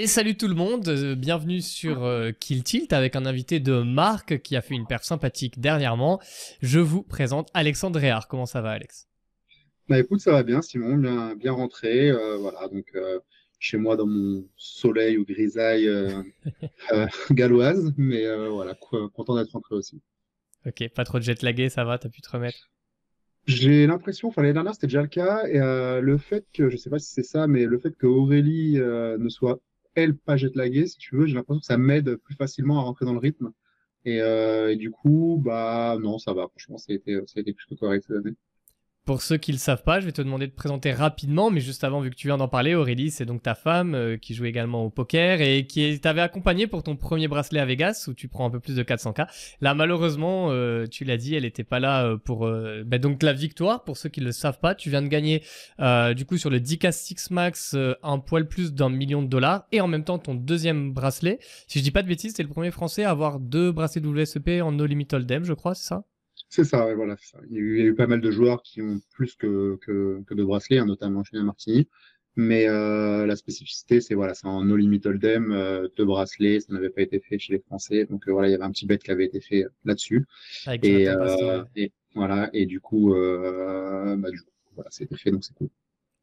[0.00, 3.82] Et salut tout le monde, euh, bienvenue sur euh, Kill Tilt avec un invité de
[3.82, 6.20] Marc qui a fait une paire sympathique dernièrement.
[6.62, 8.28] Je vous présente Alexandre Réard.
[8.28, 9.08] Comment ça va Alex?
[9.88, 12.10] Bah écoute, ça va bien Simon, bien, bien rentré.
[12.10, 13.18] euh, voilà, donc euh,
[13.58, 15.88] chez moi dans mon soleil ou grisaille
[17.30, 20.00] galloise, mais voilà, co- content d'être rentré aussi.
[20.64, 22.70] Ok, pas trop de jet lagué, ça va, t'as pu te remettre?
[23.46, 26.76] J'ai l'impression, enfin l'année dernière c'était déjà le cas, et euh, le fait que, je
[26.76, 29.60] sais pas si c'est ça, mais le fait que Aurélie euh, ne soit
[30.02, 33.04] elle pas jetlaguée, si tu veux, j'ai l'impression que ça m'aide plus facilement à rentrer
[33.04, 33.52] dans le rythme.
[34.04, 36.48] Et, euh, et du coup, bah non, ça va.
[36.48, 38.36] Franchement, ça a été, ça a été plus que correct cette année.
[39.08, 41.60] Pour ceux qui le savent pas, je vais te demander de te présenter rapidement, mais
[41.60, 44.34] juste avant, vu que tu viens d'en parler, Aurélie, c'est donc ta femme euh, qui
[44.34, 48.12] joue également au poker et qui t'avait accompagné pour ton premier bracelet à Vegas où
[48.12, 49.26] tu prends un peu plus de 400K.
[49.62, 52.46] Là, malheureusement, euh, tu l'as dit, elle était pas là euh, pour
[52.84, 53.82] bah, donc la victoire.
[53.82, 55.42] Pour ceux qui le savent pas, tu viens de gagner
[56.14, 59.80] du coup sur le 10K 6 Max un poil plus d'un million de dollars et
[59.80, 61.38] en même temps ton deuxième bracelet.
[61.66, 64.60] Si je dis pas de bêtises, t'es le premier français à avoir deux bracelets WSEP
[64.62, 66.04] en No Limit Hold'em, je crois, c'est ça?
[66.48, 67.38] C'est ça, ouais, voilà, ça.
[67.50, 69.34] Il y a eu, il y a eu pas mal de joueurs qui ont plus
[69.36, 71.88] que, que, que de bracelets, hein, notamment Julien Martini.
[72.36, 76.72] Mais euh, la spécificité, c'est voilà, c'est en no limit hold'em, euh, deux bracelets, ça
[76.72, 78.06] n'avait pas été fait chez les Français.
[78.06, 80.24] Donc euh, voilà, il y avait un petit bet qui avait été fait euh, là-dessus.
[80.82, 81.20] Et, Bastien.
[81.20, 85.54] euh, et voilà, et du coup, euh, bah, du coup, voilà, c'était fait, donc c'est
[85.54, 85.68] cool.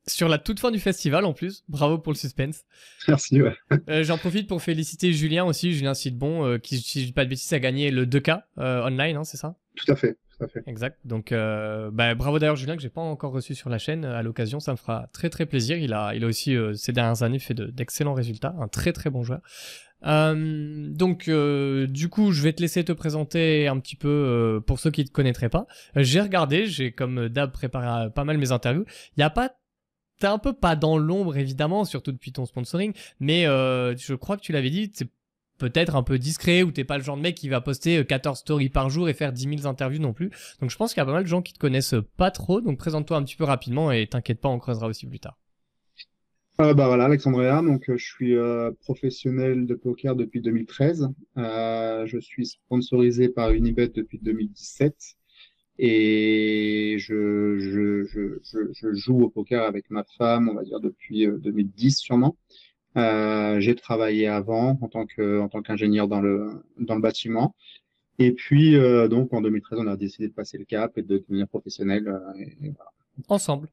[0.08, 2.64] Sur la toute fin du festival en plus, bravo pour le suspense.
[3.08, 3.56] Merci, ouais.
[3.90, 7.26] Euh, J'en profite pour féliciter Julien aussi, Julien Sidbon, euh, qui, si je dis pas
[7.26, 9.58] de bêtises, a gagné le 2K euh, online, hein, c'est ça?
[9.76, 10.18] Tout à fait.
[10.68, 11.00] Exact.
[11.06, 14.04] Donc, euh, bah, bravo d'ailleurs Julien que j'ai pas encore reçu sur la chaîne.
[14.04, 15.78] À l'occasion, ça me fera très très plaisir.
[15.78, 18.92] Il a, il a aussi euh, ces dernières années fait de- d'excellents résultats, un très
[18.92, 19.40] très bon joueur.
[20.06, 24.60] Euh, donc, euh, du coup, je vais te laisser te présenter un petit peu euh,
[24.60, 25.68] pour ceux qui te connaîtraient pas.
[25.96, 28.86] Euh, j'ai regardé, j'ai comme d'hab préparé euh, pas mal mes interviews.
[29.18, 29.52] Il y a pas
[30.18, 34.38] T'es un peu pas dans l'ombre évidemment, surtout depuis ton sponsoring, mais euh, je crois
[34.38, 34.90] que tu l'avais dit,
[35.58, 38.04] peut-être un peu discret ou t'es pas le genre de mec qui va poster euh,
[38.04, 40.32] 14 stories par jour et faire 10 000 interviews non plus.
[40.62, 42.62] Donc je pense qu'il y a pas mal de gens qui te connaissent pas trop,
[42.62, 45.38] donc présente-toi un petit peu rapidement et t'inquiète pas, on creusera aussi plus tard.
[46.62, 51.10] Euh, bah voilà, Alexandre Réard, donc euh, je suis euh, professionnel de poker depuis 2013.
[51.38, 54.96] Euh, je suis sponsorisé par Unibet depuis 2017
[55.78, 58.06] et je,
[58.94, 62.38] joue au poker avec ma femme, on va dire depuis euh, 2010 sûrement.
[62.98, 67.56] Euh, j'ai travaillé avant en tant que en tant qu'ingénieur dans le dans le bâtiment.
[68.20, 71.18] Et puis euh, donc en 2013, on a décidé de passer le cap et de
[71.18, 72.92] devenir professionnel euh, et- et voilà.
[73.28, 73.70] Ensemble.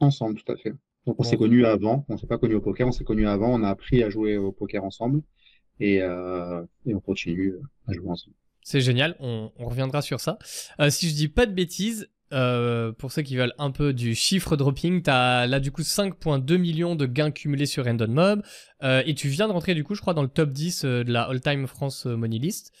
[0.00, 0.70] ensemble, tout à fait.
[1.06, 1.28] Donc on Bon.
[1.28, 3.68] s'est connus avant, on s'est pas connus au poker, on s'est connus avant, on a
[3.68, 5.22] appris à jouer au poker ensemble
[5.80, 7.54] et, euh, et on continue
[7.88, 8.36] à jouer ensemble.
[8.62, 10.38] C'est génial, on, on reviendra sur ça.
[10.80, 14.14] Euh, si je dis pas de bêtises, euh, pour ceux qui veulent un peu du
[14.14, 18.42] chiffre dropping, t'as là du coup 5.2 millions de gains cumulés sur Random Mob
[18.82, 21.04] euh, et tu viens de rentrer du coup je crois dans le top 10 euh,
[21.04, 22.72] de la All-Time France euh, Money List.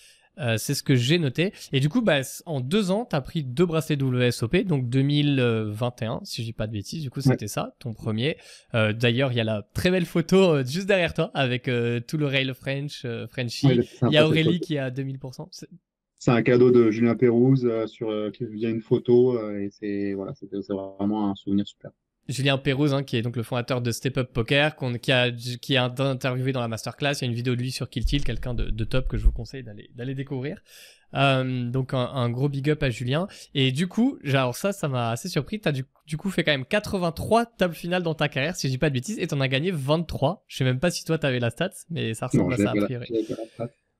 [0.56, 1.52] C'est ce que j'ai noté.
[1.70, 6.40] Et du coup, bah, en deux ans, t'as pris deux bracelets WSOP, donc 2021, si
[6.40, 7.02] je dis pas de bêtises.
[7.02, 8.38] Du coup, c'était ça, ton premier.
[8.72, 12.54] D'ailleurs, il y a la très belle photo juste derrière toi avec tout le rail
[12.54, 13.66] French, Frenchy.
[13.66, 15.46] Ouais, il y a Aurélie qui est à 2000%.
[16.20, 20.12] C'est- un cadeau de Julien Pérouse euh, sur euh, via une photo euh, et c'est
[20.14, 21.90] voilà, c'est vraiment un souvenir super.
[22.28, 25.76] Julien Pérouse, hein, qui est donc le fondateur de Step Up Poker, qui, a, qui
[25.76, 27.14] a interviewé dans la masterclass.
[27.14, 29.24] Il y a une vidéo de lui sur Kill quelqu'un de, de top que je
[29.24, 30.60] vous conseille d'aller d'aller découvrir.
[31.14, 33.26] Euh, donc un, un gros big up à Julien.
[33.54, 35.58] Et du coup, alors ça, ça m'a assez surpris.
[35.60, 38.72] T'as du, du coup fait quand même 83 tables finales dans ta carrière, si je
[38.72, 40.44] dis pas de bêtises, et t'en as gagné 23.
[40.46, 42.70] Je sais même pas si toi t'avais la stat, mais ça Non, ressemble à ça
[42.70, 43.08] a priori.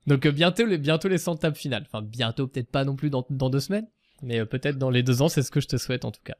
[0.07, 1.83] Donc euh, bientôt les bientôt les 100 tables finales.
[1.87, 3.87] Enfin bientôt peut-être pas non plus dans, dans deux semaines,
[4.21, 5.29] mais euh, peut-être dans les deux ans.
[5.29, 6.35] C'est ce que je te souhaite en tout cas.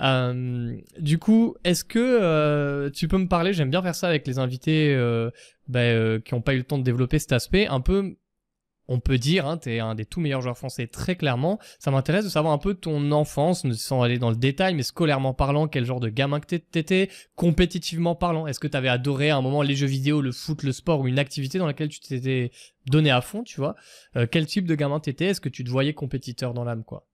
[0.00, 4.26] Euh, du coup, est-ce que euh, tu peux me parler J'aime bien faire ça avec
[4.26, 4.96] les invités
[5.68, 7.66] bah, qui n'ont pas eu le temps de développer cet aspect.
[7.66, 8.16] Un peu,
[8.88, 11.58] on peut dire, hein, t'es un des tout meilleurs joueurs français très clairement.
[11.78, 15.34] Ça m'intéresse de savoir un peu ton enfance, sans aller dans le détail, mais scolairement
[15.34, 18.46] parlant, quel genre de gamin que t'é- t'étais, compétitivement parlant.
[18.46, 21.08] Est-ce que t'avais adoré à un moment les jeux vidéo, le foot, le sport ou
[21.08, 22.50] une activité dans laquelle tu t'étais
[22.86, 23.74] donné à fond, tu vois?
[24.16, 25.26] Euh, Quel type de gamin t'étais?
[25.26, 27.06] Est-ce que tu te voyais compétiteur dans l'âme, quoi?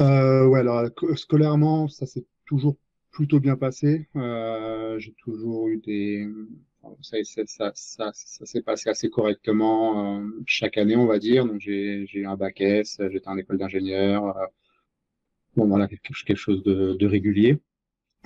[0.00, 2.76] Euh, ouais, alors co- scolairement, ça s'est toujours
[3.10, 4.08] plutôt bien passé.
[4.16, 6.26] Euh, j'ai toujours eu des,
[7.02, 11.46] ça, ça, ça, ça, s'est passé assez correctement euh, chaque année, on va dire.
[11.46, 14.36] Donc j'ai eu un bac S, j'étais en école d'ingénieur.
[14.36, 14.46] euh,
[15.56, 17.60] bon, voilà, quelque, chose de, de régulier.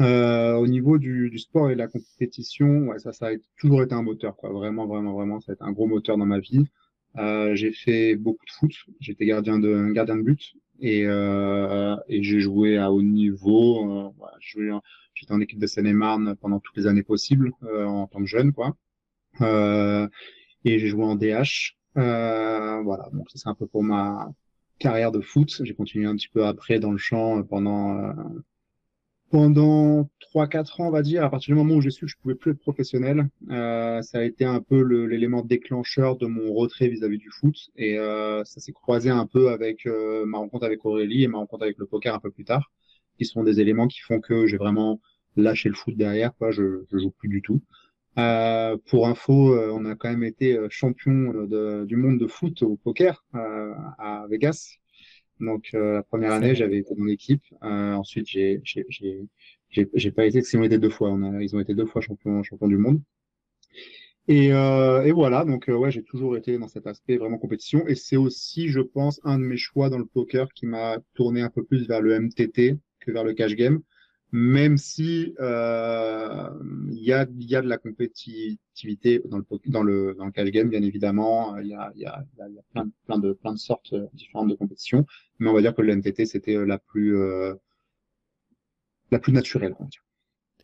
[0.00, 3.82] Euh, au niveau du, du sport et de la compétition, ouais, ça, ça a toujours
[3.82, 4.50] été un moteur, quoi.
[4.52, 6.66] Vraiment, vraiment, vraiment, ça a été un gros moteur dans ma vie.
[7.18, 8.72] Euh, j'ai fait beaucoup de foot.
[9.00, 14.14] J'étais gardien de gardien de but et, et j'ai joué à haut niveau.
[15.18, 18.52] J'étais en équipe de Seine-et-Marne pendant toutes les années possibles euh, en tant que jeune,
[18.52, 18.76] quoi.
[19.40, 21.76] et j'ai joué en DH.
[21.94, 24.30] voilà, donc c'est un peu pour ma
[24.78, 25.60] carrière de foot.
[25.62, 28.14] J'ai continué un petit peu après dans le champ pendant
[29.30, 32.16] pendant 3-4 ans, on va dire, à partir du moment où j'ai su que je
[32.16, 36.88] pouvais plus être professionnel, euh, ça a été un peu l'élément déclencheur de mon retrait
[36.88, 37.56] vis-à-vis du foot.
[37.76, 41.38] Et euh, ça s'est croisé un peu avec euh, ma rencontre avec Aurélie et ma
[41.38, 42.70] rencontre avec le poker un peu plus tard,
[43.18, 45.00] qui sont des éléments qui font que j'ai vraiment
[45.36, 46.34] lâché le foot derrière.
[46.36, 47.60] Quoi, je, je joue plus du tout.
[48.18, 51.12] Euh, pour info, euh, on a quand même été champion
[51.46, 54.76] de, du monde de foot au poker à Vegas.
[55.40, 57.42] Donc euh, la première année, j'avais été dans l'équipe.
[57.62, 58.60] Euh, ensuite, j'ai
[59.94, 61.10] j'ai pas été, ils ont été deux fois.
[61.10, 63.00] On a, ils ont été deux fois champions champions du monde.
[64.28, 67.86] Et, euh, et voilà, donc euh, ouais, j'ai toujours été dans cet aspect vraiment compétition.
[67.86, 71.40] Et c'est aussi, je pense, un de mes choix dans le poker qui m'a tourné
[71.40, 72.76] un peu plus vers le MTT
[73.12, 73.80] vers le cash game
[74.30, 76.50] même si euh,
[76.90, 80.50] il y, a, y a de la compétitivité dans le dans le dans le cash
[80.50, 83.58] game bien évidemment il y a, y a, y a plein, plein de plein de
[83.58, 85.06] sortes différentes de compétitions
[85.38, 87.54] mais on va dire que le NTT c'était euh, la plus euh,
[89.10, 90.04] la plus naturelle on va dire.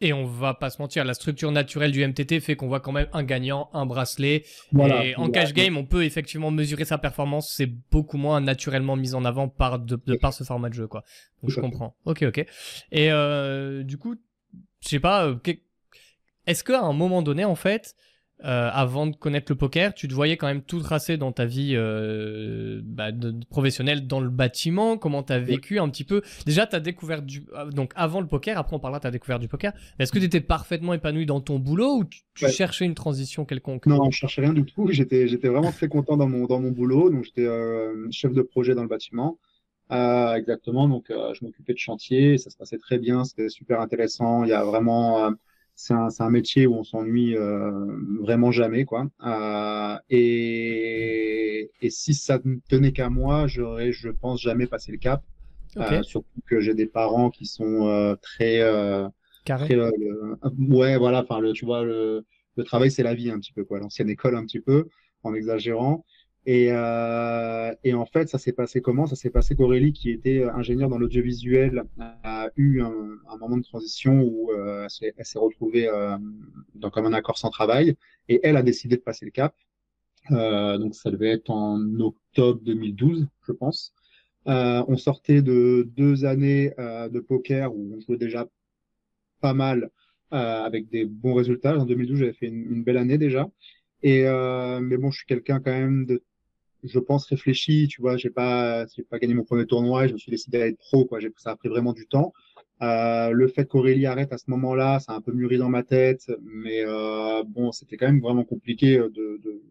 [0.00, 2.90] Et on va pas se mentir, la structure naturelle du MTT fait qu'on voit quand
[2.92, 4.44] même un gagnant, un bracelet.
[4.76, 7.52] et en cash game, on peut effectivement mesurer sa performance.
[7.54, 11.04] C'est beaucoup moins naturellement mis en avant par de, par ce format de jeu, quoi.
[11.42, 11.96] Donc je comprends.
[12.04, 12.44] Ok, ok.
[12.90, 14.16] Et euh, du coup,
[14.80, 15.26] je sais pas.
[15.26, 15.36] Euh,
[16.46, 17.94] est-ce qu'à un moment donné, en fait,
[18.42, 21.46] euh, avant de connaître le poker, tu te voyais quand même tout tracé dans ta
[21.46, 24.98] vie euh, bah, de, professionnelle dans le bâtiment.
[24.98, 26.20] Comment tu as vécu un petit peu?
[26.44, 27.46] Déjà, tu as découvert du.
[27.54, 29.72] Euh, donc, avant le poker, après on parlera, tu as découvert du poker.
[30.00, 33.86] Est-ce que tu étais parfaitement épanoui dans ton boulot ou tu, cherchais une transition quelconque?
[33.86, 34.88] Non, je cherchais rien du tout.
[34.90, 37.10] J'étais, j'étais vraiment très content dans mon, dans mon boulot.
[37.10, 39.38] Donc, j'étais euh, chef de projet dans le bâtiment.
[39.90, 40.88] Exactement.
[40.88, 42.36] Donc, je m'occupais de chantier.
[42.36, 43.24] Ça se passait très bien.
[43.24, 44.42] C'était super intéressant.
[44.42, 45.30] Il y a vraiment
[45.74, 47.70] c'est un, un, métier où on s'ennuie euh,
[48.20, 49.08] vraiment jamais, quoi.
[49.24, 54.98] Euh, et, et, si ça ne tenait qu'à moi, j'aurais, je pense, jamais passé le
[54.98, 55.22] cap.
[55.76, 59.08] Euh, surtout que j'ai des parents qui sont euh, très, euh,
[59.44, 59.76] Carré.
[60.58, 61.22] ouais, voilà.
[61.22, 62.24] Enfin, le, tu vois, le,
[62.56, 63.80] le travail, c'est la vie un petit peu, quoi.
[63.80, 64.88] L'ancienne école, un petit peu,
[65.24, 66.04] en exagérant.
[66.46, 69.06] Et, euh, et, en fait, ça s'est passé comment?
[69.06, 72.92] Ça s'est passé qu'Aurélie, qui était euh, ingénieure dans l'audiovisuel, a eu un,
[73.40, 76.16] moment de transition où euh, elle s'est retrouvée euh,
[76.74, 77.96] dans comme un accord sans travail,
[78.28, 79.54] et elle a décidé de passer le cap.
[80.30, 83.94] Donc ça devait être en octobre 2012, je pense.
[84.46, 88.46] On sortait de deux années de poker où on jouait déjà
[89.40, 89.90] pas mal
[90.30, 91.78] avec des bons résultats.
[91.78, 93.50] En 2012, j'avais fait une, une, belle année déjà.
[94.02, 96.22] Et mais bon, je suis quelqu'un quand même de
[96.84, 97.88] je pense, réfléchi.
[97.88, 100.66] Tu vois, j'ai pas, j'ai pas gagné mon premier tournoi je me suis décidé à
[100.68, 101.04] être pro.
[101.04, 102.32] Quoi, ça a pris vraiment du temps.
[102.82, 105.82] Euh, le fait qu'Aurélie arrête à ce moment-là, ça a un peu mûri dans ma
[105.82, 108.98] tête, mais euh, bon, c'était quand même vraiment compliqué.
[108.98, 109.08] De,
[109.42, 109.62] de...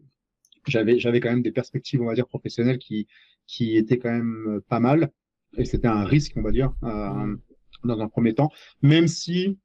[0.66, 3.06] J'avais, j'avais quand même des perspectives, on va dire, professionnelles qui,
[3.46, 5.10] qui étaient quand même pas mal,
[5.56, 7.36] et c'était un risque, on va dire, euh,
[7.84, 8.50] dans un premier temps.
[8.82, 9.58] Même si,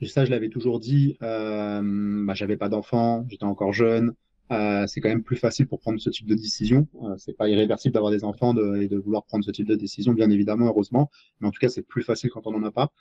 [0.00, 4.14] et ça, je l'avais toujours dit, euh, bah, j'avais pas d'enfant, j'étais encore jeune.
[4.50, 6.88] Euh, c'est quand même plus facile pour prendre ce type de décision.
[7.02, 9.74] Euh, c'est pas irréversible d'avoir des enfants de, et de vouloir prendre ce type de
[9.74, 11.10] décision, bien évidemment, heureusement.
[11.40, 12.92] Mais en tout cas, c'est plus facile quand on n'en a pas.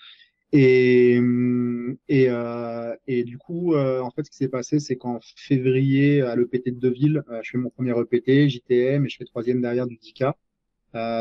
[0.53, 1.19] Et,
[2.07, 6.21] et, euh, et du coup, euh, en fait, ce qui s'est passé, c'est qu'en février,
[6.21, 9.61] à l'EPT de Deville, euh, je fais mon premier EPT, JTM, et je fais troisième
[9.61, 10.35] derrière du DICA.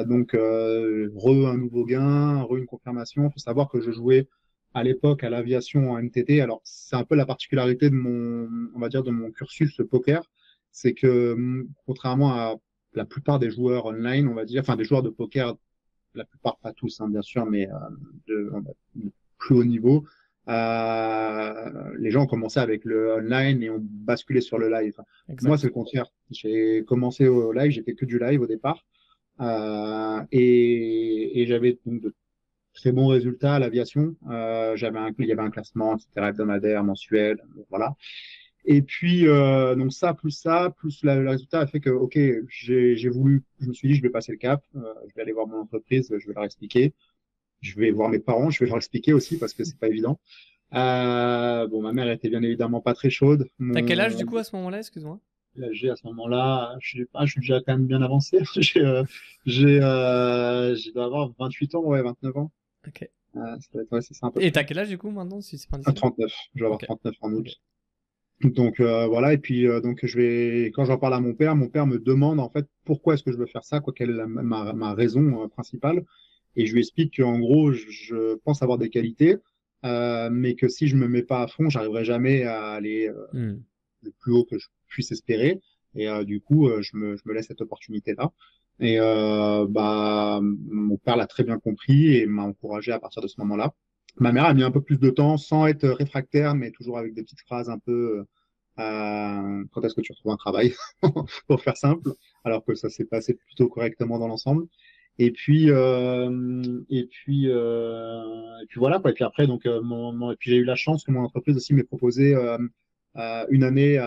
[0.07, 3.29] donc, re un nouveau gain, re une confirmation.
[3.29, 4.29] Il faut savoir que je jouais
[4.77, 6.43] à l'époque à l'aviation en MTT.
[6.43, 10.23] Alors, c'est un peu la particularité de mon, on va dire, de mon cursus poker,
[10.71, 12.57] c'est que hum, contrairement à
[12.93, 15.57] la plupart des joueurs online, on va dire, enfin des joueurs de poker,
[16.15, 17.75] la plupart pas tous, hein, bien sûr, mais euh,
[18.29, 18.53] de,
[19.39, 20.05] plus haut niveau,
[20.49, 24.99] euh, les gens ont commencé avec le online et ont basculé sur le live.
[25.41, 26.13] Moi, c'est le contraire.
[26.31, 28.85] J'ai commencé au live, j'ai fait que du live au départ.
[29.41, 32.15] Euh, et, et j'avais de
[32.77, 34.15] très bons résultats à l'aviation.
[34.31, 37.39] Euh, j'avais un, il y avait un classement, etc., hebdomadaire, mensuel,
[37.71, 37.97] voilà.
[38.65, 42.19] Et puis, euh, donc ça, plus ça, plus le résultat a fait que, ok,
[42.49, 45.33] j'ai voulu, je me suis dit, je vais passer le cap, euh, je vais aller
[45.33, 46.93] voir mon entreprise, je vais leur expliquer.
[47.63, 50.19] Je vais voir mes parents, je vais leur expliquer aussi parce que c'est pas évident.
[50.75, 53.49] Euh, bon, ma mère était bien évidemment pas très chaude.
[53.73, 55.21] T'as quel âge du coup à ce moment-là, excuse-moi?
[55.71, 58.41] J'ai à ce moment-là, je suis, ah, je suis déjà quand même bien avancé.
[58.57, 59.05] j'ai, euh,
[59.47, 62.53] j'ai, euh, j'ai dois avoir 28 ans, ouais, 29 ans.
[62.87, 63.09] Ok.
[63.35, 64.41] ouais, c'est sympa.
[64.41, 66.31] Et t'as quel âge du coup maintenant si c'est pas 39.
[66.55, 67.49] Je vais avoir 39 en août.
[68.43, 71.57] Donc euh, voilà, et puis euh, donc je vais quand j'en parle à mon père,
[71.57, 74.11] mon père me demande en fait pourquoi est-ce que je veux faire ça, quoi quelle
[74.11, 76.05] est ma, ma, raison euh, principale,
[76.55, 79.37] et je lui explique qu'en gros je, pense avoir des qualités,
[79.83, 83.55] mais que si je me mets pas à fond, j'arriverai jamais à aller hmm.
[84.03, 85.61] le plus haut que je puisse espérer.
[85.95, 88.31] Et du coup, je me, je me laisse cette opportunité-là.
[88.81, 93.41] Et bah, mon père l'a très bien compris et m'a encouragé à partir de ce
[93.41, 93.73] moment-là.
[94.19, 97.15] Ma mère a mis un peu plus de temps sans être réfractaire, mais toujours avec
[97.15, 98.25] des petites phrases un peu
[98.79, 100.75] euh, quand est-ce que tu retrouves un travail,
[101.49, 102.11] pour faire simple,
[102.45, 104.67] alors que ça s'est passé plutôt correctement dans l'ensemble.
[105.19, 108.23] Et puis, euh, et puis, euh,
[108.63, 109.11] et puis voilà quoi.
[109.11, 111.57] Et puis après, donc, euh, mon, et puis j'ai eu la chance que mon entreprise
[111.57, 112.59] aussi m'ait proposé euh, euh,
[113.51, 113.99] une année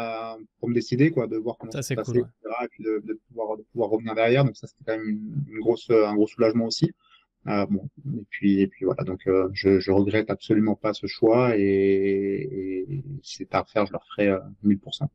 [0.60, 2.28] pour me décider quoi, de voir comment ça, s'est passait, cool,
[2.64, 4.46] et puis de, de, pouvoir, de pouvoir revenir derrière.
[4.46, 6.92] Donc ça, c'était quand même une, une, grosse, un gros soulagement aussi.
[7.48, 9.04] Euh, bon, et puis, et puis voilà.
[9.04, 13.86] Donc, euh, je, je regrette absolument pas ce choix et, et si c'est à refaire,
[13.86, 15.08] je le referai 1000%.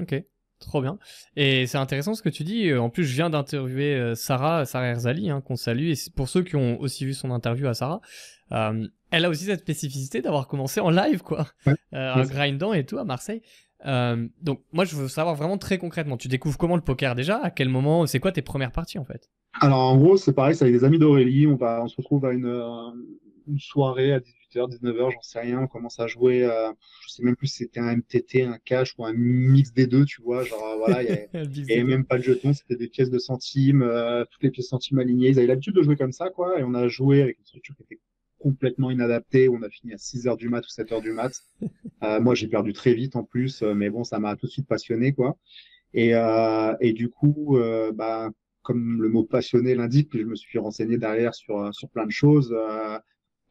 [0.00, 0.22] Ok.
[0.60, 0.98] Trop bien.
[1.36, 2.74] Et c'est intéressant ce que tu dis.
[2.74, 5.88] En plus, je viens d'interviewer Sarah, Sarah Erzali, hein, qu'on salue.
[5.88, 8.02] Et pour ceux qui ont aussi vu son interview à Sarah,
[8.52, 12.72] euh, elle a aussi cette spécificité d'avoir commencé en live, quoi, ouais, euh, en grindant
[12.72, 13.42] et tout à Marseille.
[13.86, 16.16] Euh, donc, moi, je veux savoir vraiment très concrètement.
[16.16, 17.38] Tu découvres comment le poker déjà?
[17.38, 18.06] À quel moment?
[18.06, 19.30] C'est quoi tes premières parties en fait?
[19.60, 20.54] Alors, en gros, c'est pareil.
[20.54, 21.46] C'est avec des amis d'Aurélie.
[21.46, 22.46] On va, on se retrouve à une,
[23.48, 25.60] une soirée à 18h, 19h, j'en sais rien.
[25.60, 26.44] On commence à jouer.
[26.44, 26.70] Euh,
[27.02, 30.04] je sais même plus si c'était un MTT, un cash ou un mix des deux,
[30.04, 30.44] tu vois.
[30.44, 32.52] Genre, voilà, il y avait même pas de jetons.
[32.52, 35.28] C'était des pièces de centimes, euh, toutes les pièces centimes alignées.
[35.28, 36.60] Ils avaient l'habitude de jouer comme ça, quoi.
[36.60, 38.00] Et on a joué avec une structure qui était
[38.40, 39.48] complètement inadapté.
[39.48, 41.32] On a fini à 6 heures du mat ou 7 heures du mat.
[42.02, 44.50] Euh, moi, j'ai perdu très vite en plus, euh, mais bon, ça m'a tout de
[44.50, 45.36] suite passionné, quoi.
[45.92, 48.30] Et, euh, et du coup, euh, bah,
[48.62, 52.56] comme le mot passionné l'indique, je me suis renseigné derrière sur sur plein de choses.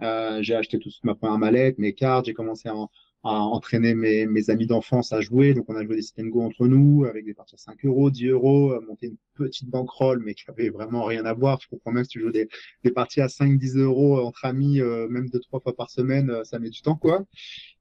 [0.02, 2.74] J'ai acheté toute ma première mallette, mes cartes, j'ai commencé à,
[3.24, 5.54] à entraîner mes, mes amis d'enfance à jouer.
[5.54, 8.10] Donc, on a joué des sit go entre nous avec des parties à 5 euros,
[8.10, 11.60] 10 euros, monter une petite bankroll, mais qui avait vraiment rien à voir.
[11.62, 12.48] Je comprends même si tu joues des,
[12.84, 16.30] des parties à 5, 10 euros entre amis, euh, même deux, trois fois par semaine,
[16.30, 17.26] euh, ça met du temps, quoi.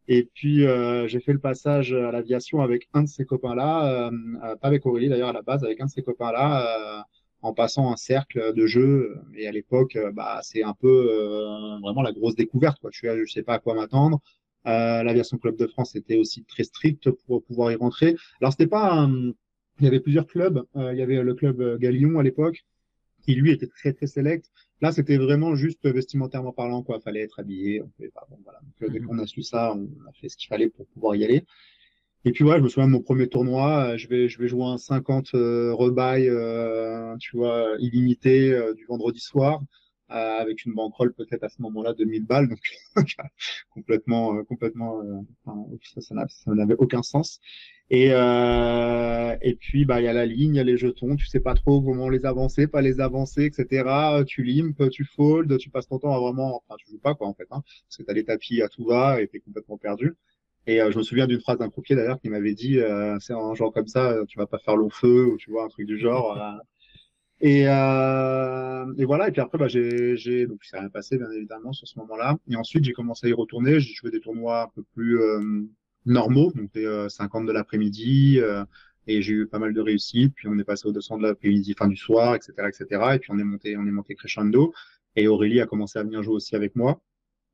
[0.09, 4.57] Et puis, euh, j'ai fait le passage à l'aviation avec un de ces copains-là, euh,
[4.57, 7.05] pas avec Aurélie d'ailleurs à la base, avec un de ces copains-là,
[7.43, 9.17] en passant un cercle de jeu.
[9.37, 10.89] Et à l'époque, bah, c'est un peu
[11.83, 12.91] vraiment la grosse découverte, quoi.
[12.91, 14.21] Tu je sais pas à quoi m'attendre.
[14.69, 18.17] Euh, L'aviation Club de France était aussi très strict pour pouvoir y rentrer.
[18.41, 19.09] Alors c'était pas,
[19.81, 20.65] il y avait plusieurs clubs.
[20.77, 22.65] Euh, il y avait le club Galion à l'époque
[23.23, 24.51] qui lui était très très select.
[24.81, 27.01] Là c'était vraiment juste vestimentairement parlant quoi.
[27.01, 27.83] Fallait être habillé.
[27.83, 28.27] On pouvait pas.
[28.31, 28.61] Bon voilà.
[28.61, 29.07] Donc, dès mhm.
[29.07, 31.45] qu'on a su ça, on a fait ce qu'il fallait pour pouvoir y aller.
[32.25, 33.97] Et puis ouais, je me souviens de mon premier tournoi.
[33.97, 38.85] Je vais je vais jouer un 50 euh, rebail, euh, tu vois, illimité euh, du
[38.87, 39.63] vendredi soir.
[40.11, 42.61] Euh, avec une bankroll peut-être à ce moment-là de 1000 balles, donc
[43.71, 45.67] complètement, euh, complètement, euh, enfin,
[46.01, 47.41] ça, n'avait aucun sens.
[47.91, 51.17] Et euh, et puis bah il y a la ligne, il y a les jetons,
[51.17, 54.25] tu sais pas trop comment les avancer, pas les avancer, etc.
[54.27, 57.29] Tu limpes, tu fold, tu passes ton temps à vraiment, enfin tu joues pas quoi
[57.29, 60.17] en fait, hein, parce que t'as les tapis à tout va et t'es complètement perdu.
[60.67, 62.79] Et je me souviens d'une phrase d'un croupier d'ailleurs qui m'avait dit,
[63.21, 65.69] c'est un genre comme ça, tu vas pas faire long feu ou tu vois un
[65.69, 66.39] truc du genre.
[67.41, 69.29] Et, euh, et voilà.
[69.29, 72.37] Et puis après, bah, j'ai, donc ça rien passé bien évidemment sur ce moment-là.
[72.49, 73.81] Et ensuite, j'ai commencé à y retourner.
[73.81, 75.63] J'ai joué des tournois un peu plus euh,
[76.07, 78.41] normaux, donc euh, 50 de l'après-midi.
[78.41, 78.65] Euh,
[79.07, 80.35] et j'ai eu pas mal de réussites.
[80.35, 83.03] Puis on est passé au 200 de l'après-midi, fin du soir, etc., etc.
[83.15, 84.73] Et puis on est monté, on est monté crescendo.
[85.17, 87.01] Et Aurélie a commencé à venir jouer aussi avec moi.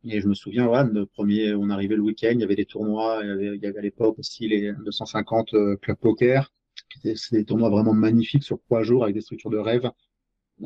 [0.06, 2.66] Et je me souviens, ouais, le premier, on arrivait le week-end, il y avait des
[2.66, 6.52] tournois, il y avait, il y avait à l'époque aussi les 250 euh, club poker.
[7.02, 9.90] C'est des tournois vraiment magnifiques sur trois jours avec des structures de rêve.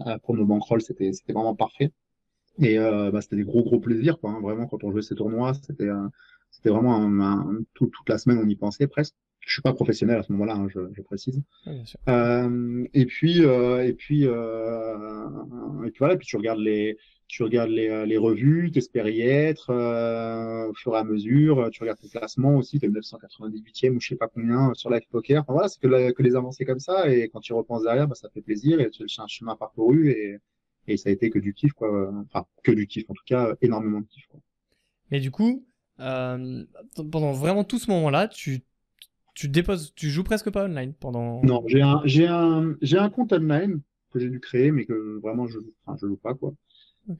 [0.06, 1.92] Euh, pour nos bankrolls, c'était c'était vraiment parfait.
[2.60, 4.30] Et euh, bah, c'était des gros gros plaisirs, quoi.
[4.30, 6.08] Hein, vraiment, quand on jouait ces tournois, c'était euh,
[6.50, 9.14] c'était vraiment un, toute la semaine, on y pensait presque.
[9.40, 11.40] Je suis pas professionnel à ce moment-là, hein, je, je, précise.
[12.08, 17.70] Euh, et puis et puis et puis voilà, et puis tu regardes les tu regardes
[17.70, 21.82] les, euh, les revues, tu espères y être euh, au fur et à mesure, tu
[21.82, 25.42] regardes tes classements aussi, tu es 998e ou je sais pas combien sur Live Poker.
[25.42, 28.14] Enfin, voilà, c'est que, que les avancées comme ça et quand tu repenses derrière, bah,
[28.14, 30.38] ça fait plaisir et c'est un chemin parcouru et,
[30.88, 32.12] et ça a été que du kiff, quoi.
[32.26, 34.26] Enfin, que du kiff, en tout cas, énormément de kiff.
[34.28, 34.40] Quoi.
[35.10, 35.66] Mais du coup,
[36.00, 36.64] euh,
[37.10, 38.62] pendant vraiment tout ce moment-là, tu,
[39.34, 41.42] tu déposes, tu joues presque pas online pendant.
[41.44, 43.80] Non, j'ai un, j'ai un, j'ai un compte online
[44.12, 46.54] que j'ai dû créer, mais que vraiment je, enfin, je joue pas, quoi.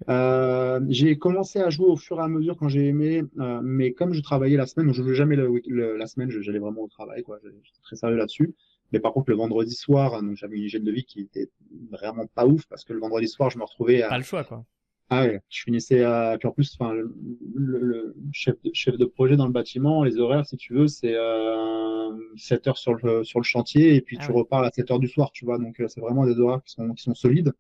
[0.09, 3.93] Euh, j'ai commencé à jouer au fur et à mesure quand j'ai aimé, euh, mais
[3.93, 6.89] comme je travaillais la semaine, donc je jouais jamais le, la semaine, j'allais vraiment au
[6.89, 7.39] travail, quoi.
[7.43, 8.55] J'étais très sérieux là-dessus.
[8.93, 11.51] Mais par contre, le vendredi soir, donc j'avais une hygiène de vie qui était
[11.91, 14.09] vraiment pas ouf parce que le vendredi soir, je me retrouvais à.
[14.09, 14.65] Pas le choix, quoi.
[15.11, 16.37] Ah ouais, je finissais à.
[16.39, 17.15] Puis en plus, enfin, le,
[17.55, 21.15] le, chef, de, chef de projet dans le bâtiment, les horaires, si tu veux, c'est
[21.15, 24.91] euh, 7 heures sur le, sur le chantier et puis ah tu repars à 7
[24.91, 25.59] heures du soir, tu vois.
[25.59, 27.53] Donc, euh, c'est vraiment des horaires qui sont, qui sont solides.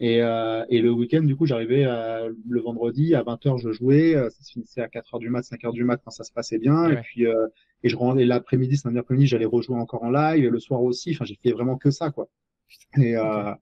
[0.00, 4.16] Et, euh, et le week-end, du coup, j'arrivais euh, le vendredi à 20h, je jouais,
[4.16, 6.58] euh, ça se finissait à 4h du mat, 5h du mat quand ça se passait
[6.58, 6.88] bien.
[6.88, 7.46] Et puis, euh,
[7.82, 11.10] et je rendais l'après-midi, samedi après-midi, j'allais rejouer encore en live, et le soir aussi.
[11.12, 12.28] Enfin, j'ai fait vraiment que ça, quoi.
[12.96, 13.52] Et, euh,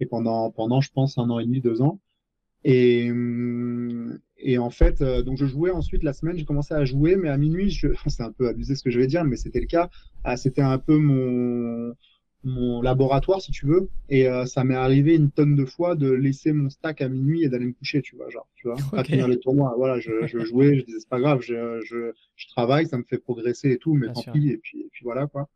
[0.00, 1.98] et pendant, pendant, je pense, un an et demi, deux ans.
[2.64, 3.10] Et,
[4.38, 7.28] et en fait, euh, donc je jouais ensuite la semaine, j'ai commencé à jouer, mais
[7.28, 7.88] à minuit, je...
[8.06, 9.88] c'est un peu abusé ce que je vais dire, mais c'était le cas.
[10.24, 11.94] Ah, c'était un peu mon,
[12.46, 13.88] mon laboratoire, si tu veux.
[14.08, 17.42] Et euh, ça m'est arrivé une tonne de fois de laisser mon stack à minuit
[17.42, 19.74] et d'aller me coucher, tu vois, genre, tu vois, pas finir les tournois.
[19.76, 23.02] Voilà, je, je jouais, je disais c'est pas grave, je, je, je, travaille, ça me
[23.02, 24.48] fait progresser et tout, mais tant pis.
[24.48, 25.48] Et puis, et puis voilà quoi.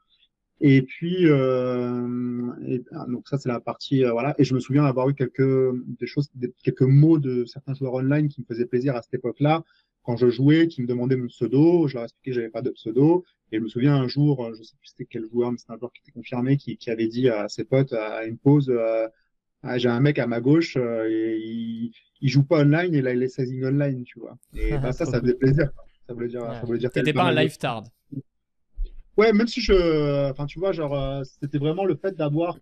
[0.63, 4.35] Et puis, euh, et, ah, donc ça c'est la partie euh, voilà.
[4.39, 7.95] Et je me souviens avoir eu quelques des choses, des, quelques mots de certains joueurs
[7.95, 9.65] online qui me faisaient plaisir à cette époque-là.
[10.03, 12.71] Quand je jouais, qui me demandaient mon pseudo, je leur expliquais que j'avais pas de
[12.71, 13.25] pseudo.
[13.52, 15.73] Et je me souviens un jour, euh, je sais plus c'était quel joueur, mais c'était
[15.73, 18.71] un joueur qui était confirmé, qui, qui avait dit à ses potes à une pause,
[18.71, 19.09] euh,
[19.62, 23.02] ah, j'ai un mec à ma gauche, euh, et il, il joue pas online, et
[23.02, 24.38] là il est sizing online, tu vois.
[24.54, 25.71] Et bah, ça, ça faisait plaisir.
[26.07, 26.54] Ça voulait dire, ouais.
[26.54, 26.90] ça voulait dire.
[26.90, 27.85] T'étais pas un live tard.
[29.16, 32.57] Ouais, même si je, enfin, tu vois, genre, c'était vraiment le fait d'avoir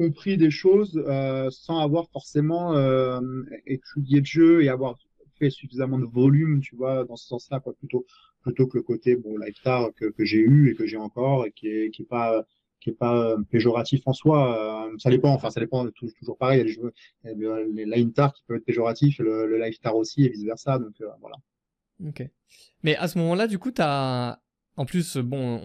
[0.00, 3.20] compris des choses euh, sans avoir forcément euh,
[3.66, 4.96] étudié le jeu et avoir
[5.38, 8.06] fait suffisamment de volume, tu vois, dans ce sens-là, quoi, plutôt,
[8.42, 11.52] plutôt que le côté, bon, lifetime que, que j'ai eu et que j'ai encore et
[11.52, 12.44] qui est, qui est pas,
[12.80, 14.86] qui est pas péjoratif en soi.
[14.88, 16.64] Euh, ça dépend, enfin, ça dépend, toujours pareil,
[17.24, 20.24] il y a les line tar qui peuvent être péjoratifs, le, le life tar aussi
[20.24, 21.36] et vice versa, donc euh, voilà.
[22.06, 22.26] Ok.
[22.82, 24.40] Mais à ce moment-là, du coup, tu as
[24.80, 25.60] en plus, bon,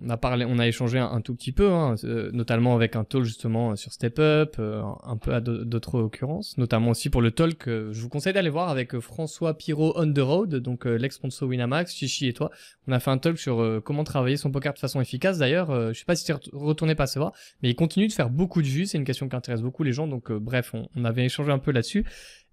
[0.00, 3.02] on, a parlé, on a échangé un, tout petit peu, hein, euh, notamment avec un
[3.02, 7.32] talk justement sur Step Up, euh, un peu à d'autres occurrences, notamment aussi pour le
[7.32, 7.66] talk.
[7.66, 11.92] Euh, je vous conseille d'aller voir avec François Pirot on the road, donc l'ex-sponsor Winamax,
[11.92, 12.52] Chichi et toi.
[12.86, 15.38] On a fait un talk sur comment travailler son poker de façon efficace.
[15.38, 17.32] D'ailleurs, je sais pas si tu es retourné passer voir,
[17.64, 18.86] mais il continue de faire beaucoup de vues.
[18.86, 20.06] C'est une question qui intéresse beaucoup les gens.
[20.06, 22.04] Donc, bref, on avait échangé un peu là-dessus.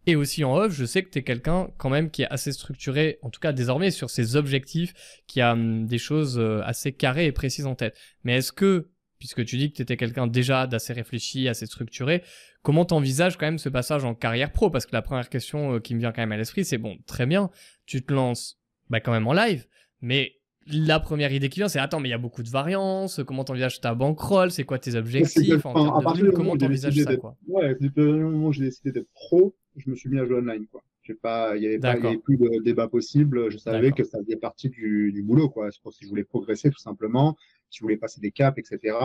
[0.10, 2.52] Et aussi en off, je sais que tu es quelqu'un quand même qui est assez
[2.52, 6.94] structuré, en tout cas désormais sur ses objectifs, qui a hum, des choses euh, assez
[6.94, 7.96] carrées et précises en tête.
[8.24, 8.88] Mais est-ce que,
[9.20, 12.24] puisque tu dis que tu étais quelqu'un déjà d'assez réfléchi, assez structuré,
[12.64, 14.72] comment t'envisages quand même ce passage en carrière pro?
[14.72, 16.98] Parce que la première question euh, qui me vient quand même à l'esprit, c'est bon,
[17.06, 17.52] très bien,
[17.86, 19.68] tu te lances bah, quand même en live,
[20.02, 20.34] mais
[20.66, 23.22] la première idée qui vient, c'est attends, mais il y a beaucoup de variances.
[23.26, 24.50] Comment t'envisages ta bankroll?
[24.50, 27.36] C'est quoi tes objectifs en termes de Comment t'envisages ça quoi?
[27.48, 30.38] Ouais, depuis le moment où j'ai décidé d'être pro, je me suis mis à jouer
[30.38, 30.68] online.
[30.68, 30.84] Quoi.
[31.22, 33.50] Pas, il n'y avait, avait, plus de débat possible.
[33.50, 35.50] Je savais que ça faisait partie du, du boulot.
[35.50, 35.72] Quoi.
[35.72, 37.36] Si je voulais progresser, tout simplement,
[37.70, 38.96] si je voulais passer des caps, etc.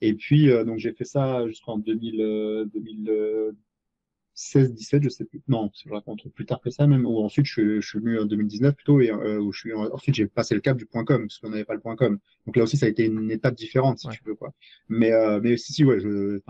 [0.00, 5.40] Et puis, euh, donc, j'ai fait ça jusqu'en 2000, euh, 2016, 17, je sais plus.
[5.48, 7.06] Non, je raconte plus tard que ça, même.
[7.06, 9.72] Ou ensuite, je, suis, je suis venu en 2019 plutôt, et euh, où je suis,
[9.72, 12.18] ensuite, j'ai passé le cap du point com, parce qu'on n'avait pas le point com.
[12.46, 14.14] Donc là aussi, ça a été une étape différente, si ouais.
[14.14, 14.52] tu veux, quoi.
[14.88, 16.40] Mais, euh, mais si, si, ouais, je,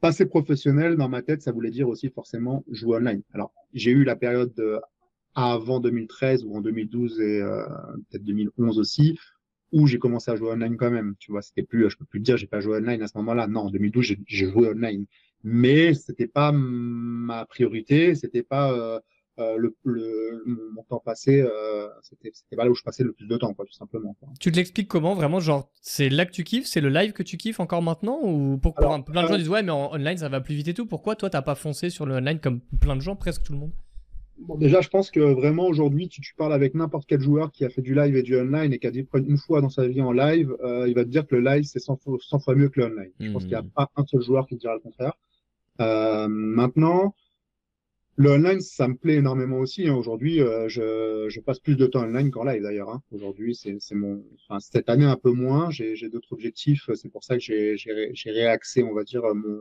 [0.00, 3.22] passer professionnel dans ma tête, ça voulait dire aussi forcément jouer online.
[3.32, 4.78] Alors, j'ai eu la période de,
[5.34, 7.64] avant 2013 ou en 2012 et euh,
[8.10, 9.18] peut-être 2011 aussi,
[9.72, 11.14] où j'ai commencé à jouer online quand même.
[11.18, 13.46] Tu vois, c'était plus, je peux plus dire, j'ai pas joué online à ce moment-là.
[13.46, 15.06] Non, en 2012, j'ai joué online,
[15.44, 19.00] mais c'était pas ma priorité, c'était pas euh,
[19.38, 23.26] euh, le, le, mon temps passé, euh, c'était pas là où je passais le plus
[23.26, 24.16] de temps, quoi, tout simplement.
[24.18, 24.30] Quoi.
[24.40, 27.22] Tu te l'expliques comment Vraiment, genre, c'est là que tu kiffes C'est le live que
[27.22, 29.38] tu kiffes encore maintenant Ou pourquoi Alors, plein de gens euh...
[29.38, 30.86] disent ouais, mais en online ça va plus vite et tout.
[30.86, 33.58] Pourquoi toi t'as pas foncé sur le online comme plein de gens, presque tout le
[33.58, 33.72] monde?
[34.38, 37.66] Bon, déjà, je pense que vraiment aujourd'hui, tu, tu parles avec n'importe quel joueur qui
[37.66, 39.86] a fait du live et du online et qui a dit une fois dans sa
[39.86, 42.70] vie en live, il va te dire que le live c'est 100, 100, fois mieux
[42.70, 43.10] que le online.
[43.18, 43.26] Mmh.
[43.26, 45.12] Je pense qu'il n'y a pas un seul joueur qui te dira le contraire.
[45.78, 47.14] Maintenant,
[48.16, 49.86] le online, ça me plaît énormément aussi.
[49.88, 49.94] Hein.
[49.94, 52.88] Aujourd'hui, euh, je, je, passe plus de temps online qu'en live d'ailleurs.
[52.88, 53.02] Hein.
[53.10, 55.70] Aujourd'hui, c'est mon, enfin, cette année un peu moins.
[55.70, 56.88] J'ai d'autres objectifs.
[56.94, 59.60] C'est pour ça que j'ai réaxé, on va dire, mon,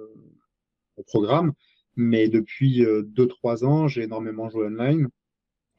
[0.98, 1.52] mon programme.
[1.98, 5.10] Mais depuis euh, deux trois ans, j'ai énormément joué online.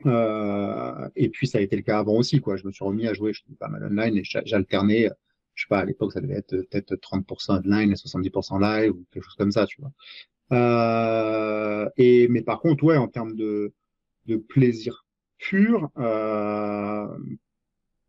[0.05, 2.41] Euh, et puis ça a été le cas avant aussi.
[2.41, 2.57] Quoi.
[2.57, 5.09] Je me suis remis à jouer je pas mal online et j'alternais.
[5.55, 9.07] Je sais pas, à l'époque, ça devait être peut-être 30% online et 70% live ou
[9.11, 9.93] quelque chose comme ça, tu vois.
[10.53, 13.73] Euh, et mais par contre, ouais, en termes de,
[14.27, 15.07] de plaisir
[15.39, 17.07] pur, euh,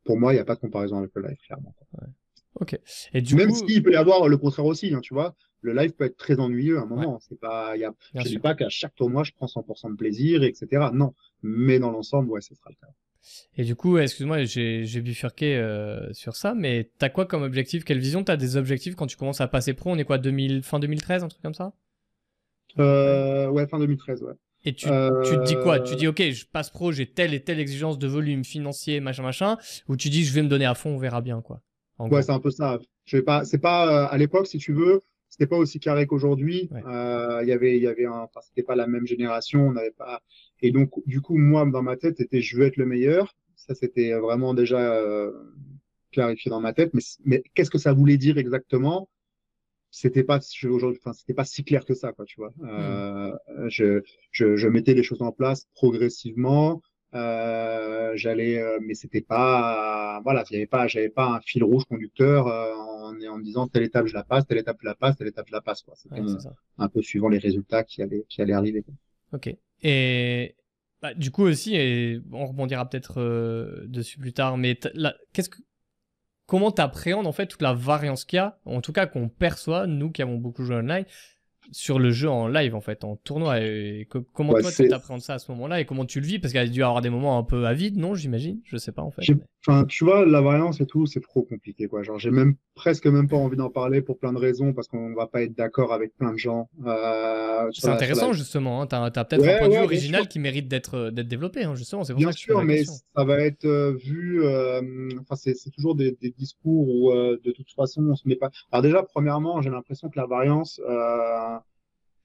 [0.04, 1.76] pour moi, il n'y a pas de comparaison avec le live, clairement.
[1.94, 2.08] Ouais.
[2.60, 2.80] Ok.
[3.14, 3.68] Et du Même coup...
[3.68, 5.36] s'il peut y avoir le contraire aussi, hein, tu vois.
[5.62, 7.14] Le live peut être très ennuyeux à un moment.
[7.14, 7.20] Ouais.
[7.28, 9.92] C'est pas, y a, Bien je ne dis pas qu'à chaque tournoi, je prends 100%
[9.92, 10.88] de plaisir, etc.
[10.94, 11.14] Non.
[11.44, 12.94] Mais dans l'ensemble, ouais, ce sera le cas.
[13.58, 17.84] Et du coup, excuse-moi, j'ai bifurqué euh, sur ça, mais t'as quoi comme objectif?
[17.84, 19.92] Quelle vision T'as des objectifs quand tu commences à passer pro?
[19.92, 21.74] On est quoi 2000, Fin 2013, un truc comme ça?
[22.80, 24.34] Euh, ouais, fin 2013, ouais.
[24.66, 25.22] Et tu, euh...
[25.24, 25.80] tu te dis quoi?
[25.80, 29.24] Tu dis, ok, je passe pro, j'ai telle et telle exigence de volume financier, machin,
[29.24, 31.62] machin, ou tu dis, je vais me donner à fond, on verra bien, quoi.
[32.00, 32.80] ouais, c'est un peu ça.
[33.06, 36.06] Je vais pas, c'est pas, euh, à l'époque, si tu veux, c'était pas aussi carré
[36.08, 36.68] qu'aujourd'hui.
[36.70, 36.84] Il ouais.
[36.86, 39.92] euh, y avait, il y avait un, enfin, c'était pas la même génération, on n'avait
[39.92, 40.22] pas,
[40.62, 43.36] et donc, du coup, moi, dans ma tête, c'était, je veux être le meilleur.
[43.56, 45.32] Ça, c'était vraiment déjà euh,
[46.12, 46.94] clarifié dans ma tête.
[46.94, 49.10] Mais, mais qu'est-ce que ça voulait dire exactement?
[49.90, 52.26] C'était pas aujourd'hui, enfin, c'était pas si clair que ça, quoi.
[52.26, 52.52] Tu vois.
[52.64, 53.32] Euh,
[53.70, 56.82] je, je, je mettais les choses en place progressivement.
[57.14, 62.48] Euh, j'allais, euh, mais c'était pas, voilà, j'avais pas, j'avais pas un fil rouge conducteur
[62.48, 65.28] en, en me disant telle étape je la passe, telle étape je la passe, telle
[65.30, 65.82] étape je la passe.
[65.82, 65.94] Quoi.
[65.96, 66.28] C'était Ouais,
[66.78, 68.84] un, peu suivant les résultats qui allaient, qui allaient arriver.
[68.84, 68.94] quoi.
[69.34, 69.56] Ok.
[69.84, 70.56] Et
[71.02, 75.60] bah, du coup aussi, et on rebondira peut-être dessus plus tard, mais là, qu'est-ce que,
[76.48, 79.86] comment t'appréhendes en fait toute la variance qu'il y a, en tout cas qu'on perçoit
[79.86, 81.06] nous qui avons beaucoup joué online,
[81.72, 83.60] sur le jeu en live en fait, en tournoi.
[83.60, 86.26] Et co- comment Ouais, toi tu t'appréhendes ça à ce moment-là et comment tu le
[86.26, 86.40] vis?
[86.40, 88.60] Parce qu'il y a dû avoir des moments un peu avides, non J'imagine?
[88.64, 89.22] Je sais pas en fait.
[89.36, 92.02] Mais- Enfin, tu vois, la variance et tout, c'est trop compliqué, quoi.
[92.02, 95.14] Genre, j'ai même presque même pas envie d'en parler pour plein de raisons parce qu'on
[95.14, 96.70] va pas être d'accord avec plein de gens.
[96.86, 98.82] Euh, C'est intéressant la- justement.
[98.82, 98.88] Hein.
[98.88, 100.30] T'as, t'as peut-être Ouais, un point de vue ouais, original sûr.
[100.30, 101.64] qui mérite d'être euh, d'être développé.
[101.64, 104.42] Hein, justement, c'est Bien sûr, mais ça va être euh, vu.
[104.44, 108.26] euh, enfin, c'est c'est toujours des, des discours où, euh, de toute façon, on se
[108.28, 108.50] met pas.
[108.72, 111.58] Alors déjà, premièrement, j'ai l'impression que la variance, euh,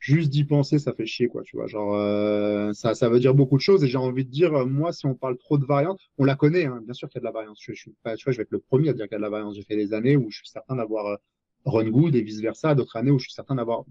[0.03, 1.43] juste d'y penser, ça fait chier, quoi.
[1.43, 3.85] Tu vois, genre, euh, ça, ça veut dire beaucoup de choses.
[3.85, 6.35] Et j'ai envie de dire, euh, moi, si on parle trop de variance, on la
[6.35, 6.67] connaît.
[6.67, 7.59] Hein, bien sûr qu'il y a de la variance.
[7.63, 9.19] Je, suis pas, tu vois, je vais être le premier à dire qu'il y a
[9.19, 9.57] de la variance.
[9.57, 11.17] J'ai fait des années où je suis certain d'avoir euh,
[11.65, 13.85] run good et vice versa, d'autres années où je suis certain d'avoir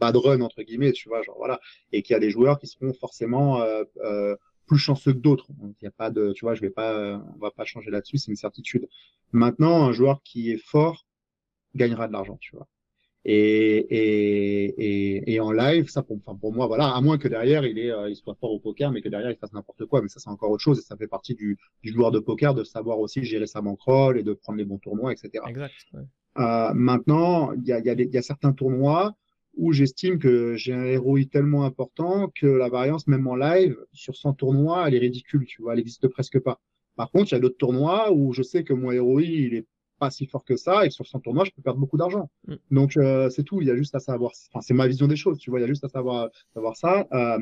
[0.00, 0.92] bad run entre guillemets.
[0.92, 1.60] Tu vois, genre voilà,
[1.92, 5.46] et qu'il y a des joueurs qui seront forcément euh, euh, plus chanceux que d'autres.
[5.80, 7.90] Il y a pas de, tu vois, je vais pas, euh, on va pas changer
[7.90, 8.88] là-dessus, c'est une certitude.
[9.32, 11.06] Maintenant, un joueur qui est fort
[11.74, 12.66] gagnera de l'argent, tu vois.
[13.28, 17.66] Et, et, et, et en live, ça pour, pour moi, voilà, à moins que derrière
[17.66, 20.00] il est, euh, il soit fort au poker, mais que derrière il fasse n'importe quoi,
[20.00, 22.54] mais ça c'est encore autre chose et ça fait partie du, du joueur de poker
[22.54, 25.44] de savoir aussi gérer sa bankroll et de prendre les bons tournois, etc.
[25.48, 25.74] Exact.
[25.94, 26.02] ouais.
[26.38, 29.16] Euh, maintenant, il y a, y, a y a certains tournois
[29.56, 34.14] où j'estime que j'ai un ROI tellement important que la variance, même en live, sur
[34.14, 36.60] 100 tournois, elle est ridicule, tu vois, elle existe presque pas.
[36.94, 39.66] Par contre, il y a d'autres tournois où je sais que mon ROI, il est
[39.98, 42.30] pas si fort que ça et sur 100 tournois, je peux perdre beaucoup d'argent.
[42.46, 42.54] Mm.
[42.70, 43.60] Donc, euh, c'est tout.
[43.60, 45.62] Il y a juste à savoir, enfin, c'est ma vision des choses, tu vois, il
[45.62, 47.06] y a juste à savoir, savoir ça.
[47.12, 47.38] Euh,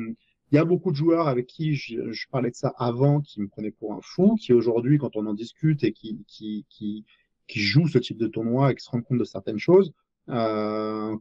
[0.51, 3.41] il y a beaucoup de joueurs avec qui je, je parlais de ça avant, qui
[3.41, 7.03] me prenaient pour un fou, qui aujourd'hui, quand on en discute et qui, qui, qui,
[7.47, 9.91] qui jouent ce type de tournoi et qui se rendent compte de certaines choses,
[10.29, 11.15] euh,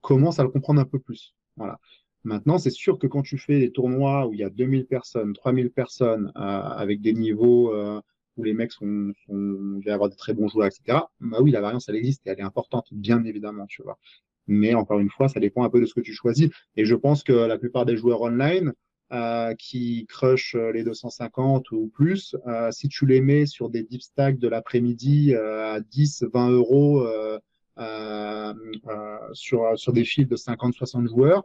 [0.00, 1.34] commencent à le comprendre un peu plus.
[1.56, 1.78] Voilà.
[2.24, 5.32] Maintenant, c'est sûr que quand tu fais des tournois où il y a 2000 personnes,
[5.32, 8.00] 3000 personnes, euh, avec des niveaux euh,
[8.36, 11.38] où les mecs sont, sont, il va y avoir de très bons joueurs, etc., bah
[11.40, 13.98] oui, la variance, elle existe et elle est importante, bien évidemment, tu vois.
[14.46, 16.50] Mais encore une fois, ça dépend un peu de ce que tu choisis.
[16.76, 18.72] Et je pense que la plupart des joueurs online,
[19.12, 24.00] euh, qui crushent les 250 ou plus, euh, si tu les mets sur des deep
[24.02, 27.38] stacks de l'après-midi euh, à 10, 20 euros euh,
[27.78, 28.54] euh,
[28.88, 31.44] euh, sur, sur des fils de 50, 60 joueurs,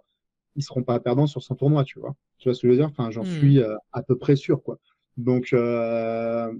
[0.55, 2.15] ils seront pas perdants sur son tournoi, tu vois.
[2.39, 2.87] Tu vois ce que je veux dire?
[2.89, 3.29] Enfin, j'en Mhm.
[3.29, 4.79] suis euh, à peu près sûr, quoi.
[5.17, 6.53] Donc, euh,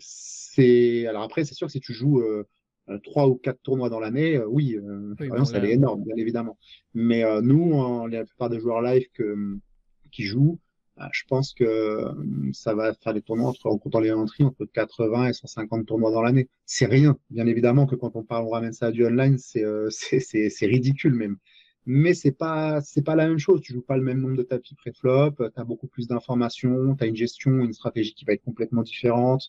[0.00, 2.46] c'est, alors après, c'est sûr que si tu joues euh,
[2.90, 6.16] euh, trois ou quatre tournois dans l'année, euh, oui, euh, Oui, elle est énorme, bien
[6.16, 6.58] évidemment.
[6.94, 9.58] Mais euh, nous, en- la plupart des joueurs live que,
[10.10, 10.58] qui jouent,
[11.00, 12.04] euh, je pense que
[12.52, 16.10] ça va faire des tournois entre, en comptant les entrées, entre 80 et 150 tournois
[16.12, 16.48] dans l'année.
[16.66, 17.16] C'est rien.
[17.30, 20.20] Bien évidemment que quand on parle, on ramène ça à du online, c'est euh, c'est
[20.20, 21.36] c'est- c'est ridicule même.
[21.86, 23.60] Mais c'est pas c'est pas la même chose.
[23.60, 25.32] Tu joues pas le même nombre de tapis pré-flop.
[25.36, 26.94] Tu as beaucoup plus d'informations.
[26.96, 29.48] Tu as une gestion, une stratégie qui va être complètement différente.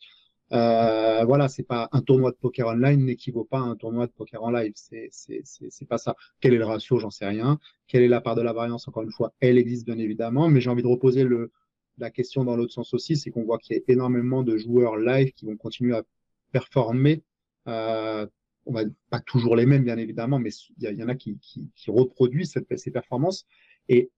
[0.51, 4.11] Euh, voilà, c'est pas un tournoi de poker online n'équivaut pas à un tournoi de
[4.11, 4.73] poker en live.
[4.75, 6.15] C'est c'est c'est c'est pas ça.
[6.41, 6.99] Quel est le ratio?
[6.99, 7.59] J'en sais rien.
[7.87, 8.87] Quelle est la part de la variance?
[8.87, 11.51] Encore une fois, elle existe bien évidemment, mais j'ai envie de reposer le
[11.97, 14.97] la question dans l'autre sens aussi, c'est qu'on voit qu'il y a énormément de joueurs
[14.97, 16.03] live qui vont continuer à
[16.51, 17.23] performer.
[17.67, 18.27] Euh,
[18.65, 20.49] on va pas toujours les mêmes bien évidemment, mais
[20.79, 23.45] il y, en a qui, qui, qui reproduisent cette, ces performances.
[23.89, 24.09] Et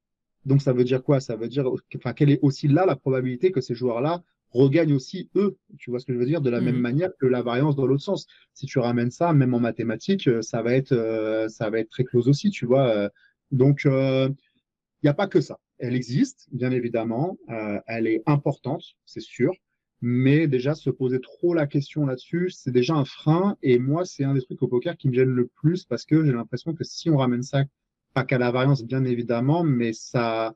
[0.46, 1.20] donc ça veut dire quoi?
[1.20, 5.30] Ça veut dire, enfin, quelle est aussi là la probabilité que ces joueurs-là regagnent aussi
[5.36, 7.76] eux, tu vois ce que je veux dire, de la même manière que la variance
[7.76, 8.26] dans l'autre sens.
[8.54, 11.90] Si tu ramènes ça, même en mathématiques, euh, ça va être, euh, ça va être
[11.90, 12.88] très close aussi, tu vois.
[12.90, 13.10] euh.
[13.52, 14.36] Donc il
[15.04, 15.60] n'y a pas que ça.
[15.78, 19.54] Elle existe, bien évidemment, euh, elle est importante, c'est sûr,
[20.08, 23.58] mais déjà se poser trop la question là-dessus, c'est déjà un frein.
[23.64, 26.24] Et moi, c'est un des trucs au poker qui me gêne le plus parce que
[26.24, 27.64] j'ai l'impression que si on ramène ça,
[28.14, 30.54] pas qu'à la variance, bien évidemment, mais ça,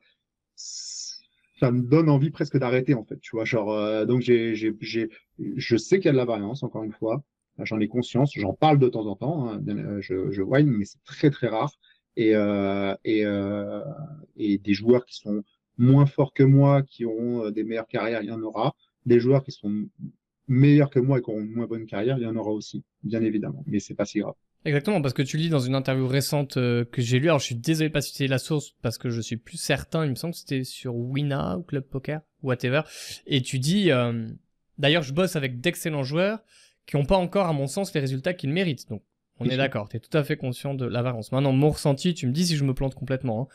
[0.55, 3.43] ça me donne envie presque d'arrêter en fait, tu vois.
[3.43, 5.09] Genre, euh, donc j'ai, j'ai, j'ai,
[5.39, 7.23] je sais qu'il y a de la variance, encore une fois,
[7.57, 10.85] j'en ai conscience, j'en parle de temps en temps, hein, euh, je, je whine, mais
[10.85, 11.73] c'est très très rare.
[12.15, 13.81] Et, euh, et, euh,
[14.37, 15.41] et des joueurs qui sont
[15.79, 18.75] moins forts que moi, qui auront euh, des meilleures carrières, il y en aura.
[19.09, 19.87] Des joueurs qui sont
[20.47, 22.83] meilleurs que moi et qui auront une moins bonne carrière, il y en aura aussi,
[23.03, 23.63] bien évidemment.
[23.67, 24.35] Mais c'est pas si grave.
[24.65, 27.45] Exactement, parce que tu lis dans une interview récente euh, que j'ai lue, alors je
[27.45, 30.15] suis désolé de pas citer la source parce que je suis plus certain, il me
[30.15, 32.81] semble que c'était sur Wina ou Club Poker, whatever,
[33.25, 34.27] et tu dis, euh,
[34.79, 36.39] D'ailleurs, je bosse avec d'excellents joueurs
[36.87, 38.89] qui n'ont pas encore, à mon sens, les résultats qu'ils méritent.
[38.89, 39.03] Donc,
[39.39, 41.31] on est d'accord, tu es tout à fait conscient de la variance.
[41.31, 43.43] Maintenant, mon ressenti, tu me dis si je me plante complètement.
[43.43, 43.47] Hein.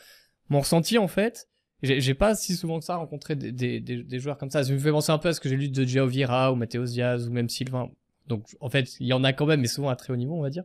[0.51, 1.49] Mon ressenti, en fait,
[1.85, 4.65] j'ai pas si souvent que ça rencontré des, des, joueurs comme ça.
[4.65, 6.87] Ça me fait penser un peu à ce que j'ai lu de Gio ou Matheus
[6.87, 7.91] Diaz ou même Sylvain
[8.27, 10.35] donc en fait il y en a quand même mais souvent à très haut niveau
[10.35, 10.65] on va dire.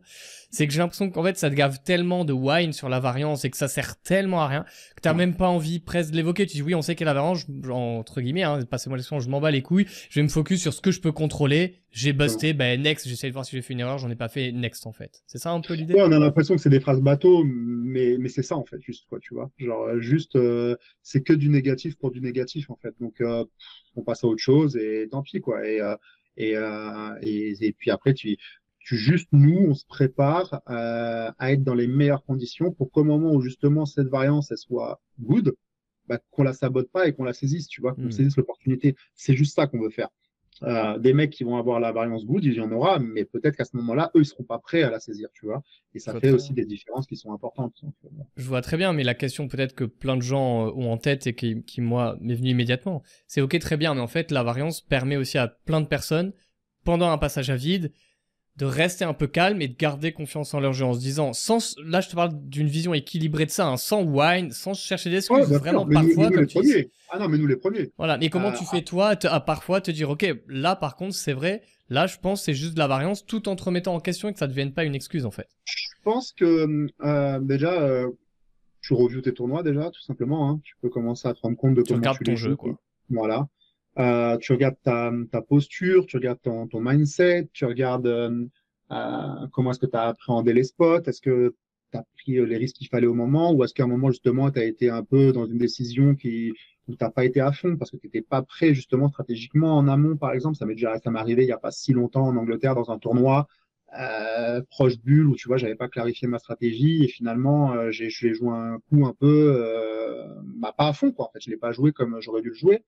[0.50, 3.44] C'est que j'ai l'impression qu'en fait ça te gave tellement de wine sur la variance
[3.44, 4.64] et que ça sert tellement à rien
[4.96, 6.46] que t'as même pas envie presque de l'évoquer.
[6.46, 9.40] Tu dis oui on sait qu'elle la variance entre guillemets hein, passez-moi l'expression je m'en
[9.40, 9.86] bats les couilles.
[10.08, 11.76] Je vais me focus sur ce que je peux contrôler.
[11.92, 14.28] J'ai busté ben next j'essaie de voir si j'ai fait une erreur j'en ai pas
[14.28, 15.22] fait next en fait.
[15.26, 15.94] C'est ça un peu l'idée?
[15.94, 18.80] Ouais, on a l'impression que c'est des phrases bateau mais mais c'est ça en fait
[18.80, 19.50] juste quoi tu vois.
[19.58, 22.94] Genre euh, juste euh, c'est que du négatif pour du négatif en fait.
[23.00, 23.44] Donc euh,
[23.96, 25.66] on passe à autre chose et tant pis quoi.
[25.66, 25.96] Et euh,
[26.40, 28.36] et, et, puis après, tu,
[28.80, 33.04] tu juste nous, on se prépare euh, à être dans les meilleures conditions pour qu'au
[33.04, 35.54] moment où justement cette variance elle soit good,
[36.06, 38.10] bah, qu'on la sabote pas et qu'on la saisisse, tu vois, qu'on hmm.
[38.10, 38.96] saisisse l'opportunité.
[39.14, 40.08] C'est juste ça qu'on veut faire.
[40.62, 43.56] Euh, des mecs qui vont avoir la variance good, il y en aura, mais peut-être
[43.56, 45.62] qu'à ce moment-là, eux, ils seront pas prêts à la saisir, tu vois.
[45.94, 47.82] Et ça fait aussi des différences qui sont importantes.
[48.36, 50.98] Je vois très bien, mais la question peut-être que plein de gens euh, ont en
[50.98, 54.30] tête et qui, qui moi, m'est venue immédiatement, c'est ok, très bien, mais en fait,
[54.30, 56.32] la variance permet aussi à plein de personnes,
[56.84, 57.92] pendant un passage à vide,
[58.60, 61.32] de rester un peu calme et de garder confiance en leur jeu en se disant,
[61.32, 65.08] sans, là je te parle d'une vision équilibrée de ça, hein, sans wine, sans chercher
[65.08, 66.90] des excuses, vraiment parfois comme tu dis.
[67.08, 67.90] Ah non, mais nous les premiers.
[67.96, 71.14] Voilà, mais comment tu euh, fais toi à parfois te dire, ok, là par contre
[71.14, 74.00] c'est vrai, là je pense c'est juste de la variance, tout en te remettant en
[74.00, 75.48] question et que ça ne devienne pas une excuse en fait.
[75.64, 78.10] Je pense que euh, déjà, euh,
[78.82, 80.50] tu reviews tes tournois déjà, tout simplement.
[80.50, 80.60] Hein.
[80.64, 82.78] Tu peux commencer à te rendre compte de tu comment tu ton jeu, quoi.
[83.08, 83.48] Voilà.
[83.98, 88.46] Euh, tu regardes ta, ta, posture, tu regardes ton, ton mindset, tu regardes euh,
[88.92, 91.54] euh comment est-ce que tu as appréhendé les spots, est-ce que
[91.92, 94.10] tu as pris euh, les risques qu'il fallait au moment, ou est-ce qu'à un moment
[94.10, 96.52] justement tu as été un peu dans une décision qui
[96.88, 99.88] où t'as pas été à fond parce que tu n'étais pas prêt justement stratégiquement en
[99.88, 100.56] amont par exemple?
[100.56, 102.98] Ça m'est déjà ça arrivé il y a pas si longtemps en Angleterre dans un
[102.98, 103.48] tournoi
[104.00, 108.08] euh, proche bulle où tu vois j'avais pas clarifié ma stratégie et finalement euh, j'ai
[108.10, 110.24] joué un coup un peu
[110.60, 111.40] bah, pas à fond quoi en fait.
[111.40, 112.84] Je l'ai pas joué comme j'aurais dû le jouer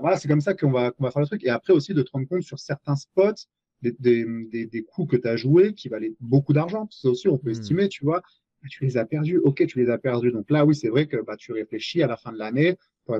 [0.00, 1.44] voilà, c'est comme ça qu'on va, qu'on va faire le truc.
[1.44, 3.46] Et après aussi de te rendre compte sur certains spots,
[3.82, 6.86] des, des, des, coups que tu as joués qui valaient beaucoup d'argent.
[6.90, 7.52] Ça aussi, on peut hmm.
[7.52, 8.22] estimer, tu vois.
[8.62, 9.38] Bah, tu les as perdus.
[9.38, 10.30] Ok, tu les as perdus.
[10.30, 12.76] Donc là, oui, c'est vrai que bah, tu réfléchis à la fin de l'année.
[13.06, 13.12] Tu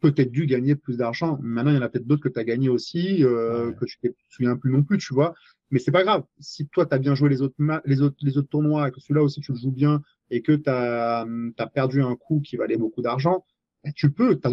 [0.00, 1.38] peut-être dû gagner plus d'argent.
[1.40, 3.98] Maintenant, il y en a peut-être d'autres que tu as gagné aussi, euh, que tu
[3.98, 5.34] te souviens plus non plus, tu vois.
[5.70, 6.24] Mais c'est pas grave.
[6.38, 7.54] Si toi, tu as bien joué les autres,
[7.86, 10.52] les autres, les autres tournois et que celui-là aussi, tu le joues bien et que
[10.52, 11.26] tu as,
[11.58, 13.44] as, perdu un coup qui valait beaucoup d'argent,
[13.84, 14.50] bah, tu peux, tu as,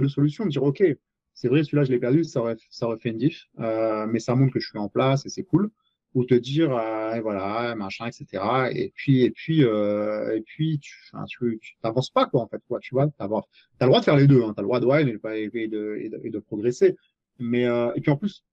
[0.00, 0.82] deux solutions, de dire, OK,
[1.34, 4.20] c'est vrai, celui-là, je l'ai perdu, ça aurait, ça aurait fait une diff, euh, mais
[4.20, 5.70] ça montre que je suis en place et c'est cool.
[6.14, 8.42] Ou te dire, euh, voilà, machin, etc.
[8.72, 10.96] Et puis, et puis, euh, et puis, tu,
[11.28, 13.06] tu, tu t'avances pas, quoi, en fait, quoi, tu vois.
[13.18, 13.28] T'as,
[13.78, 15.96] t'as le droit de faire les deux, hein, t'as le droit de wine et, de,
[16.00, 16.96] et, de, et de progresser.
[17.38, 18.44] Mais, euh, et puis en plus,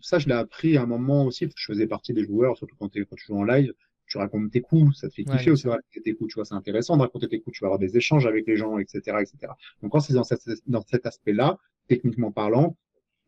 [0.00, 2.92] ça, je l'ai appris à un moment aussi, je faisais partie des joueurs, surtout quand,
[2.92, 3.72] quand tu joues en live
[4.12, 6.44] tu racontes tes coups, ça te fait kiffer aussi de raconter tes coups, tu vois,
[6.44, 8.98] c'est intéressant de raconter tes coups, tu vas avoir des échanges avec les gens, etc.,
[9.20, 9.52] etc.
[9.82, 10.22] Donc quand c'est dans,
[10.66, 12.76] dans cet aspect-là, techniquement parlant,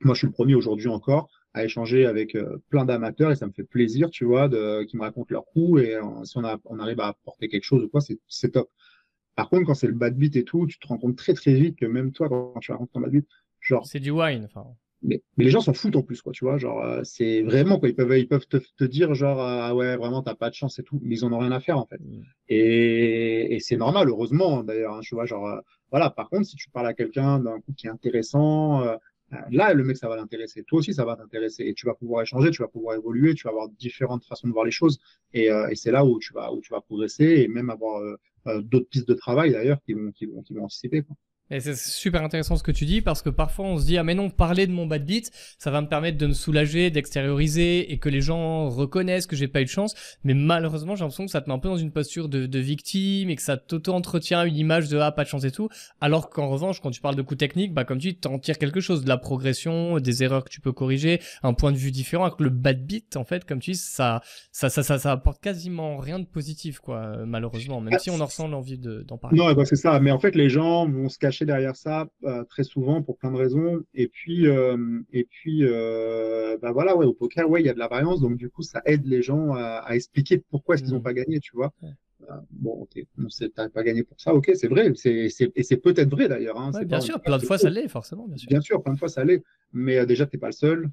[0.02, 3.46] moi je suis le premier aujourd'hui encore à échanger avec euh, plein d'amateurs et ça
[3.46, 6.44] me fait plaisir, tu vois, de, qui me racontent leurs coups et euh, si on,
[6.44, 8.68] a, on arrive à apporter quelque chose ou quoi, c'est top.
[9.36, 11.54] Par contre, quand c'est le bad beat et tout, tu te rends compte très très
[11.54, 13.26] vite que même toi, quand tu racontes ton bad beat,
[13.60, 13.86] genre.
[13.86, 14.66] C'est du wine, enfin
[15.04, 16.58] mais, mais, les gens s'en foutent en plus, quoi, tu vois.
[16.58, 17.88] Genre, euh, c'est vraiment, quoi.
[17.88, 20.78] Ils peuvent, ils peuvent te, te dire, genre, ah ouais, vraiment, t'as pas de chance
[20.78, 22.00] et tout, mais ils en ont rien à faire, en fait.
[22.00, 22.22] Mm.
[22.48, 26.10] Et, et c'est normal, heureusement, d'ailleurs, hein, tu vois, genre, euh, voilà.
[26.10, 28.96] Par contre, si tu parles à quelqu'un d'un coup qui est intéressant, euh,
[29.50, 30.64] là, le mec, ça va l'intéresser.
[30.64, 31.64] Toi aussi, ça va t'intéresser.
[31.64, 34.52] Et tu vas pouvoir échanger, tu vas pouvoir évoluer, tu vas avoir différentes façons de
[34.52, 34.98] voir les choses.
[35.32, 38.02] Et, et c'est là où tu vas, où tu vas progresser et même avoir
[38.62, 41.16] d'autres pistes de travail, d'ailleurs, qui vont, qui vont, qui vont anticiper, quoi.
[41.50, 44.02] Et c'est super intéressant ce que tu dis parce que parfois on se dit ah
[44.02, 47.92] mais non parler de mon bad beat ça va me permettre de me soulager d'extérioriser
[47.92, 49.94] et que les gens reconnaissent que j'ai pas eu de chance.
[50.24, 53.28] Mais malheureusement j'ai l'impression que ça te met un peu dans une posture de, victime
[53.28, 55.68] et que ça t'auto-entretient une image de ah pas de chance et tout.
[56.00, 58.58] Alors qu'en revanche quand tu parles de coups techniques bah comme tu dis t'en tires
[58.58, 59.04] quelque chose.
[59.04, 62.24] De la progression des erreurs que tu peux corriger un point de vue différent.
[62.24, 65.42] Avec le bad beat en fait comme tu dis ça ça ça ça, ça apporte
[65.42, 67.82] quasiment rien de positif quoi malheureusement.
[67.82, 69.36] Même si on en ressent l'envie d'en parler.
[69.36, 70.00] Non bah, c'est ça.
[70.00, 73.32] Mais en fait les gens vont se cacher derrière ça euh, très souvent pour plein
[73.32, 73.82] de raisons.
[73.94, 77.74] Et puis, euh, et puis, euh, bah voilà, ouais, au poker, ouais, il y a
[77.74, 80.92] de la variance, donc du coup, ça aide les gens à, expliquer pourquoi est-ce qu'ils
[80.92, 81.02] n'ont mmh.
[81.02, 81.72] pas gagné, tu vois.
[82.50, 86.10] bon, ok, on sait pas gagné pour ça, ok, c'est vrai, c'est, et c'est peut-être
[86.10, 86.60] vrai d'ailleurs.
[86.60, 88.48] Hein, bien sûr, plein de fois ça l'est, forcément, bien sûr.
[88.48, 89.42] Bien sûr, plein de fois ça l'est,
[89.72, 90.90] mais déjà t'es pas le seul,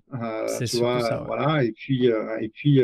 [0.66, 2.82] tu vois, voilà, et puis, et puis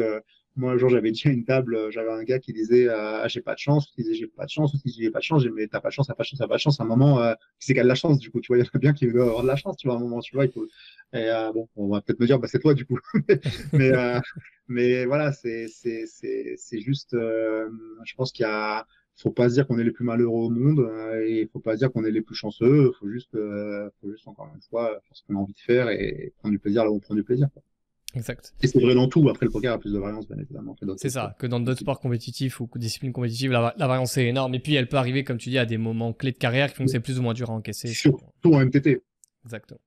[0.57, 3.41] moi, un jour, j'avais dit à une table, j'avais un gars qui disait ah, j'ai
[3.41, 5.43] pas de chance, qui disait j'ai pas de chance, qui disait j'ai pas de chance,
[5.43, 6.79] j'ai mais t'as pas de chance, t'as pas de chance, t'as pas de chance.
[6.79, 8.67] À un moment, euh, c'est a de la chance, du coup, tu vois, il y
[8.67, 10.35] en a bien qui veulent avoir de la chance, tu vois, à un moment, tu
[10.35, 10.65] vois, il faut.
[11.13, 12.99] Et euh, bon, on va peut-être me dire, bah c'est toi, du coup.
[13.73, 15.67] mais euh, voilà, c'est
[16.71, 18.85] juste, je pense qu'il y a
[19.17, 21.73] faut pas se dire qu'on est les plus malheureux au monde euh, et faut pas
[21.73, 22.91] se dire qu'on est les plus chanceux.
[22.99, 25.89] Faut juste, euh, faut juste encore une fois faire ce qu'on a envie de faire
[25.89, 27.49] et prendre du plaisir là où on prend du plaisir.
[27.51, 27.63] Quoi.
[28.15, 28.53] Exact.
[28.61, 29.27] Et c'est vrai dans tout.
[29.29, 30.75] Après, le poker a plus de variance, bien évidemment.
[30.97, 34.55] C'est ça, que dans d'autres sports compétitifs ou disciplines compétitives, la, variance est énorme.
[34.55, 36.77] Et puis, elle peut arriver, comme tu dis, à des moments clés de carrière qui
[36.77, 37.87] font que c'est plus ou moins dur à encaisser.
[37.89, 39.01] Surtout en MTT.
[39.45, 39.79] Exactement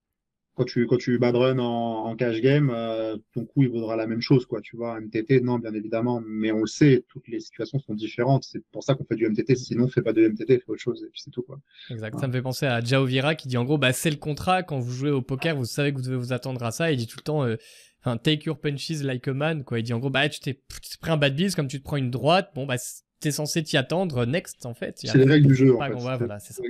[0.61, 3.97] quand tu quand tu bad run en, en cash game, euh, ton coup il vaudra
[3.97, 4.61] la même chose quoi.
[4.61, 8.45] Tu vois, MTT non bien évidemment, mais on le sait, toutes les situations sont différentes.
[8.45, 9.57] C'est pour ça qu'on fait du MTT.
[9.57, 11.59] Sinon, on fait pas de MTT, fait autre chose et puis c'est tout quoi.
[11.89, 12.19] Exact.
[12.19, 14.63] Ça me fait penser à Jao Vira qui dit en gros bah c'est le contrat
[14.63, 16.93] quand vous jouez au poker, vous savez que vous devez vous attendre à ça.
[16.93, 17.45] Il dit tout le temps.
[17.45, 17.57] Euh,
[18.03, 19.79] Enfin, take your punches like a man, quoi.
[19.79, 20.55] Il dit en gros, bah, tu t'es
[21.01, 22.77] pris un bad biz, comme tu te prends une droite, bon, bah,
[23.21, 24.99] t'es censé t'y attendre, next, en fait.
[24.99, 25.93] C'est les règles du jeu, en fait.
[25.93, 26.63] voilà, c'est ça.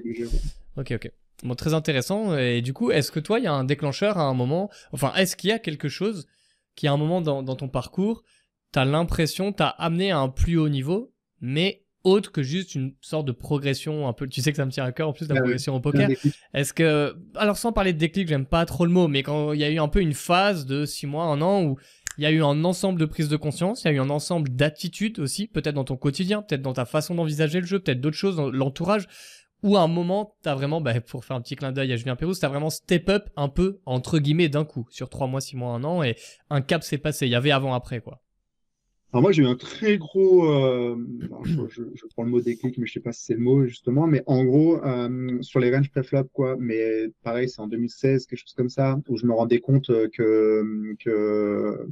[0.77, 1.11] Ok, ok.
[1.43, 2.37] Bon, très intéressant.
[2.37, 5.13] Et du coup, est-ce que toi, il y a un déclencheur à un moment, enfin,
[5.15, 6.27] est-ce qu'il y a quelque chose
[6.75, 8.25] qui, à un moment dans, ton parcours,
[8.73, 13.27] t'as l'impression, t'as amené à un plus haut niveau, mais autre que juste une sorte
[13.27, 15.37] de progression un peu tu sais que ça me tient à cœur en plus la
[15.37, 16.09] progression au poker
[16.55, 19.61] est-ce que alors sans parler de déclic j'aime pas trop le mot mais quand il
[19.61, 21.79] y a eu un peu une phase de six mois un an où
[22.19, 24.11] il y a eu un ensemble de prise de conscience il y a eu un
[24.11, 28.01] ensemble d'attitudes aussi peut-être dans ton quotidien peut-être dans ta façon d'envisager le jeu peut-être
[28.01, 29.07] d'autres choses dans l'entourage
[29.63, 32.17] ou à un moment, t'as vraiment, bah, pour faire un petit clin d'œil à Julien
[32.17, 35.57] Pérouse, t'as vraiment step up un peu, entre guillemets, d'un coup, sur trois mois, six
[35.57, 36.17] mois, un an, et
[36.49, 37.27] un cap s'est passé.
[37.27, 38.23] Il y avait avant-après, quoi.
[39.13, 40.97] Alors moi, j'ai eu un très gros, euh,
[41.45, 44.07] je, je, prends le mot déclic, mais je sais pas si c'est le mot, justement,
[44.07, 48.39] mais en gros, euh, sur les range préflop, quoi, mais pareil, c'est en 2016, quelque
[48.39, 51.89] chose comme ça, où je me rendais compte que, que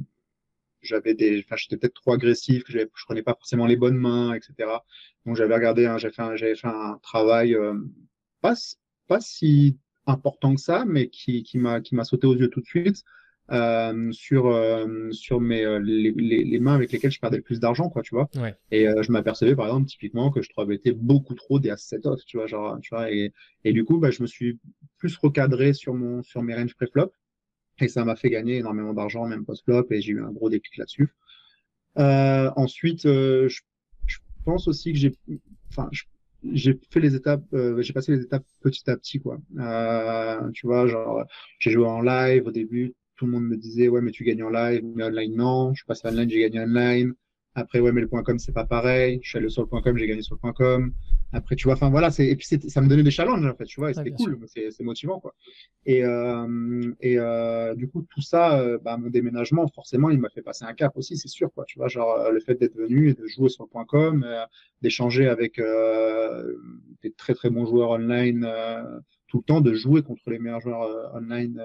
[0.81, 4.33] j'avais des, enfin, j'étais peut-être trop agressif, que je prenais pas forcément les bonnes mains,
[4.33, 4.69] etc.
[5.25, 7.75] Donc j'avais regardé, hein, j'avais fait, un, j'avais fait un travail euh,
[8.41, 8.55] pas,
[9.07, 12.61] pas si important que ça, mais qui, qui m'a, qui m'a sauté aux yeux tout
[12.61, 13.03] de suite.
[13.51, 17.41] Euh, sur euh, sur mes euh, les, les, les, mains avec lesquelles je perdais le
[17.41, 18.55] plus d'argent quoi tu vois ouais.
[18.69, 22.23] et euh, je m'apercevais par exemple typiquement que je trouvais beaucoup trop des as off
[22.27, 23.33] tu vois genre tu vois et,
[23.63, 24.59] et du coup bah, je me suis
[24.99, 27.11] plus recadré sur mon sur mes range pré-flop
[27.81, 30.77] et ça m'a fait gagner énormément d'argent, même post-flop, et j'ai eu un gros déclic
[30.77, 31.13] là-dessus.
[31.97, 33.61] Euh, ensuite, euh, je,
[34.05, 35.15] je, pense aussi que j'ai,
[35.69, 35.89] enfin,
[36.53, 39.39] j'ai fait les étapes, euh, j'ai passé les étapes petit à petit, quoi.
[39.59, 41.23] Euh, tu vois, genre,
[41.59, 44.43] j'ai joué en live au début, tout le monde me disait, ouais, mais tu gagnes
[44.43, 45.73] en live, mais online, non.
[45.73, 47.13] Je passe online, j'ai gagné online.
[47.53, 49.19] Après, ouais, mais le point .com, c'est pas pareil.
[49.21, 50.93] Je suis allé sur le point .com, j'ai gagné sur le point .com.
[51.33, 53.65] Après, tu vois, enfin voilà, c'est et puis ça me donnait des challenges en fait,
[53.65, 55.35] tu vois, et c'était cool, c'est motivant quoi.
[55.85, 60.29] Et euh, et euh, du coup, tout ça, euh, bah, mon déménagement, forcément, il m'a
[60.29, 61.65] fait passer un cap aussi, c'est sûr quoi.
[61.67, 64.25] Tu vois, genre le fait d'être venu et de jouer sur le point .com,
[64.81, 65.61] d'échanger avec
[67.03, 68.47] des très très bons joueurs online
[69.27, 71.61] tout le temps, de jouer contre les meilleurs joueurs online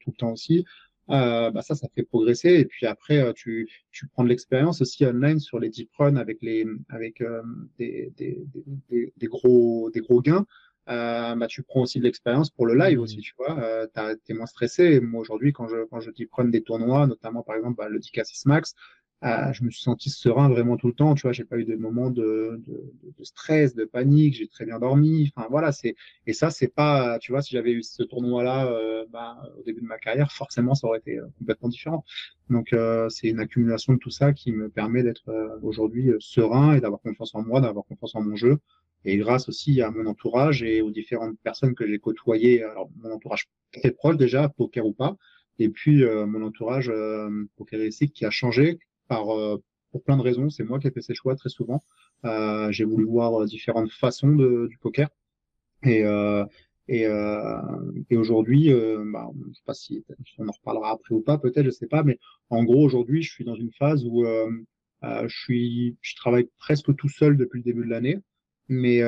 [0.00, 0.64] tout le temps aussi
[1.10, 2.50] euh, bah ça, ça fait progresser.
[2.54, 6.16] Et puis après, euh, tu, tu prends de l'expérience aussi online sur les deep runs
[6.16, 7.42] avec les avec euh,
[7.78, 8.44] des, des,
[8.90, 10.46] des, des, gros des gros gains.
[10.88, 13.58] Euh, bah, tu prends aussi de l'expérience pour le live aussi, tu vois.
[13.58, 13.86] Euh,
[14.24, 15.00] T'es moins stressé.
[15.00, 17.98] Moi aujourd'hui, quand je quand je deep run des tournois, notamment par exemple bah, le
[17.98, 18.74] DK6 Max,
[19.24, 21.14] euh, je me suis senti serein vraiment tout le temps.
[21.14, 24.34] Tu vois, j'ai pas eu de moments de, de, de stress, de panique.
[24.34, 25.32] J'ai très bien dormi.
[25.34, 25.96] Enfin voilà, c'est
[26.26, 27.18] et ça c'est pas.
[27.20, 30.74] Tu vois, si j'avais eu ce tournoi-là euh, bah, au début de ma carrière, forcément
[30.74, 32.04] ça aurait été euh, complètement différent.
[32.50, 36.74] Donc euh, c'est une accumulation de tout ça qui me permet d'être euh, aujourd'hui serein
[36.74, 38.58] et d'avoir confiance en moi, d'avoir confiance en mon jeu.
[39.06, 43.12] Et grâce aussi à mon entourage et aux différentes personnes que j'ai côtoyées, alors mon
[43.12, 45.16] entourage très proche déjà, poker ou pas,
[45.58, 46.90] et puis mon entourage
[47.56, 49.62] pokeristique qui a changé, par, euh,
[49.92, 50.50] pour plein de raisons.
[50.50, 51.82] C'est moi qui ai fait ces choix très souvent.
[52.24, 55.08] Euh, j'ai voulu voir euh, différentes façons de, du poker.
[55.82, 56.02] Et,
[56.88, 57.02] et,
[58.10, 58.72] et aujourd'hui,
[59.12, 60.02] bah, je sais pas si
[60.38, 63.30] on en reparlera après ou pas, peut-être, je sais pas, mais en gros aujourd'hui, je
[63.30, 64.24] suis dans une phase où
[65.02, 68.18] je suis, je travaille presque tout seul depuis le début de l'année,
[68.68, 69.02] mais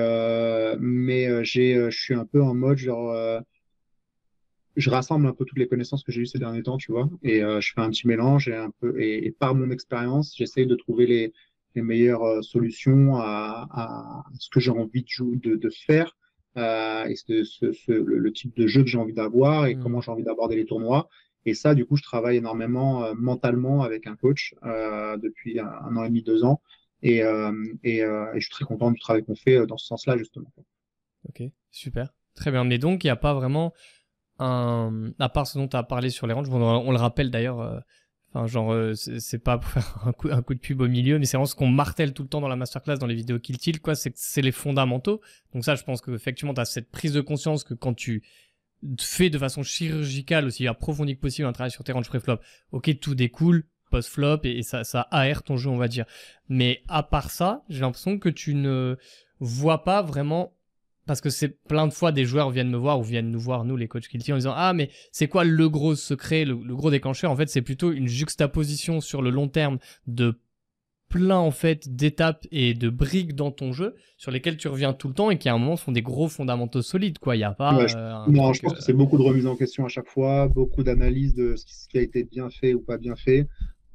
[0.78, 3.40] mais j'ai, je suis un peu en mode genre
[4.76, 7.08] je rassemble un peu toutes les connaissances que j'ai eues ces derniers temps, tu vois,
[7.22, 10.66] et euh, je fais un petit mélange et un peu et, par mon expérience, j'essaye
[10.66, 11.32] de trouver les,
[11.74, 16.16] les meilleures euh, solutions à, à, ce que j'ai envie de, de, de faire
[16.58, 19.82] euh, et ce, ce, le, type de jeu que j'ai envie d'avoir et mmh.
[19.82, 21.08] comment j'ai envie d'aborder les tournois.
[21.44, 25.96] Et ça, du coup, je travaille énormément euh, mentalement avec un coach euh, depuis un,
[25.96, 26.60] an et demi, deux ans,
[27.02, 27.18] et,
[27.84, 30.50] et, et, je suis très content du travail qu'on fait dans ce sens-là justement.
[31.28, 32.64] Ok, super, très bien.
[32.64, 33.74] Mais donc, il n'y a pas vraiment
[34.38, 37.60] un, à part ce dont tu as parlé sur les ranges, on, le rappelle d'ailleurs,
[37.60, 37.78] euh,
[38.34, 41.36] Enfin, genre, euh, c'est pas pour faire un coup, de pub au milieu, mais c'est
[41.36, 43.80] vraiment ce qu'on martèle tout le temps dans la masterclass, dans les vidéos Kill Tilt,
[43.80, 43.94] quoi.
[43.94, 45.20] C'est c'est les fondamentaux.
[45.54, 48.22] Donc ça, je pense que effectivement, t'as cette prise de conscience que quand tu
[49.00, 52.38] fais de façon chirurgicale aussi approfondie que possible un travail sur tes ranges pré-flop,
[52.72, 56.04] ok, tout découle post-flop et, ça, ça aère ton jeu, on va dire.
[56.48, 58.96] Mais à part ça, j'ai l'impression que tu ne
[59.38, 60.55] vois pas vraiment
[61.06, 63.64] parce que c'est plein de fois des joueurs viennent me voir ou viennent nous voir
[63.64, 66.90] nous les coachs Kilty en disant ah mais c'est quoi le gros secret le, gros
[66.90, 67.30] déclencheur?
[67.30, 70.38] En fait c'est plutôt une juxtaposition sur le long terme de
[71.08, 75.08] plein en fait d'étapes et de briques dans ton jeu sur lesquelles tu reviens tout
[75.08, 77.36] le temps et qui à un moment font des gros fondamentaux solides quoi.
[77.36, 79.46] Il y a pas je, euh, non je pense que c'est euh, beaucoup de remise
[79.46, 82.80] en question à chaque fois beaucoup d'analyse de ce qui a été bien fait ou
[82.80, 83.46] pas bien fait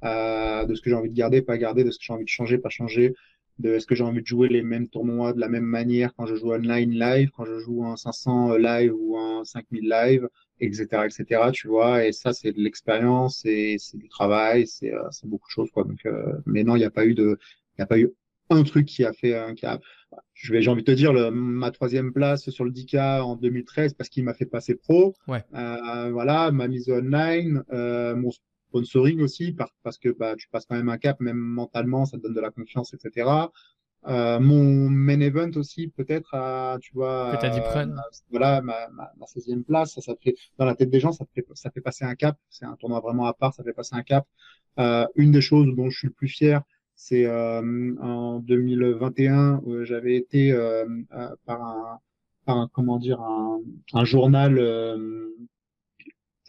[0.03, 2.23] euh, de ce que j'ai envie de garder pas garder de ce que j'ai envie
[2.23, 3.13] de changer pas changer
[3.61, 6.25] de est-ce que j'ai envie de jouer les mêmes tournois de la même manière quand
[6.25, 10.27] je joue online live, quand je joue un 500 live ou un 5000 live,
[10.59, 11.51] etc., etc.
[11.53, 15.51] Tu vois, et ça c'est de l'expérience, et c'est du travail, c'est euh, beaucoup de
[15.51, 15.83] choses quoi.
[15.83, 17.37] Donc, euh, mais non, il n'y a pas eu de,
[17.77, 18.11] il y a pas eu
[18.51, 19.79] un truc qui a fait, un qui a,
[20.33, 23.35] je vais, j'ai envie de te dire, le, ma troisième place sur le 10K en
[23.35, 25.13] 2013 parce qu'il m'a fait passer pro.
[25.27, 25.43] Ouais.
[25.55, 28.31] Euh, voilà, ma mise online, euh, mon
[28.71, 32.23] sponsoring aussi, parce que bah, tu passes quand même un cap, même mentalement, ça te
[32.23, 33.29] donne de la confiance, etc.
[34.07, 37.85] Euh, mon main event aussi, peut-être, à, tu vois, dit euh,
[38.31, 41.25] voilà, ma, ma, ma 16e place, ça, ça fait, dans la tête des gens, ça
[41.35, 42.37] fait, ça fait passer un cap.
[42.49, 44.25] C'est un tournoi vraiment à part, ça fait passer un cap.
[44.79, 46.61] Euh, une des choses dont je suis le plus fier,
[46.95, 50.85] c'est euh, en 2021, où j'avais été euh,
[51.45, 51.99] par un,
[52.45, 53.59] par un, comment dire, un,
[53.93, 54.57] un journal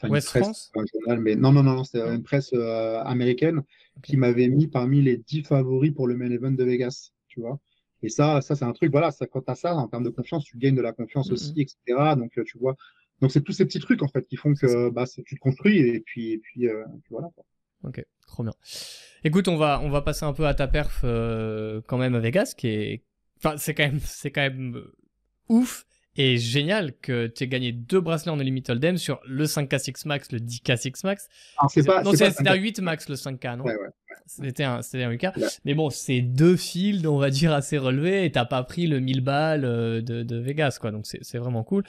[0.08, 3.62] West France journal, mais non, non, non, c'est une presse euh, américaine
[4.02, 7.58] qui m'avait mis parmi les 10 favoris pour le main event de Vegas, tu vois.
[8.02, 10.10] Et ça, ça c'est un truc, voilà, ça, quand tu as ça, en termes de
[10.10, 11.76] confiance, tu gagnes de la confiance aussi, etc.
[12.16, 12.76] Donc, euh, tu vois.
[13.20, 15.78] Donc, c'est tous ces petits trucs, en fait, qui font que bah, tu te construis
[15.78, 17.28] et puis, et puis, euh, voilà.
[17.34, 17.44] Quoi.
[17.84, 18.54] Ok, trop bien.
[19.22, 22.54] Écoute, on va, on va passer un peu à ta perf quand même à Vegas,
[22.56, 23.04] qui est.
[23.38, 24.82] Enfin, c'est quand même, c'est quand même
[25.48, 25.84] ouf
[26.16, 30.30] et génial que tu aies gagné deux bracelets en Unlimited Hold'em sur le 5K6 Max,
[30.32, 31.28] le 10K6 Max.
[31.68, 33.64] c'est pas, non, c'était un 8 Max le 5K, non?
[33.64, 33.88] Ouais, ouais.
[34.26, 35.58] C'était un, c'était un 8K.
[35.64, 39.00] Mais bon, c'est deux fields, on va dire, assez relevés et t'as pas pris le
[39.00, 40.90] 1000 balles euh, de, de Vegas, quoi.
[40.90, 41.84] Donc c'est vraiment cool.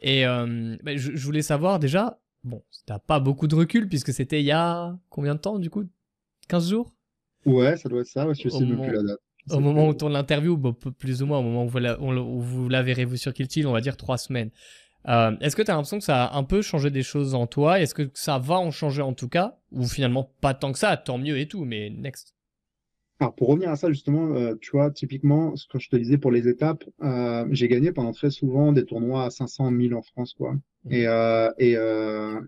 [0.00, 4.12] Et euh, bah, je, je, voulais savoir déjà, bon, t'as pas beaucoup de recul puisque
[4.12, 5.84] c'était il y a combien de temps du coup?
[6.48, 6.94] 15 jours?
[7.44, 9.20] Ouais, ça doit être ça, je sais depuis la date.
[9.50, 10.58] Au moment où on tourne l'interview,
[10.98, 13.96] plus ou moins, au moment où vous la, verrez vous sur Kill on va dire
[13.96, 14.50] trois semaines.
[15.06, 17.46] Euh, est-ce que tu as l'impression que ça a un peu changé des choses en
[17.46, 17.80] toi?
[17.80, 19.58] Est-ce que ça va en changer en tout cas?
[19.72, 22.34] Ou finalement pas tant que ça, tant mieux et tout, mais next
[23.20, 26.18] alors pour revenir à ça justement, euh, tu vois, typiquement, ce que je te disais
[26.18, 30.02] pour les étapes, euh, j'ai gagné pendant très souvent des tournois à 500 000 en
[30.02, 30.54] France, quoi.
[30.84, 30.92] Mmh.
[30.92, 31.04] Et,
[31.58, 31.72] et,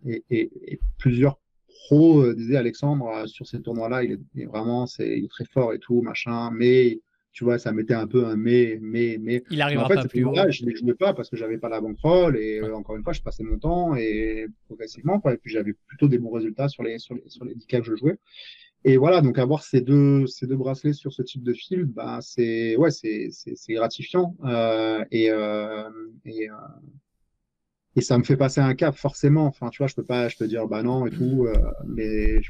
[0.07, 1.38] et, et, et, plusieurs
[1.85, 5.79] pro euh, disait Alexandre euh, sur ces tournois-là, il, est, vraiment c'est très fort et
[5.79, 7.01] tout machin, mais
[7.37, 9.43] tu vois, ça mettait un peu un mais, mais, mais.
[9.51, 11.68] Il arrivera en fait, pas plus là, je ne jouais pas parce que j'avais pas
[11.68, 15.35] la bankroll et euh, encore une fois, je passais mon temps et progressivement, quoi.
[15.35, 17.83] Et puis j'avais plutôt des bons résultats sur les, sur les, sur les 10 que
[17.83, 18.18] je jouais.
[18.85, 22.20] Et voilà, donc avoir ces deux, ces deux bracelets sur ce type de fil, bah,
[22.22, 24.35] c'est, ouais, c'est, c'est, gratifiant.
[24.45, 25.91] Euh, et, euh,
[26.24, 26.49] et,
[27.97, 29.47] et ça me fait passer un cap forcément.
[29.47, 32.40] Enfin, tu vois, je peux pas, je peux dire bah non et tout, euh, mais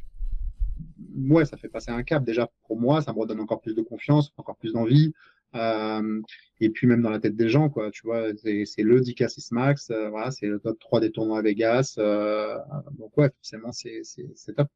[1.30, 2.24] ouais, ça fait passer un cap.
[2.24, 5.14] Déjà pour moi, ça me redonne encore plus de confiance, encore plus d'envie.
[5.54, 6.20] Euh,
[6.60, 7.90] et puis même dans la tête des gens, quoi.
[7.92, 11.42] Tu vois, c'est le 10K6 Max, euh, voilà, c'est le top 3 des tournois à
[11.42, 11.94] Vegas.
[12.98, 14.02] Donc ouais, forcément, c'est
[14.56, 14.68] top.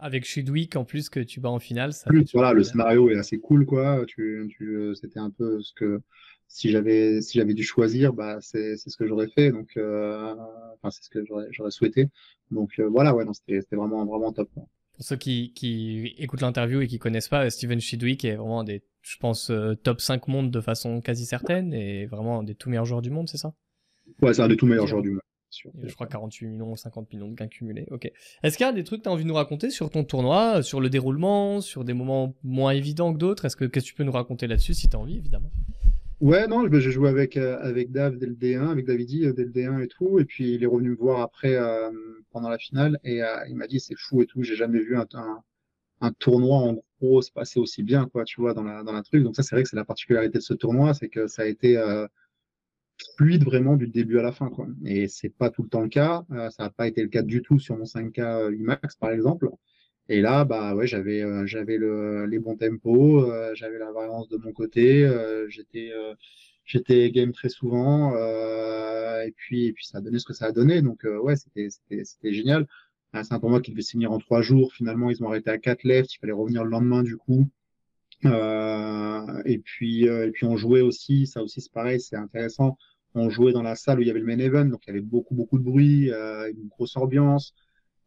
[0.00, 2.08] Avec Chudwick en plus que tu bats en finale, ça.
[2.08, 4.04] Plus, voilà, le scénario est assez cool, quoi.
[4.06, 6.00] Tu, tu, c'était un peu ce que
[6.48, 9.52] si j'avais si j'avais dû choisir, bah c'est c'est ce que j'aurais fait.
[9.52, 10.34] Donc euh,
[10.74, 12.08] enfin c'est ce que j'aurais j'aurais souhaité.
[12.50, 14.50] Donc euh, voilà, ouais, non, c'était c'était vraiment vraiment top.
[14.54, 18.82] Pour ceux qui qui écoutent l'interview et qui connaissent pas, Steven Chidwick est vraiment des,
[19.02, 22.70] je pense, euh, top 5 monde de façon quasi certaine et vraiment un des tout
[22.70, 23.54] meilleurs joueurs du monde, c'est ça?
[24.22, 25.20] Ouais, c'est un des tout meilleurs joueurs du monde.
[25.50, 27.86] Je crois 48 millions, 50 millions de gains cumulés.
[27.90, 28.10] Ok.
[28.42, 30.04] Est-ce qu'il y a des trucs que tu as envie de nous raconter sur ton
[30.04, 33.46] tournoi, sur le déroulement, sur des moments moins évidents que d'autres?
[33.46, 35.50] Est-ce que qu'est-ce que tu peux nous raconter là-dessus si tu as envie, évidemment?
[36.20, 39.44] Ouais, non, j'ai joué avec, euh, avec Dave dès le D1, avec Davidi euh, dès
[39.44, 40.18] le D1 et tout.
[40.18, 41.92] Et puis il est revenu me voir après euh,
[42.32, 45.06] pendant la finale et il m'a dit c'est fou et tout, j'ai jamais vu un,
[46.00, 49.02] un, tournoi en gros se passer aussi bien, quoi, tu vois, dans la, dans la
[49.02, 49.22] truc.
[49.22, 51.46] Donc ça, c'est vrai que c'est la particularité de ce tournoi, c'est que ça a
[51.46, 51.80] été
[53.16, 54.66] fluide vraiment du début à la fin, quoi.
[54.84, 56.24] Et c'est pas tout le temps le cas.
[56.50, 59.48] ça n'a pas été le cas du tout sur mon 5K IMAX, par exemple.
[60.08, 64.28] Et là, bah ouais, j'avais euh, j'avais le, les bons tempos, euh, j'avais la variance
[64.28, 65.92] de mon côté, euh, j'étais
[66.64, 68.14] j'étais game très souvent,
[69.22, 70.82] et puis et puis ça a donné ce que ça a donné.
[70.82, 72.66] Donc ouais, c'était c'était c'était génial.
[73.14, 74.72] c'est un tournoi qui devait finir en trois jours.
[74.74, 76.14] Finalement, ils ont arrêté à quatre left.
[76.14, 77.48] Il fallait revenir le lendemain du coup.
[78.24, 81.26] Euh, et puis, euh, et puis on jouait aussi.
[81.26, 82.76] Ça aussi, c'est pareil, c'est intéressant.
[83.14, 84.90] On jouait dans la salle où il y avait le main event, donc il y
[84.90, 87.54] avait beaucoup, beaucoup de bruit, euh, une grosse ambiance.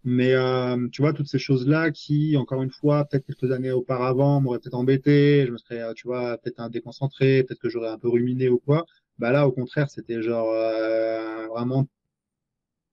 [0.04, 4.42] Mais euh, tu vois, toutes ces choses-là qui, encore une fois, peut-être quelques années auparavant,
[4.42, 8.10] m'auraient peut-être embêté, je me serais, tu vois, peut-être déconcentré, peut-être que j'aurais un peu
[8.10, 8.86] ruminé ou quoi.
[9.20, 11.88] Bah là, au contraire, c'était genre euh, vraiment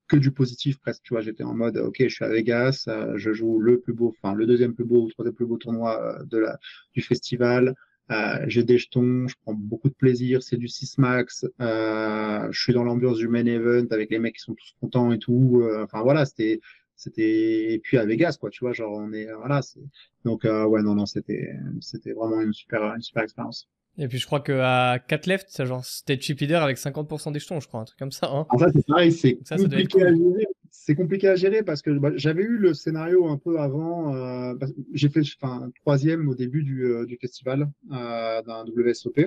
[0.09, 1.03] que du positif presque.
[1.03, 3.93] Tu vois, j'étais en mode, ok, je suis à Vegas, euh, je joue le plus
[3.93, 6.57] beau, enfin le deuxième plus beau ou troisième plus beau tournoi euh, de la
[6.93, 7.75] du festival.
[8.11, 11.45] Euh, j'ai des jetons, je prends beaucoup de plaisir, c'est du 6 max.
[11.59, 15.19] je suis dans l'ambiance du main event avec les mecs qui sont tous contents et
[15.19, 15.63] tout.
[15.83, 16.59] Enfin voilà, c'était
[16.99, 19.79] c'était et puis à Vegas quoi, tu vois, genre on est voilà, c'est
[20.25, 23.67] donc ouais non non, c'était c'était vraiment une super une super expérience.
[23.97, 27.39] Et puis je crois qu'à 4 left, c'est genre c'était chip leader avec 50% des
[27.39, 28.29] jetons, je crois, un truc comme ça.
[28.31, 28.45] Hein.
[28.57, 30.47] Fait, c'est pareil, c'est compliqué à gérer.
[30.71, 34.15] C'est compliqué à gérer parce que bah, j'avais eu le scénario un peu avant.
[34.15, 34.53] Euh,
[34.93, 39.19] J'ai fait enfin, troisième au début du, euh, du festival euh, d'un WSOP.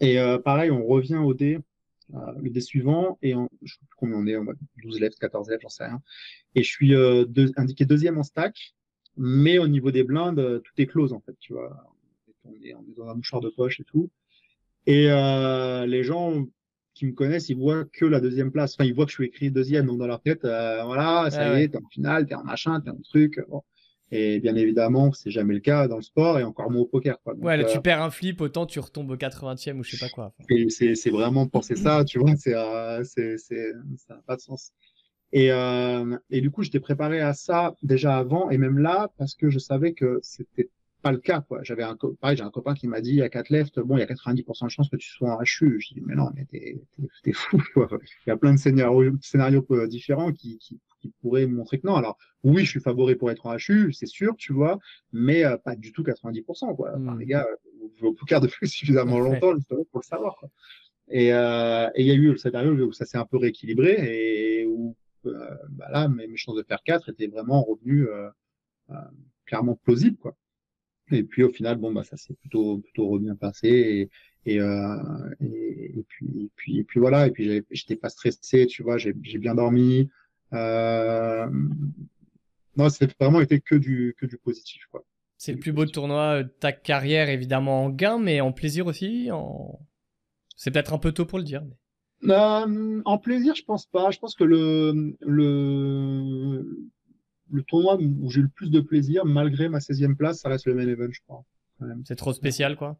[0.00, 1.60] Et euh, pareil, on revient au dé, euh,
[2.40, 4.52] le dé suivant, et on, je sais plus combien on est, on va
[4.82, 6.02] 12 left, 14 left, j'en sais rien.
[6.54, 8.74] Et je suis deux, indiqué deuxième en stack,
[9.16, 11.94] mais au niveau des blindes, tout est close en fait, tu vois
[12.44, 14.10] on est, dans un mouchoir de poche et tout.
[14.86, 16.46] Et euh, les gens
[16.94, 18.74] qui me connaissent, ils voient que la deuxième place.
[18.74, 21.58] Enfin, ils voient que je suis écrit deuxième, donc dans leur tête, euh, voilà, ça
[21.58, 23.40] y est, t'es en finale, t'es en machin, t'es en truc.
[24.12, 27.20] Et bien évidemment, c'est jamais le cas dans le sport et encore moins au poker.
[27.22, 27.34] Quoi.
[27.36, 30.04] ouais, là, tu euh, perds un flip, autant tu retombes au 80e ou je sais
[30.04, 30.34] pas quoi.
[30.68, 34.72] c'est vraiment penser ça, tu vois, c'est, euh, c'est, c'est, ça n'a pas de sens.
[35.32, 39.36] Et, euh, et du coup, j'étais préparé à ça déjà avant et même là parce
[39.36, 40.68] que je savais que c'était
[41.02, 41.60] pas le cas, quoi.
[41.62, 44.02] J'avais un, pareil, j'ai un copain qui m'a dit à 4 left, bon, il y
[44.02, 45.80] a 90% de chances que tu sois en HU.
[45.80, 46.82] Je dis, mais non, mais t'es,
[47.22, 47.88] t'es, fou, quoi.
[48.26, 51.86] Il y a plein de scénarios, scénarios euh, différents qui, qui, qui, pourraient montrer que
[51.86, 51.96] non.
[51.96, 54.78] Alors, oui, je suis favori pour être en HU, c'est sûr, tu vois,
[55.12, 56.90] mais euh, pas du tout 90%, quoi.
[56.90, 57.18] Enfin, hmm.
[57.18, 57.46] les gars,
[57.80, 60.48] vous jouez au poker depuis suffisamment longtemps pour le savoir, quoi.
[61.08, 64.60] Et, euh, et il y a eu le scénario où ça s'est un peu rééquilibré
[64.60, 64.96] et où,
[65.26, 68.06] euh, bah là, mes, mes chances de faire 4 étaient vraiment revenues,
[69.44, 70.36] clairement plausibles, quoi.
[71.12, 74.10] Et puis au final, bon bah ça s'est plutôt plutôt bien passé et
[74.46, 74.96] et, euh,
[75.40, 78.96] et, et, puis et puis et puis voilà et puis j'étais pas stressé, tu vois,
[78.98, 80.08] j'ai bien dormi.
[80.52, 81.46] Euh...
[82.76, 85.04] Non, c'est vraiment été que du que du positif quoi.
[85.36, 89.30] C'est le plus beau tournoi de ta carrière évidemment en gain, mais en plaisir aussi.
[89.30, 89.80] En...
[90.56, 91.62] C'est peut-être un peu tôt pour le dire.
[92.22, 92.34] Mais...
[92.34, 94.10] Euh, en plaisir, je pense pas.
[94.10, 96.66] Je pense que le le
[97.52, 100.66] le tournoi où j'ai eu le plus de plaisir, malgré ma 16e place, ça reste
[100.66, 101.44] le main event, je crois.
[102.04, 102.98] C'est trop spécial, quoi.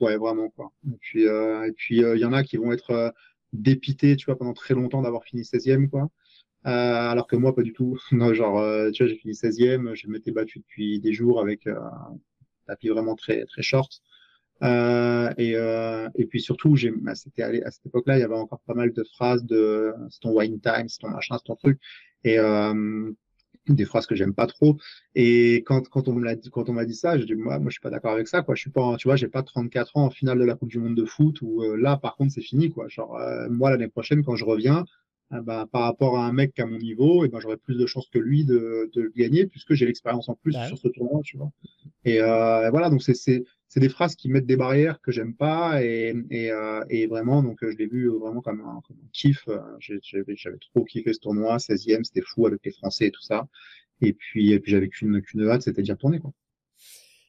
[0.00, 0.72] Ouais, vraiment, quoi.
[0.86, 3.10] Et puis, euh, puis, il euh, y en a qui vont être euh,
[3.52, 6.08] dépités, tu vois, pendant très longtemps d'avoir fini 16e, quoi.
[6.66, 7.98] Euh, alors que moi, pas du tout.
[8.12, 8.62] non, genre,
[8.92, 12.18] tu vois, j'ai fini 16e, je m'étais battu depuis des jours avec un
[12.66, 14.00] tapis vraiment très, très short.
[14.62, 18.74] et, et puis surtout, j'ai, bah, c'était à cette époque-là, il y avait encore pas
[18.74, 21.80] mal de phrases de c'est ton wine time, c'est ton machin, c'est ton truc.
[22.24, 22.38] Et
[23.72, 24.76] des phrases que j'aime pas trop.
[25.14, 27.58] Et quand, quand on me l'a dit, quand on m'a dit ça, j'ai dit, moi,
[27.58, 28.54] moi, je suis pas d'accord avec ça, quoi.
[28.54, 30.78] Je suis pas, tu vois, j'ai pas 34 ans en finale de la Coupe du
[30.78, 32.88] Monde de foot où euh, là, par contre, c'est fini, quoi.
[32.88, 34.84] Genre, euh, moi, l'année prochaine, quand je reviens, euh,
[35.30, 38.08] bah, par rapport à un mec à mon niveau, et ben, j'aurais plus de chances
[38.08, 41.36] que lui de, de gagner puisque j'ai l'expérience en plus bah sur ce tournoi, tu
[41.36, 41.50] vois.
[42.04, 43.44] Et, et voilà, donc c'est, c'est,
[43.74, 47.42] c'est des phrases qui mettent des barrières que j'aime pas et, et, euh, et, vraiment
[47.42, 49.48] donc je l'ai vu vraiment comme un, comme un kiff
[49.80, 53.48] j'avais trop kiffé ce tournoi 16e c'était fou avec les français et tout ça
[54.00, 56.32] et puis et puis j'avais qu'une qu'une hâte c'était d'y retourner quoi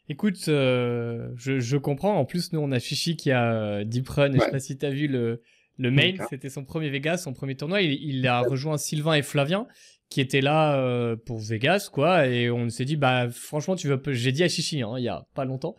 [0.07, 2.15] Écoute, euh, je, je comprends.
[2.19, 4.33] En plus, nous, on a Chichi qui a euh, Deep Run.
[4.33, 5.41] Je sais pas si tu as vu le,
[5.77, 6.13] le main.
[6.29, 7.81] C'était son premier Vegas, son premier tournoi.
[7.81, 9.67] Il, il a rejoint Sylvain et Flavien
[10.09, 12.27] qui étaient là euh, pour Vegas, quoi.
[12.27, 14.01] Et on s'est dit, bah, franchement, tu veux.
[14.13, 15.75] J'ai dit à Chichi, hein, il y a pas longtemps.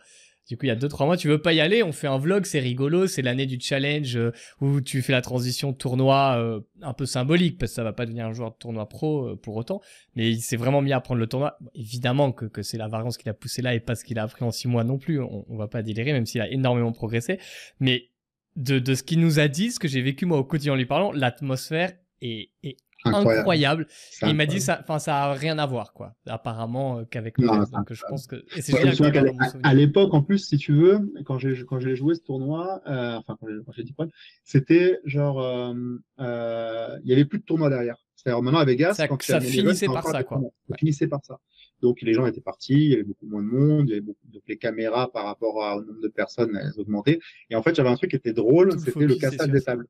[0.49, 1.83] Du coup, il y a deux trois mois, tu veux pas y aller?
[1.83, 4.31] On fait un vlog, c'est rigolo, c'est l'année du challenge euh,
[4.61, 8.05] où tu fais la transition tournoi euh, un peu symbolique parce que ça va pas
[8.05, 9.81] devenir un joueur de tournoi pro euh, pour autant,
[10.15, 11.57] mais il s'est vraiment mis à prendre le tournoi.
[11.75, 14.23] évidemment que, que c'est la variance qui l'a poussé là et pas ce qu'il a
[14.23, 15.19] appris en six mois non plus.
[15.19, 17.39] On, on va pas délirer, même s'il a énormément progressé.
[17.81, 18.11] Mais
[18.57, 20.75] de, de ce qu'il nous a dit, ce que j'ai vécu moi au quotidien en
[20.75, 23.87] lui parlant, l'atmosphère est, est incroyable.
[24.23, 26.15] il m'a dit ça, enfin ça a rien à voir quoi.
[26.25, 27.71] Apparemment euh, qu'avec reste.
[27.71, 31.79] Donc je pense que et à, l'époque en plus si tu veux quand j'ai quand
[31.79, 34.07] j'ai joué ce tournoi, euh, enfin quand j'ai dit quoi,
[34.43, 35.73] c'était genre euh,
[36.19, 37.97] euh, il y avait plus de tournoi derrière.
[38.15, 40.41] C'est-à-dire maintenant à Vegas ça, quand ça finissait par ça quoi.
[40.69, 41.39] Ça finissait par ça.
[41.81, 44.01] Donc les gens étaient partis, il y avait beaucoup moins de monde, il y avait
[44.01, 47.19] beaucoup donc les caméras par rapport au nombre de personnes elles augmentaient.
[47.49, 49.87] Et en fait j'avais un truc qui était drôle, c'était le cassage des tables.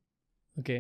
[0.58, 0.72] Ok.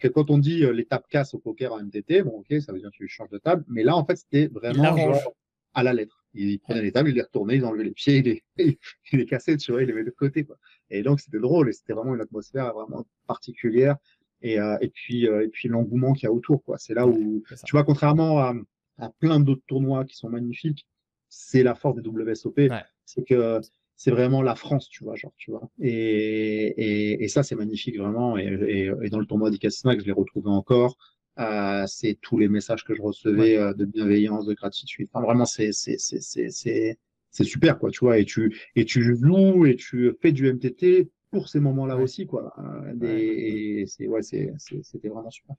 [0.00, 2.72] que quand on dit euh, les tables cassent au poker en MTT, bon, ok, ça
[2.72, 3.64] veut dire que tu changes de table.
[3.68, 5.34] Mais là, en fait, c'était vraiment genre
[5.74, 6.24] à la lettre.
[6.34, 8.78] Il prenait les tables, il les retournait, il enlevait les pieds, il les,
[9.12, 10.56] il les cassait, tu vois, il les mettait de côté, quoi.
[10.90, 13.96] Et donc, c'était drôle et c'était vraiment une atmosphère vraiment particulière.
[14.42, 16.78] Et, euh, et puis, euh, et puis l'engouement qu'il y a autour, quoi.
[16.78, 18.54] C'est là où, tu vois, contrairement à,
[18.98, 20.86] à plein d'autres tournois qui sont magnifiques,
[21.28, 22.60] c'est la force des WSOP.
[23.04, 23.60] C'est que
[23.96, 25.70] c'est vraiment la France, tu vois, genre, tu vois.
[25.80, 28.36] Et, et, et ça, c'est magnifique, vraiment.
[28.36, 30.96] Et, et, dans le tournoi d'Icasmax, je l'ai retrouvé encore.
[31.38, 35.08] Euh, c'est tous les messages que je recevais euh, de bienveillance, de gratitude.
[35.12, 36.98] Enfin, vraiment, c'est, c'est, c'est, c'est, c'est,
[37.30, 38.18] c'est super, quoi, tu vois.
[38.18, 42.52] Et tu, et tu loues et tu fais du MTT pour ces moments-là aussi, quoi.
[42.58, 45.54] Euh, et, c'est, ouais, c'est, c'était vraiment super.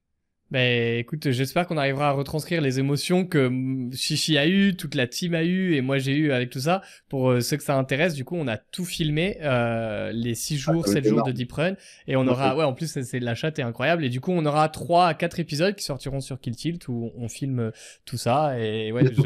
[0.54, 3.52] Ben écoute, j'espère qu'on arrivera à retranscrire les émotions que
[3.92, 6.84] Chichi a eu, toute la team a eu et moi j'ai eu avec tout ça.
[7.10, 10.58] Pour euh, ceux que ça intéresse, du coup, on a tout filmé euh, les 6
[10.58, 11.74] jours, 7 jours de Deep Run
[12.06, 14.46] et on aura, ouais, en plus c'est la chatte est incroyable et du coup on
[14.46, 17.72] aura 3 à 4 épisodes qui sortiront sur Kill Tilt où on filme
[18.06, 19.06] tout ça et ouais.
[19.12, 19.22] Je,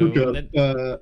[0.58, 0.96] euh,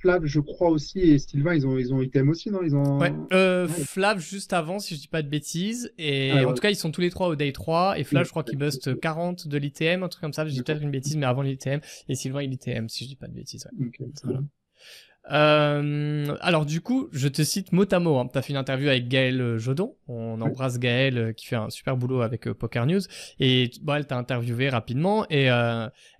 [0.00, 2.62] Flav, je crois aussi et Sylvain, ils ont ils ont item aussi, non?
[2.64, 2.98] Ils ont.
[2.98, 3.12] Ouais.
[3.32, 6.70] Euh, Flav juste avant, si je dis pas de bêtises et ah, en tout cas
[6.70, 9.51] ils sont tous les trois au day 3 et Flav, je crois qu'il bust 40
[9.52, 10.46] de l'ITM, un truc comme ça.
[10.46, 11.80] J'ai peut-être une bêtise, mais avant l'ITM.
[12.08, 13.68] Et Sylvain, il ITM, si je dis pas de bêtises.
[15.30, 18.18] Euh, alors du coup, je te cite mot à mot.
[18.18, 18.28] Hein.
[18.32, 19.96] Tu as fait une interview avec Gaël euh, Jodon.
[20.08, 23.02] On embrasse Gaël euh, qui fait un super boulot avec Poker News.
[23.38, 25.44] Et bon, elle t'a interviewé rapidement et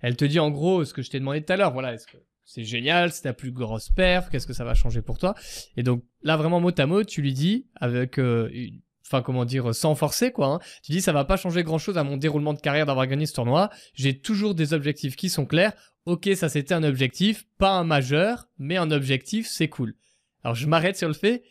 [0.01, 1.73] elle te dit en gros ce que je t'ai demandé tout à l'heure.
[1.73, 5.01] Voilà, est-ce que c'est génial, c'est ta plus grosse perf, qu'est-ce que ça va changer
[5.01, 5.33] pour toi?
[5.75, 8.81] Et donc là vraiment mot à mot, tu lui dis avec une
[9.13, 10.47] enfin comment dire, sans forcer quoi.
[10.47, 10.59] Hein.
[10.83, 13.25] Tu dis ça va pas changer grand chose à mon déroulement de carrière d'avoir gagné
[13.25, 13.69] ce tournoi.
[13.93, 15.73] J'ai toujours des objectifs qui sont clairs.
[16.05, 19.95] Ok, ça c'était un objectif, pas un majeur, mais un objectif, c'est cool.
[20.43, 21.43] Alors je m'arrête sur le fait.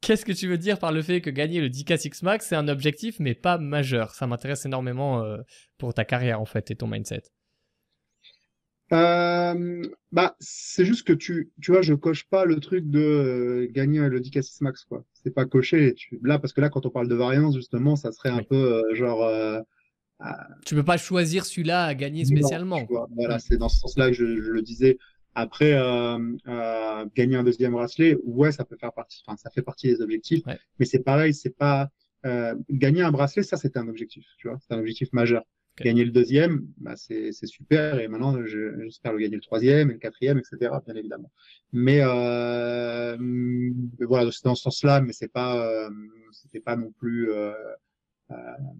[0.00, 2.56] Qu'est-ce que tu veux dire par le fait que gagner le 10K Six Max c'est
[2.56, 4.14] un objectif mais pas majeur?
[4.14, 5.38] Ça m'intéresse énormément euh,
[5.78, 7.22] pour ta carrière en fait et ton mindset.
[8.92, 9.82] Euh,
[10.12, 14.00] bah, c'est juste que tu, tu vois, je coche pas le truc de euh, gagner
[14.08, 15.04] le 10 max, quoi.
[15.12, 15.94] C'est pas coché.
[15.94, 18.56] Tu, là, parce que là, quand on parle de variance, justement, ça serait un peu
[18.56, 19.22] euh, genre.
[19.24, 19.60] Euh,
[20.64, 22.80] tu peux pas choisir celui-là à gagner spécialement.
[23.14, 24.98] voilà, c'est dans ce sens-là que je, je, le disais.
[25.34, 25.72] Après,
[27.14, 29.22] gagner un deuxième bracelet, ouais, ça peut faire partie.
[29.24, 30.42] Enfin, ça fait partie des objectifs.
[30.80, 31.90] Mais c'est pareil, c'est pas
[32.70, 34.26] gagner un bracelet, ça, c'est un objectif.
[34.38, 35.44] Tu vois, c'est un objectif majeur.
[35.80, 38.00] Gagner le deuxième, bah c'est super.
[38.00, 40.72] Et maintenant, j'espère le gagner le troisième et le quatrième, etc.
[40.86, 41.30] Bien évidemment.
[41.72, 43.16] Mais, euh,
[44.00, 45.90] voilà, c'est dans ce sens-là, mais c'est pas, euh,
[46.32, 47.30] c'était pas non plus.
[47.30, 47.52] Euh,
[48.30, 48.34] euh,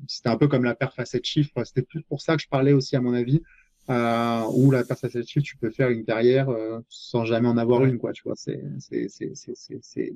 [0.07, 1.65] c'était un peu comme la perf à 7 chiffres.
[1.65, 3.43] C'était plus pour ça que je parlais aussi, à mon avis.
[3.91, 7.49] Euh, où la perf à 7 chiffres, tu peux faire une carrière euh, sans jamais
[7.49, 8.13] en avoir une, quoi.
[8.13, 8.61] Tu vois, c'est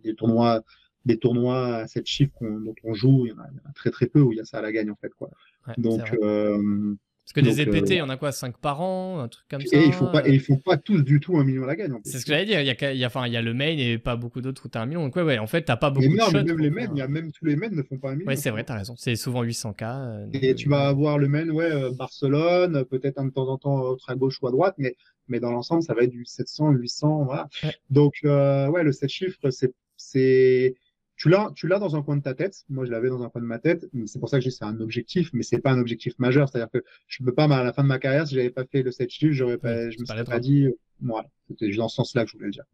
[0.02, 0.62] des tournois
[1.04, 4.20] des tournois à 7 chiffres dont on joue, il y, en a, très très peu
[4.20, 5.30] où il y a ça à la gagne en fait quoi.
[5.78, 6.94] donc euh,
[7.24, 9.60] parce que des EPT, il y en a quoi 5 par an, un truc comme
[9.60, 11.66] ça Et ils font pas, et ils font pas tous du tout un million à
[11.66, 11.94] la gagne.
[12.04, 12.60] C'est ce que j'allais dire.
[12.60, 14.40] Il y a, il y a, enfin, il y a le main et pas beaucoup
[14.40, 15.04] d'autres où t'as un million.
[15.04, 16.88] Donc ouais, ouais, en fait, t'as pas beaucoup mais non, de mais même les mains,
[16.92, 18.26] il y a même tous les mains ne font pas un million.
[18.26, 18.94] Ouais, c'est vrai, t'as raison.
[18.98, 19.82] C'est souvent 800K.
[19.82, 23.80] Euh, et tu vas avoir le main, ouais, euh, Barcelone, peut-être de temps en temps
[23.80, 24.96] autre à gauche ou à droite, mais,
[25.28, 27.48] mais dans l'ensemble, ça va être du 700, 800, voilà.
[27.88, 29.48] Donc, euh, ouais, le 7 chiffres,
[29.96, 30.74] c'est,
[31.22, 32.64] tu l'as, tu l'as dans un coin de ta tête.
[32.68, 33.86] Moi, je l'avais dans un coin de ma tête.
[34.06, 36.48] C'est pour ça que c'est un objectif, mais c'est pas un objectif majeur.
[36.48, 38.82] C'est-à-dire que je peux pas, à la fin de ma carrière, si j'avais pas fait
[38.82, 40.66] le 7 chiffres, j'aurais pas, je me serais pas dit,
[41.00, 41.28] voilà.
[41.48, 42.64] C'était dans ce sens-là que je voulais le dire.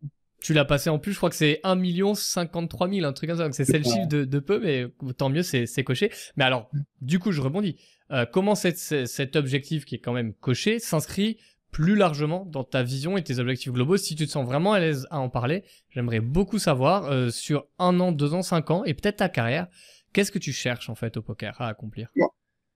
[0.41, 3.29] Tu l'as passé en plus, je crois que c'est 1 million 53 000, un truc
[3.29, 3.45] comme ça.
[3.45, 4.87] Donc c'est le chiffre de, de, peu, mais
[5.19, 6.11] tant mieux, c'est coché.
[6.39, 6.71] Mais alors,
[7.03, 7.77] du coup, je rebondis.
[8.13, 11.37] Euh, comment cet objectif qui est quand même coché s'inscrit
[11.71, 13.97] plus largement dans ta vision et tes objectifs globaux.
[13.97, 17.67] Si tu te sens vraiment à l'aise à en parler, j'aimerais beaucoup savoir euh, sur
[17.79, 19.69] un an, deux ans, cinq ans et peut-être ta carrière,
[20.13, 22.09] qu'est-ce que tu cherches en fait au poker à accomplir?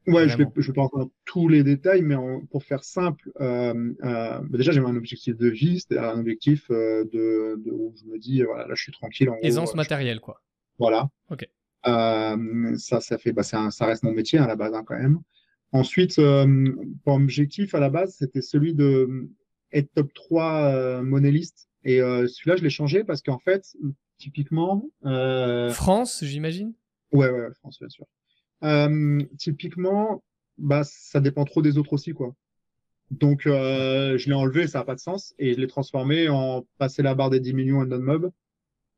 [0.06, 2.16] Ouais, je vais, je vais pas entrer dans tous les détails, mais
[2.50, 3.72] pour faire simple, euh,
[4.02, 7.08] euh, bah, déjà j'ai un objectif de vie, c'est-à-dire un objectif de,
[7.64, 9.30] de, où je me dis voilà là je suis tranquille.
[9.30, 10.42] En Aisance matérielle quoi.
[10.78, 11.08] Voilà.
[11.30, 11.48] Ok.
[11.84, 15.20] Ça, ça fait, bah, un, ça reste mon métier à la base hein, quand même.
[15.72, 19.30] Ensuite, euh, mon objectif à la base, c'était celui de
[19.72, 21.68] être top 3 euh, monéliste.
[21.84, 23.64] Et euh, celui-là, je l'ai changé parce qu'en fait,
[24.18, 24.84] typiquement...
[25.04, 25.70] Euh...
[25.70, 26.74] France, j'imagine?
[27.12, 28.06] Ouais, ouais, France, bien sûr.
[28.64, 30.22] Euh, typiquement,
[30.58, 32.34] bah, ça dépend trop des autres aussi, quoi.
[33.10, 36.66] Donc, euh, je l'ai enlevé, ça n'a pas de sens, et je l'ai transformé en
[36.78, 38.30] passer la barre des 10 millions à non-mob.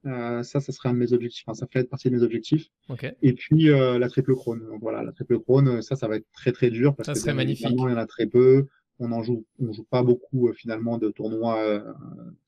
[0.07, 1.45] Euh, ça, ça serait un de mes objectifs.
[1.47, 2.69] Enfin, ça fait partie de mes objectifs.
[2.89, 3.13] Okay.
[3.23, 4.67] Et puis euh, la triple crone.
[4.67, 7.19] Donc voilà, la triple crone, ça, ça va être très très dur parce ça que
[7.19, 7.69] serait magnifique.
[7.71, 8.67] il y en a très peu.
[8.99, 11.83] on en joue, on joue pas beaucoup finalement de tournois,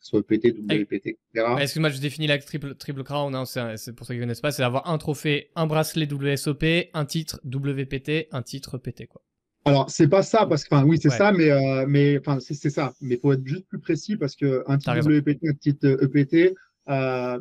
[0.00, 1.54] soit EPT, WPT, etc.
[1.58, 4.52] Excuse-moi, je définis la triple, triple crown, hein, c'est pour ceux qui ne connaissent pas,
[4.52, 9.22] c'est d'avoir un trophée, un bracelet WSOP, un titre WPT, un titre PT, quoi.
[9.64, 11.50] Alors, c'est pas ça, parce que, enfin, oui, c'est ça, mais,
[11.88, 12.92] mais, enfin, c'est ça.
[13.00, 16.54] Mais faut être juste plus précis parce que un titre WPT, un titre EPT,
[16.88, 17.40] euh,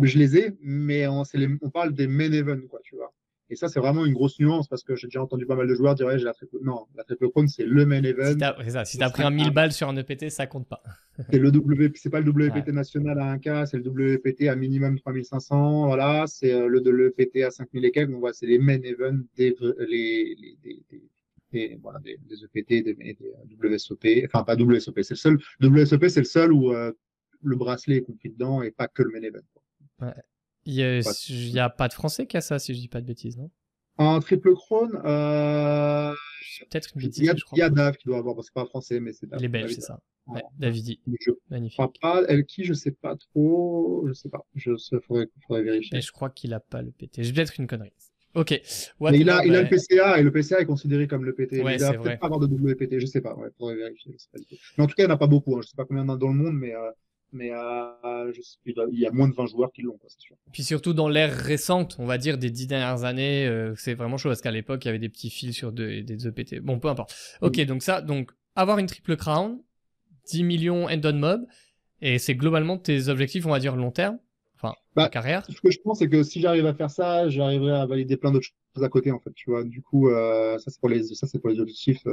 [0.00, 3.12] je les ai, mais on, les, on parle des main events, quoi, tu vois.
[3.52, 5.74] Et ça, c'est vraiment une grosse nuance parce que j'ai déjà entendu pas mal de
[5.74, 8.30] joueurs dire, ouais, j'ai la triple, non, la triple crown, c'est le main event.
[8.30, 10.82] Si t'as, si pris un 1000 balles sur un EPT, ça compte pas.
[11.30, 14.98] c'est le W, c'est pas le WPT national à 1K, c'est le WPT à minimum
[14.98, 18.58] 3500, voilà, c'est euh, le de l'EPT à 5000 et quelques, donc voilà, c'est les
[18.58, 19.54] main events des,
[19.86, 20.34] les,
[21.52, 23.16] les, voilà, des, des EPT, des, des,
[23.62, 26.90] WSOP, enfin pas WSOP, c'est le seul, WSOP, c'est le seul où euh,
[27.42, 29.40] le bracelet est compris dedans et pas que le main event.
[30.00, 30.14] Ouais.
[30.64, 33.36] Il n'y a, pas de français qui a ça, si je dis pas de bêtises,
[33.36, 33.50] non?
[33.98, 36.12] En triple crone, euh...
[36.70, 37.18] peut-être une bêtise.
[37.18, 39.26] Il y a, il y a Dav qui doit avoir, c'est pas français, mais c'est
[39.26, 39.40] Dav.
[39.40, 40.00] Il est belge, c'est ça.
[40.26, 41.00] Ouais, Davidi.
[41.20, 41.78] Je Magnifique.
[41.78, 44.46] Crois pas, elle qui, je sais pas trop, je sais pas.
[44.54, 44.72] Je
[45.06, 45.90] faudrait, faudrait vérifier.
[45.96, 47.22] Mais je crois qu'il a pas le PT.
[47.22, 47.92] J'ai peut-être une connerie.
[48.34, 48.50] Ok.
[49.00, 51.62] mais il a, il a le PCA et le PCA est considéré comme le PT.
[51.62, 53.34] Ouais, il va peut-être pas avoir de WPT, je sais pas.
[53.34, 54.16] Ouais, faudrait vérifier.
[54.32, 54.40] Pas
[54.78, 55.56] mais en tout cas, il n'y en a pas beaucoup.
[55.56, 55.60] Hein.
[55.62, 56.90] Je sais pas combien il y en a dans le monde, mais euh,
[57.32, 60.36] mais euh, je sais, il y a moins de 20 joueurs qui l'ont, c'est sûr.
[60.52, 64.18] Puis surtout dans l'ère récente, on va dire des dix dernières années, euh, c'est vraiment
[64.18, 66.60] chaud parce qu'à l'époque il y avait des petits fils sur des EPT.
[66.60, 67.14] Bon, peu importe.
[67.40, 69.58] Ok, donc ça, donc avoir une triple crown,
[70.26, 71.46] 10 millions end on mob,
[72.00, 74.18] et c'est globalement tes objectifs, on va dire long terme,
[74.56, 75.46] enfin bah, carrière.
[75.48, 78.30] Ce que je pense, c'est que si j'arrive à faire ça, j'arriverai à valider plein
[78.30, 79.64] d'autres choses à côté en fait, tu vois.
[79.64, 82.06] Du coup, euh, ça c'est pour les, ça c'est pour les objectifs.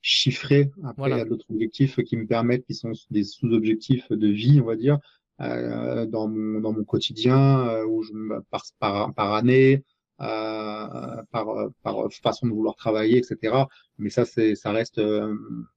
[0.00, 0.70] Chiffrés.
[0.84, 4.60] Après, il y a d'autres objectifs qui me permettent, qui sont des sous-objectifs de vie,
[4.60, 4.98] on va dire,
[5.40, 8.12] euh, dans, mon, dans mon quotidien, euh, où je
[8.50, 9.84] par, par, par année,
[10.20, 11.46] euh, par,
[11.82, 13.68] par façon de vouloir travailler, etc.
[13.98, 15.34] Mais ça, c'est, ça reste, euh,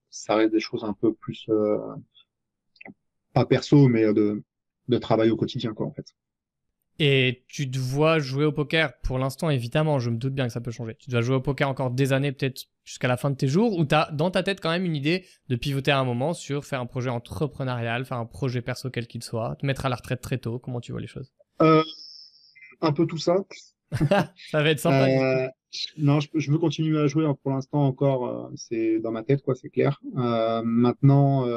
[0.10, 1.78] ça reste des choses un peu plus, euh,
[3.34, 4.42] pas perso, mais de,
[4.88, 6.06] de travail au quotidien, quoi, en fait.
[7.04, 10.54] Et tu te vois jouer au poker, pour l'instant évidemment, je me doute bien que
[10.54, 10.96] ça peut changer.
[11.00, 13.76] Tu dois jouer au poker encore des années, peut-être jusqu'à la fin de tes jours,
[13.76, 16.36] ou tu as dans ta tête quand même une idée de pivoter à un moment
[16.36, 19.90] sur faire un projet entrepreneurial, faire un projet perso quel qu'il soit, te mettre à
[19.90, 21.34] la retraite très tôt, comment tu vois les choses?
[21.64, 21.82] Euh,
[22.82, 23.36] Un peu tout ça.
[24.52, 25.10] ça va être sympa.
[25.10, 25.48] Euh,
[25.98, 29.42] non, je, veux continuer à jouer hein, pour l'instant encore, euh, c'est dans ma tête,
[29.42, 30.00] quoi, c'est clair.
[30.20, 31.48] Euh, maintenant,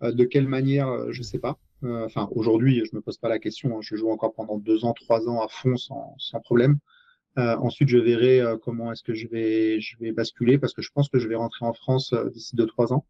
[0.00, 1.58] de quelle manière, je sais pas.
[1.84, 3.76] Euh, enfin, aujourd'hui, je me pose pas la question.
[3.76, 3.80] Hein.
[3.82, 6.78] je joue encore pendant deux ans, trois ans à fond sans, sans problème.
[7.38, 10.82] Euh, ensuite, je verrai euh, comment est-ce que je vais, je vais basculer parce que
[10.82, 13.06] je pense que je vais rentrer en France d'ici deux, trois ans.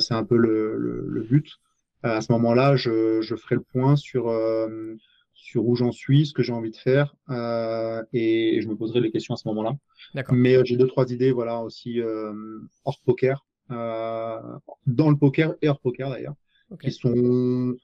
[0.00, 1.58] c'est un peu le, le, le but.
[2.02, 4.32] à ce moment-là, je, je ferai le point sur
[5.34, 7.14] sur où j'en suis, ce que j'ai envie de faire,
[8.14, 9.76] et je me poserai les questions à ce moment-là.
[10.32, 12.00] Mais j'ai deux, trois idées, voilà, aussi
[12.86, 16.34] hors poker, dans le poker et hors poker d'ailleurs
[16.80, 17.74] qui sont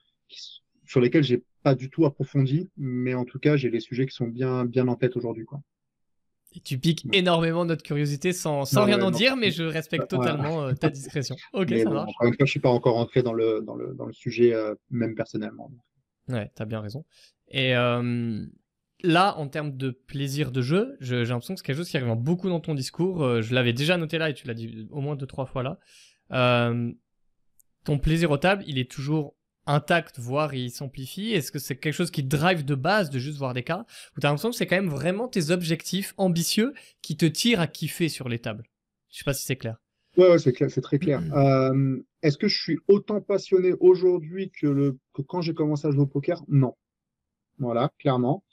[0.85, 4.15] sur lesquels j'ai pas du tout approfondi, mais en tout cas j'ai les sujets qui
[4.15, 5.61] sont bien bien en tête aujourd'hui quoi.
[6.53, 10.63] Et tu piques énormément notre curiosité sans, sans rien en dire, mais je respecte totalement
[10.63, 11.35] euh, ta discrétion.
[11.53, 12.09] Ok, ça marche.
[12.09, 14.53] Encore une fois, je suis pas encore entré dans le, dans le, dans le sujet,
[14.53, 15.71] euh, même personnellement.
[16.27, 17.05] Ouais, t'as bien raison.
[17.47, 18.45] Et euh,
[19.01, 22.13] là, en termes de plaisir de jeu, j'ai l'impression que c'est quelque chose qui arrive
[22.15, 23.41] beaucoup dans ton discours.
[23.41, 25.79] je l'avais déjà noté là et tu l'as dit au moins deux, trois fois là
[27.83, 31.93] ton plaisir au table, il est toujours intact, voire il s'amplifie Est-ce que c'est quelque
[31.93, 34.67] chose qui drive de base de juste voir des cas Ou t'as l'impression que c'est
[34.67, 38.63] quand même vraiment tes objectifs ambitieux qui te tirent à kiffer sur les tables?
[39.09, 39.77] Je sais pas si c'est clair.
[40.17, 41.21] Ouais, ouais c'est clair, c'est très clair.
[41.35, 45.91] Euh, est-ce que je suis autant passionné aujourd'hui que, le, que quand j'ai commencé à
[45.91, 46.43] jouer au poker?
[46.47, 46.75] Non.
[47.59, 48.43] Voilà, clairement.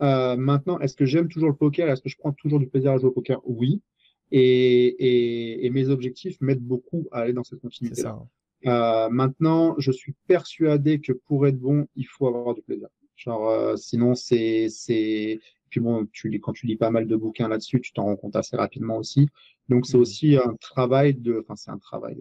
[0.00, 1.88] Euh, maintenant, est-ce que j'aime toujours le poker?
[1.88, 3.40] Est-ce que je prends toujours du plaisir à jouer au poker?
[3.44, 3.82] Oui.
[4.30, 8.10] Et, et, et mes objectifs m'aident beaucoup à aller dans cette continuité-là.
[8.10, 8.28] Hein.
[8.66, 12.88] Euh, maintenant, je suis persuadé que pour être bon, il faut avoir du plaisir.
[13.16, 15.40] Genre, euh, sinon, c'est, c'est,
[15.70, 18.16] puis bon, tu lis, quand tu lis pas mal de bouquins là-dessus, tu t'en rends
[18.16, 19.28] compte assez rapidement aussi.
[19.68, 20.00] Donc, c'est mmh.
[20.00, 22.16] aussi un travail de, enfin, c'est un travail,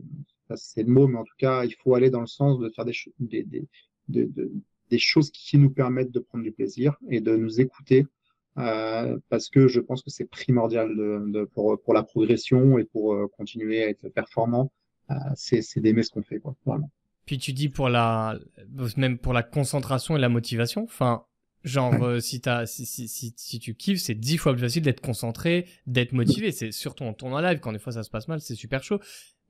[0.56, 2.86] c'est le mot, mais en tout cas, il faut aller dans le sens de faire
[2.86, 3.68] des, des, des,
[4.08, 4.52] de,
[4.90, 8.06] des choses qui nous permettent de prendre du plaisir et de nous écouter.
[8.58, 12.86] Euh, parce que je pense que c'est primordial de, de, pour, pour la progression et
[12.86, 14.72] pour euh, continuer à être performant
[15.36, 16.56] c'est d'aimer ce qu'on fait, quoi.
[17.26, 18.40] Puis tu dis pour la,
[18.96, 21.26] même pour la concentration et la motivation, enfin,
[21.64, 22.40] genre euh, si,
[23.60, 26.52] tu kiffes, c'est dix fois plus facile d'être concentré, d'être motivé.
[26.52, 29.00] C'est surtout en tournant live, quand des fois ça se passe mal, c'est super chaud.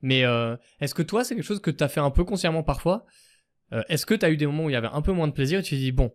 [0.02, 2.62] Mais euh, est-ce que toi, c'est quelque chose que tu as fait un peu consciemment
[2.62, 3.04] parfois?
[3.90, 5.32] Est-ce que tu as eu des moments où il y avait un peu moins de
[5.32, 6.10] plaisir et tu te dis, bon,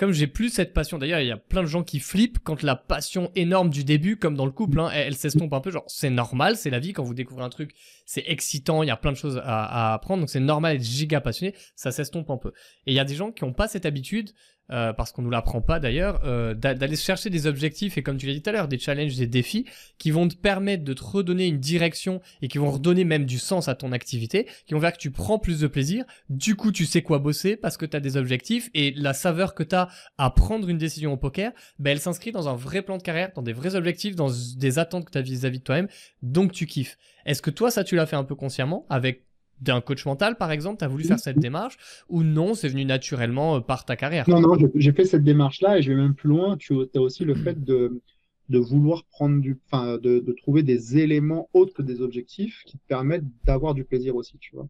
[0.00, 2.62] comme j'ai plus cette passion, d'ailleurs, il y a plein de gens qui flippent quand
[2.62, 5.70] la passion énorme du début, comme dans le couple, hein, elle, s'estompe un peu.
[5.70, 6.94] Genre, c'est normal, c'est la vie.
[6.94, 7.72] Quand vous découvrez un truc,
[8.06, 10.22] c'est excitant, il y a plein de choses à, à apprendre.
[10.22, 11.54] Donc, c'est normal d'être giga passionné.
[11.76, 12.48] Ça s'estompe un peu.
[12.86, 14.30] Et il y a des gens qui n'ont pas cette habitude
[14.72, 18.26] euh, parce qu'on nous l'apprend pas d'ailleurs, euh, d'aller chercher des objectifs et comme tu
[18.26, 19.66] l'as dit tout à l'heure, des challenges, des défis
[19.98, 23.38] qui vont te permettre de te redonner une direction et qui vont redonner même du
[23.38, 26.04] sens à ton activité, qui vont faire que tu prends plus de plaisir.
[26.28, 29.54] Du coup, tu sais quoi bosser parce que tu as des objectifs et la saveur
[29.54, 32.82] que tu as à prendre une décision au poker, ben, elle s'inscrit dans un vrai
[32.82, 35.64] plan de carrière, dans des vrais objectifs, dans des attentes que tu as vis-à-vis de
[35.64, 35.88] toi-même.
[36.22, 36.96] Donc, tu kiffes.
[37.26, 39.24] Est-ce que toi, ça, tu l'as fait un peu consciemment avec
[39.60, 41.76] d'un coach mental, par exemple, tu as voulu faire cette démarche
[42.08, 44.28] ou non, c'est venu naturellement euh, par ta carrière?
[44.28, 46.56] Non, non, j'ai fait cette démarche-là et je vais même plus loin.
[46.56, 48.00] Tu as aussi le fait de,
[48.48, 52.78] de vouloir prendre du, enfin, de, de, trouver des éléments autres que des objectifs qui
[52.78, 54.68] te permettent d'avoir du plaisir aussi, tu vois.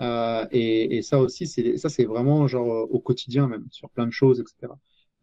[0.00, 4.06] Euh, et, et, ça aussi, c'est ça, c'est vraiment genre au quotidien même sur plein
[4.06, 4.72] de choses, etc.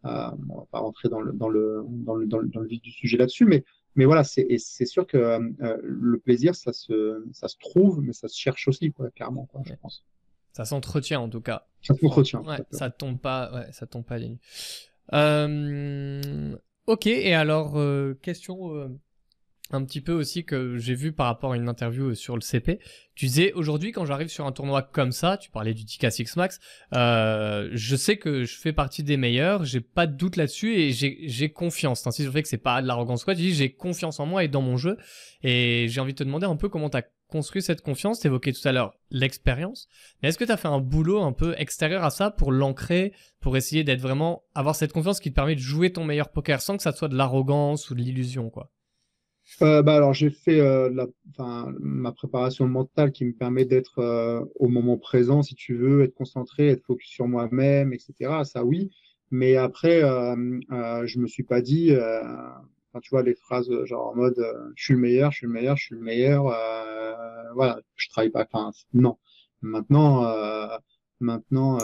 [0.04, 2.68] Euh, on va pas rentrer dans le dans le dans le, dans le, dans le
[2.68, 3.64] vif du sujet là-dessus, mais
[3.98, 8.28] mais voilà, c'est sûr que euh, le plaisir, ça se, ça se trouve, mais ça
[8.28, 10.04] se cherche aussi, quoi, clairement, quoi, je pense.
[10.52, 11.66] Ça s'entretient en tout cas.
[11.82, 12.42] Ça s'entretient.
[12.44, 14.20] Ouais, ça tombe pas, ouais, ça tombe pas
[15.10, 18.88] à euh, ok, et alors, euh, question euh,
[19.70, 22.80] un petit peu aussi que j'ai vu par rapport à une interview sur le CP.
[23.14, 26.36] Tu disais aujourd'hui quand j'arrive sur un tournoi comme ça, tu parlais du TK 6
[26.36, 26.60] Max,
[26.94, 30.92] euh, je sais que je fais partie des meilleurs, j'ai pas de doute là-dessus et
[30.92, 32.06] j'ai confiance.
[32.06, 34.44] Ainsi je fais que c'est pas de l'arrogance quoi, tu dis j'ai confiance en moi
[34.44, 34.96] et dans mon jeu
[35.42, 38.52] et j'ai envie de te demander un peu comment tu as construit cette confiance, t'évoquais
[38.52, 39.86] tout à l'heure l'expérience,
[40.22, 43.12] mais est-ce que tu as fait un boulot un peu extérieur à ça pour l'ancrer,
[43.40, 46.62] pour essayer d'être vraiment avoir cette confiance qui te permet de jouer ton meilleur poker
[46.62, 48.70] sans que ça soit de l'arrogance ou de l'illusion quoi?
[49.62, 51.06] Euh, bah alors j'ai fait euh, la,
[51.80, 56.14] ma préparation mentale qui me permet d'être euh, au moment présent, si tu veux, être
[56.14, 58.42] concentré, être focus sur moi-même, etc.
[58.44, 58.90] Ça oui,
[59.30, 60.36] mais après euh,
[60.72, 64.36] euh, je me suis pas dit, enfin, tu vois les phrases genre en mode
[64.76, 66.44] je suis le meilleur, je suis le meilleur, je suis le meilleur,
[67.54, 68.46] voilà, je travaille pas.
[68.50, 69.16] Enfin non.
[69.62, 70.30] Maintenant,
[71.20, 71.78] maintenant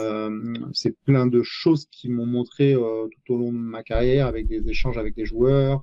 [0.72, 4.68] c'est plein de choses qui m'ont montré tout au long de ma carrière avec des
[4.68, 5.82] échanges avec des joueurs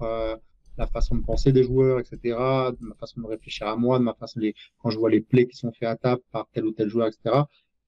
[0.78, 4.04] la façon de penser des joueurs, etc., de ma façon de réfléchir à moi, de
[4.04, 6.66] ma façon les, quand je vois les plays qui sont faits à table par tel
[6.66, 7.44] ou tel joueur, etc.,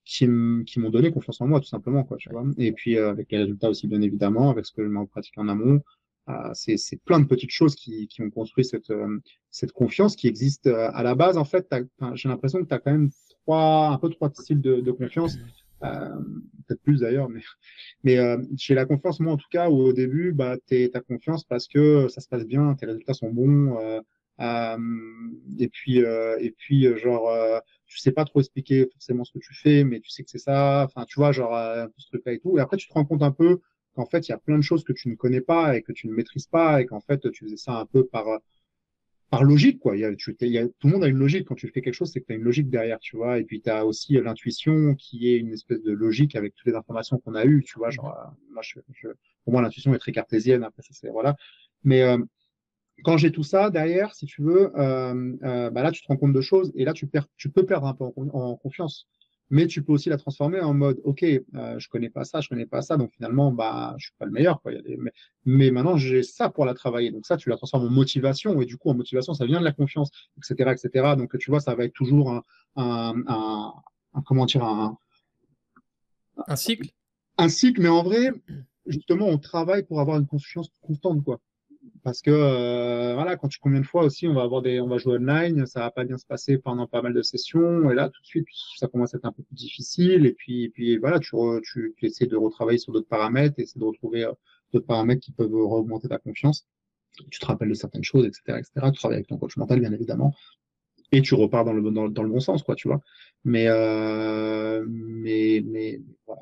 [0.06, 2.44] qui m'ont donné confiance en moi, tout simplement, quoi, tu vois.
[2.58, 5.38] Et puis, euh, avec les résultats aussi, bien évidemment, avec ce que je m'en pratique
[5.38, 5.82] en amont,
[6.30, 9.20] euh, c'est plein de petites choses qui, qui ont construit cette, euh,
[9.52, 11.38] cette confiance qui existe euh, à la base.
[11.38, 11.68] En fait,
[12.14, 13.10] j'ai l'impression que tu as quand même
[13.42, 15.38] trois, un peu trois styles de, de confiance.
[15.84, 16.20] Euh,
[16.68, 17.42] peut-être plus d'ailleurs, mais,
[18.04, 21.02] mais euh, j'ai la confiance, moi en tout cas, où au début, bah, tu as
[21.02, 24.00] confiance parce que ça se passe bien, tes résultats sont bons, euh,
[24.40, 24.78] euh
[25.60, 27.30] et puis, et puis genre,
[27.86, 30.38] tu sais pas trop expliquer forcément ce que tu fais, mais tu sais que c'est
[30.38, 32.94] ça, enfin, tu vois, genre, un peu ce truc-là et tout, et après, tu te
[32.94, 33.60] rends compte un peu
[33.94, 35.92] qu'en fait, il y a plein de choses que tu ne connais pas et que
[35.92, 38.26] tu ne maîtrises pas, et qu'en fait, tu faisais ça un peu par
[39.34, 39.98] par logique, quoi.
[39.98, 41.48] Il y a, tu, il y a, tout le monde a une logique.
[41.48, 43.40] Quand tu fais quelque chose, c'est que tu as une logique derrière, tu vois.
[43.40, 46.76] Et puis, tu as aussi l'intuition qui est une espèce de logique avec toutes les
[46.76, 47.90] informations qu'on a eues, tu vois.
[47.90, 49.08] Genre, euh, moi, je, je,
[49.44, 50.64] pour moi, l'intuition est très cartésienne.
[50.64, 51.36] Après, ça, c'est, voilà.
[51.84, 52.20] Mais euh,
[53.04, 56.18] quand j'ai tout ça derrière, si tu veux, euh, euh, bah là, tu te rends
[56.18, 59.08] compte de choses et là, tu, perds, tu peux perdre un peu en, en confiance
[59.54, 62.50] mais tu peux aussi la transformer en mode ok euh, je connais pas ça je
[62.50, 64.72] connais pas ça donc finalement bah je suis pas le meilleur quoi.
[64.98, 65.12] Mais,
[65.46, 67.12] mais, maintenant j'ai ça pour la travailler.
[67.12, 69.64] Donc ça tu la transformes en motivation et du coup en motivation ça vient de
[69.64, 72.44] la confiance etc etc donc tu vois ça va être toujours un,
[72.78, 73.74] un, un,
[74.16, 74.98] un comment dire un
[76.48, 76.90] un cycle?
[77.38, 78.32] un cycle mais en vrai
[78.88, 81.40] justement on travaille pour avoir une confiance constante quoi
[82.04, 84.88] parce que euh, voilà, quand tu combien de fois aussi on va avoir des, on
[84.88, 87.96] va jouer online, ça va pas bien se passer pendant pas mal de sessions, et
[87.96, 88.48] là tout de suite
[88.78, 91.94] ça commence à être un peu plus difficile, et puis, et puis voilà, tu, tu,
[91.98, 94.34] tu, essaies de retravailler sur d'autres paramètres, essayer de retrouver euh,
[94.74, 96.68] d'autres paramètres qui peuvent augmenter ta confiance.
[97.30, 98.72] Tu te rappelles de certaines choses, etc., etc.
[98.92, 100.34] Tu travailles avec ton coach mental bien évidemment,
[101.12, 103.02] et tu repars dans le dans, dans le bon sens, quoi, tu vois.
[103.46, 106.42] Mais euh, mais mais voilà.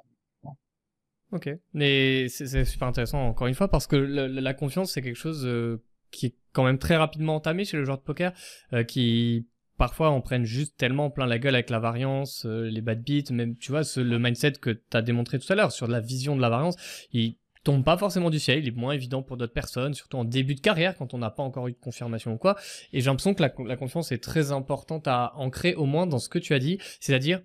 [1.32, 5.46] Ok, mais c'est super intéressant encore une fois parce que la, confiance c'est quelque chose
[5.46, 8.34] euh, qui est quand même très rapidement entamé chez le joueur de poker,
[8.74, 12.82] euh, qui parfois en prennent juste tellement plein la gueule avec la variance, euh, les
[12.82, 15.72] bad beats, même tu vois ce, le mindset que tu as démontré tout à l'heure
[15.72, 16.76] sur la vision de la variance,
[17.14, 20.26] il tombe pas forcément du ciel, il est moins évident pour d'autres personnes, surtout en
[20.26, 22.58] début de carrière quand on n'a pas encore eu de confirmation ou quoi.
[22.92, 26.20] Et j'ai l'impression que la, la confiance est très importante à ancrer au moins dans
[26.20, 27.42] ce que tu as dit, c'est-à-dire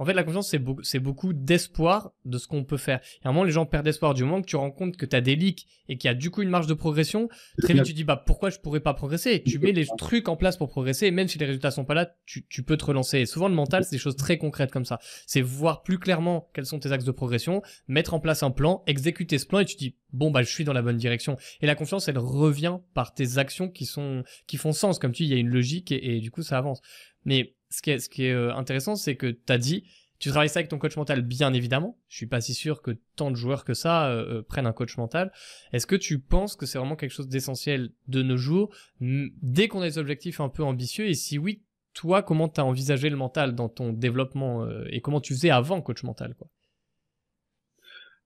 [0.00, 3.00] En fait, la confiance, c'est beaucoup, c'est beaucoup d'espoir de ce qu'on peut faire.
[3.22, 4.14] Et à un moment, les gens perdent espoir.
[4.14, 6.14] Du moment que tu rends compte que tu as des leaks et qu'il y a
[6.14, 7.28] du coup une marge de progression,
[7.58, 9.42] très vite, tu dis, bah, pourquoi je pourrais pas progresser?
[9.42, 11.08] Tu mets les trucs en place pour progresser.
[11.08, 13.18] Et même si les résultats sont pas là, tu, tu peux te relancer.
[13.18, 15.00] Et souvent, le mental, c'est des choses très concrètes comme ça.
[15.26, 18.82] C'est voir plus clairement quels sont tes axes de progression, mettre en place un plan,
[18.86, 21.36] exécuter ce plan et tu dis, bon, bah, je suis dans la bonne direction.
[21.60, 24.98] Et la confiance, elle revient par tes actions qui sont, qui font sens.
[24.98, 26.80] Comme tu dis, il y a une logique et, et du coup, ça avance.
[27.26, 29.84] Mais ce qui est, ce qui est euh, intéressant, c'est que tu as dit,
[30.18, 31.96] tu travailles ça avec ton coach mental, bien évidemment.
[32.08, 34.72] Je suis pas si sûr que tant de joueurs que ça euh, euh, prennent un
[34.72, 35.32] coach mental.
[35.72, 39.80] Est-ce que tu penses que c'est vraiment quelque chose d'essentiel de nos jours, dès qu'on
[39.80, 41.06] a des objectifs un peu ambitieux?
[41.06, 41.62] Et si oui,
[41.94, 45.80] toi, comment tu as envisagé le mental dans ton développement et comment tu faisais avant
[45.80, 46.48] coach mental quoi?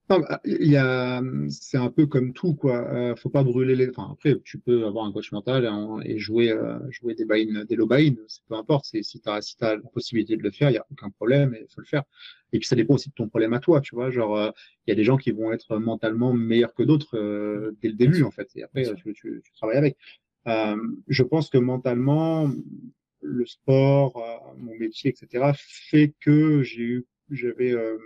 [0.09, 2.87] C'est un peu comme tout, quoi.
[2.93, 3.89] Euh, faut pas brûler les.
[3.89, 5.69] Enfin, après, tu peux avoir un coach mental
[6.05, 8.15] et, jouer, euh, jouer des buy des low buy
[8.49, 8.85] peu importe.
[8.91, 11.57] C'est si t'as, si t'as la possibilité de le faire, il y a aucun problème,
[11.59, 12.03] il faut le faire.
[12.53, 14.11] Et puis ça dépend aussi de ton problème à toi, tu vois.
[14.11, 14.51] Genre, euh,
[14.87, 17.95] il y a des gens qui vont être mentalement meilleurs que d'autres euh, dès le
[17.95, 18.51] début, en fait.
[18.57, 19.97] Et après, tu, tu, tu, travailles avec.
[21.09, 22.51] je pense que mentalement,
[23.23, 27.97] le sport, mon métier, etc., fait que j'ai eu j'avais euh,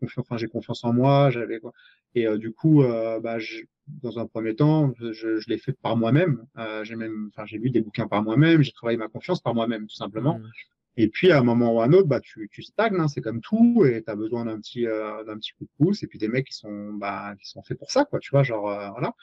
[0.00, 1.72] confiance, enfin j'ai confiance en moi, j'avais quoi.
[2.14, 3.62] Et euh, du coup, euh, bah, je,
[4.02, 6.44] dans un premier temps, je, je l'ai fait par moi-même.
[6.82, 9.86] j'ai même, enfin j'ai lu des bouquins par moi-même, j'ai travaillé ma confiance par moi-même
[9.86, 10.38] tout simplement.
[10.38, 10.50] Mmh.
[10.96, 13.20] Et puis à un moment ou à un autre, bah tu, tu stagnes, hein, c'est
[13.20, 16.18] comme tout, et tu as besoin d'un petit d'un petit coup de pouce, et puis
[16.18, 19.14] des mecs qui sont bah qui sont faits pour ça, quoi, tu vois, genre voilà.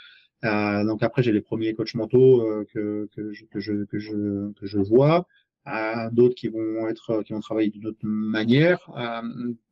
[0.44, 4.52] Euh, donc après j'ai les premiers coachs mentaux que que je, que je que je
[4.54, 5.28] que je vois
[6.12, 8.80] d'autres qui vont être qui vont travailler d'une autre manière,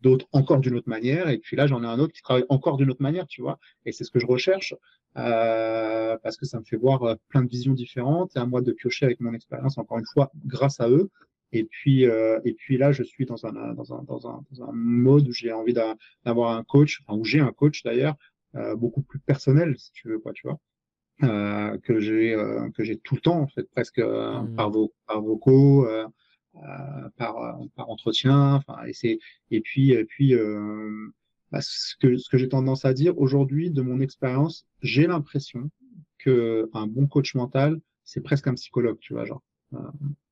[0.01, 2.77] d'autres encore d'une autre manière, et puis là j'en ai un autre qui travaille encore
[2.77, 3.59] d'une autre manière, tu vois.
[3.85, 4.73] Et c'est ce que je recherche
[5.17, 8.61] euh, parce que ça me fait voir euh, plein de visions différentes et à moi
[8.61, 11.09] de piocher avec mon expérience encore une fois grâce à eux.
[11.51, 14.63] Et puis euh, et puis là je suis dans un dans un dans un, dans
[14.63, 18.15] un mode où j'ai envie d'avoir un coach, enfin où j'ai un coach d'ailleurs
[18.55, 20.59] euh, beaucoup plus personnel si tu veux quoi, tu vois.
[21.23, 24.55] Euh, que j'ai euh, que j'ai tout le temps en fait presque euh, mmh.
[24.55, 25.87] par, vos, par vocaux
[27.17, 29.19] par par entretien enfin et c'est
[29.49, 30.35] et puis et puis
[31.51, 35.69] bah, ce que ce que j'ai tendance à dire aujourd'hui de mon expérience j'ai l'impression
[36.19, 39.41] que un bon coach mental c'est presque un psychologue tu vois genre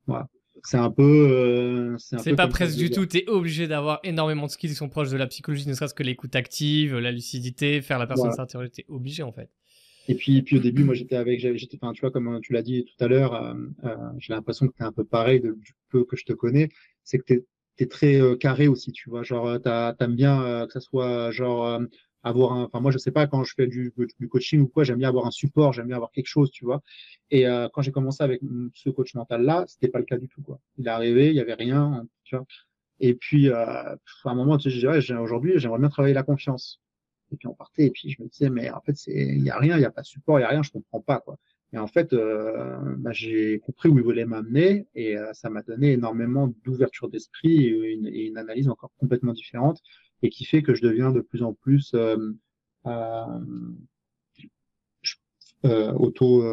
[0.07, 0.27] voilà
[0.63, 1.95] c'est un peu.
[1.97, 3.07] c'est pas presque du tout.
[3.07, 5.95] Tu es obligé d'avoir énormément de skills qui sont proches de la psychologie, ne serait-ce
[5.95, 8.35] que l'écoute active, la lucidité, faire la personne voilà.
[8.35, 8.69] s'interroger.
[8.69, 9.49] Tu es obligé en fait.
[10.07, 12.61] Et puis, puis au début, moi, j'étais avec, j'étais, enfin, tu vois, comme tu l'as
[12.61, 15.51] dit tout à l'heure, euh, euh, j'ai l'impression que tu es un peu pareil de,
[15.53, 16.69] du peu que je te connais.
[17.03, 17.43] C'est que tu
[17.79, 19.23] es, très euh, carré aussi, tu vois.
[19.23, 21.81] Genre, t'aimes bien que ça soit, genre,
[22.23, 24.83] avoir un, enfin, moi, je sais pas, quand je fais du, du coaching ou quoi,
[24.83, 26.81] j'aime bien avoir un support, j'aime bien avoir quelque chose, tu vois.
[27.31, 28.41] Et quand j'ai commencé avec
[28.73, 30.59] ce coach mental-là, c'était pas le cas du tout, quoi.
[30.77, 32.45] Il est arrivé, il y avait rien, tu vois.
[32.99, 36.80] Et puis, à un moment, tu sais, ouais, aujourd'hui, j'aimerais bien travailler la confiance.
[37.31, 39.57] Et puis on partait, et puis je me disais, mais en fait, il y a
[39.57, 41.37] rien, il y a pas de support, il y a rien, je comprends pas, quoi.
[41.73, 45.61] Et en fait, euh, bah, j'ai compris où il voulait m'amener, et euh, ça m'a
[45.61, 49.81] donné énormément d'ouverture d'esprit et une, et une, analyse encore complètement différente,
[50.21, 52.33] et qui fait que je deviens de plus en plus euh,
[55.65, 56.43] euh, auto,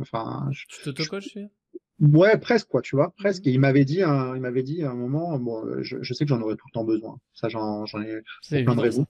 [0.00, 0.48] enfin.
[0.50, 1.38] Je, tu t'auto-coaches
[1.98, 3.46] Ouais, presque quoi, tu vois, presque.
[3.46, 6.26] Et il m'avait dit, un, il m'avait dit à un moment, bon, je, je sais
[6.26, 7.18] que j'en aurais tout le temps besoin.
[7.32, 8.20] Ça, j'en, j'en ai
[8.64, 9.06] plein de raisons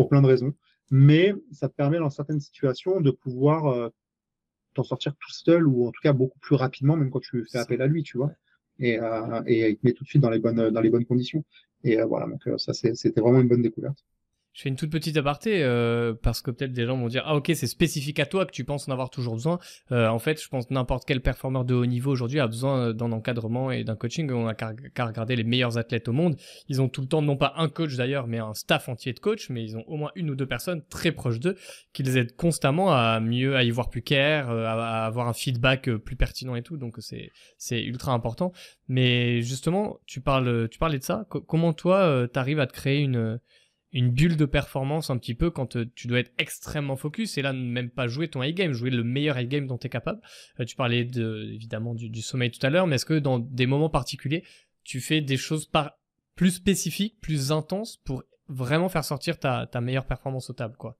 [0.00, 0.54] pour plein de raisons.
[0.90, 3.90] Mais ça te permet dans certaines situations de pouvoir euh,
[4.72, 7.58] t'en sortir tout seul ou en tout cas beaucoup plus rapidement, même quand tu fais
[7.58, 8.32] appel à lui, tu vois.
[8.78, 11.04] Et, euh, et il te met tout de suite dans les bonnes, dans les bonnes
[11.04, 11.44] conditions.
[11.84, 14.02] Et euh, voilà, donc ça, c'était vraiment une bonne découverte.
[14.52, 17.36] Je fais une toute petite aparté euh, parce que peut-être des gens vont dire ah
[17.36, 19.58] ok c'est spécifique à toi que tu penses en avoir toujours besoin.
[19.92, 22.92] Euh, en fait, je pense n'importe quel performeur de haut niveau aujourd'hui a besoin euh,
[22.92, 24.30] d'un encadrement et d'un coaching.
[24.32, 26.36] On a qu'à regarder les meilleurs athlètes au monde.
[26.68, 29.20] Ils ont tout le temps non pas un coach d'ailleurs, mais un staff entier de
[29.20, 31.56] coach, mais ils ont au moins une ou deux personnes très proches d'eux
[31.92, 35.32] qui les aident constamment à mieux à y voir plus clair, euh, à, avoir un
[35.32, 36.76] feedback euh, plus pertinent et tout.
[36.76, 38.52] Donc c'est c'est ultra important.
[38.88, 41.26] Mais justement, tu parles tu parlais de ça.
[41.28, 43.38] comment toi t'arrives à te créer une
[43.92, 47.42] une bulle de performance un petit peu quand euh, tu dois être extrêmement focus et
[47.42, 49.90] là même pas jouer ton high game, jouer le meilleur high game dont tu es
[49.90, 50.20] capable.
[50.60, 53.66] Euh, tu parlais de, évidemment du, sommeil tout à l'heure, mais est-ce que dans des
[53.66, 54.44] moments particuliers,
[54.84, 55.98] tu fais des choses par
[56.36, 60.98] plus spécifiques, plus intenses pour vraiment faire sortir ta, ta meilleure performance au table quoi?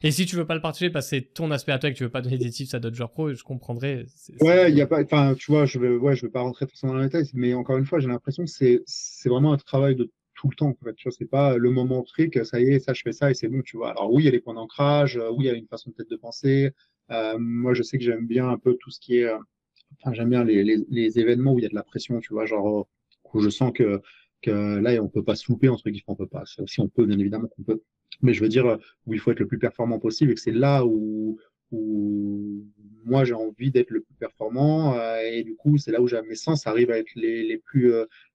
[0.00, 1.92] Et si tu veux pas le partager parce que c'est ton aspect à toi et
[1.92, 4.06] que tu veux pas donner des tips à d'autres joueurs pro, je comprendrais.
[4.40, 6.68] Ouais, il y a pas, enfin, tu vois, je vais, ouais, je vais pas rentrer
[6.68, 9.56] forcément dans les détails, mais encore une fois, j'ai l'impression que c'est, c'est vraiment un
[9.56, 10.08] travail de
[10.38, 10.72] tout le temps.
[10.96, 13.34] Tu vois, c'est pas le moment trick, ça y est, ça je fais ça et
[13.34, 13.90] c'est bon, tu vois.
[13.90, 15.90] Alors oui, il y a les points d'ancrage, euh, oui, il y a une façon
[15.90, 16.70] peut-être de penser.
[17.10, 19.38] Euh, moi, je sais que j'aime bien un peu tout ce qui est, euh,
[20.00, 22.88] enfin, j'aime bien les, événements où il y a de la pression, tu vois, genre
[23.34, 24.00] où je sens que
[24.40, 26.44] que là, on peut pas se louper entre guillemets, on peut pas.
[26.66, 27.82] Si on peut, bien évidemment qu'on peut.
[28.22, 30.52] Mais je veux dire où il faut être le plus performant possible et que c'est
[30.52, 31.38] là où,
[31.72, 32.64] où
[33.04, 36.68] moi j'ai envie d'être le plus performant et du coup c'est là où mes sens
[36.68, 37.92] arrivent à être les, les plus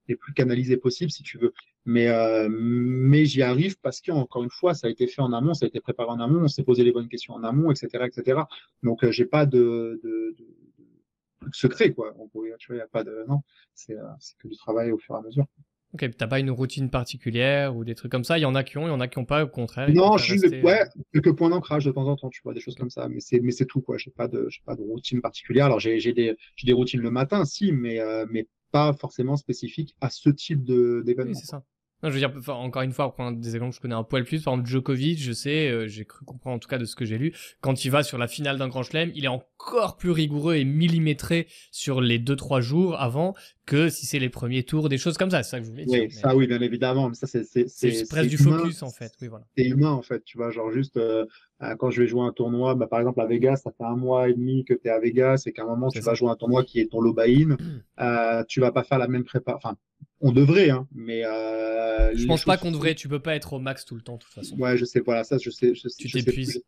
[0.08, 1.54] les plus canalisés possibles si tu veux.
[1.86, 5.54] Mais euh, mais j'y arrive parce qu'encore une fois ça a été fait en amont,
[5.54, 8.06] ça a été préparé en amont, on s'est posé les bonnes questions en amont, etc.,
[8.06, 8.42] etc.
[8.84, 12.14] Donc j'ai pas de, de, de, secret quoi.
[12.58, 13.42] tu vois, il y a pas de non,
[13.74, 15.46] c'est c'est que du travail au fur et à mesure.
[15.94, 18.40] Ok, t'as pas une routine particulière ou des trucs comme ça?
[18.40, 19.92] Il y en a qui ont, il y en a qui ont pas, au contraire.
[19.92, 22.62] Non, je suis, ouais, euh, quelques points d'ancrage de temps en temps, tu vois, des
[22.62, 23.08] choses comme ça.
[23.10, 24.00] Mais c'est, mais c'est tout, quoi.
[24.00, 25.68] J'ai pas de, j'ai pas de routine particulière.
[25.68, 29.36] Alors, j'ai, j'ai des, j'ai des routines le matin, si, mais, euh, mais pas forcément
[29.38, 31.34] spécifiques à ce type de, d'événement.
[31.34, 31.64] Oui, c'est ça.
[32.04, 34.26] Je veux dire, encore une fois, pour prendre des exemples que je connais un poil
[34.26, 36.96] plus, par exemple, Djokovic, je sais, euh, j'ai cru comprendre en tout cas de ce
[36.96, 39.96] que j'ai lu, quand il va sur la finale d'un grand chelem, il est encore
[39.96, 43.36] plus rigoureux et millimétré sur les 2-3 jours avant
[43.66, 45.86] que si c'est les premiers tours, des choses comme ça, c'est ça que je voulais
[45.86, 46.04] dire.
[46.04, 49.46] Oui, ça oui, bien évidemment, mais ça c'est presque du focus en fait, oui voilà.
[49.58, 51.26] C'est humain en fait, tu vois, genre juste euh,
[51.62, 53.96] euh, quand je vais jouer un tournoi, bah, par exemple à Vegas, ça fait un
[53.96, 56.30] mois et demi que tu es à Vegas et qu'à un moment tu vas jouer
[56.30, 57.58] un tournoi qui est ton low buy-in,
[58.00, 59.78] euh, tu vas pas faire la même prépa, enfin
[60.22, 61.26] on devrait, hein, mais.
[61.26, 62.96] Euh, je pense pas qu'on devrait.
[62.96, 64.58] Tu peux pas être au max tout le temps, de toute façon.
[64.58, 65.02] Ouais, je sais.
[65.02, 65.76] Voilà, ça, je sais.
[65.76, 66.64] Je, tu t'épuises.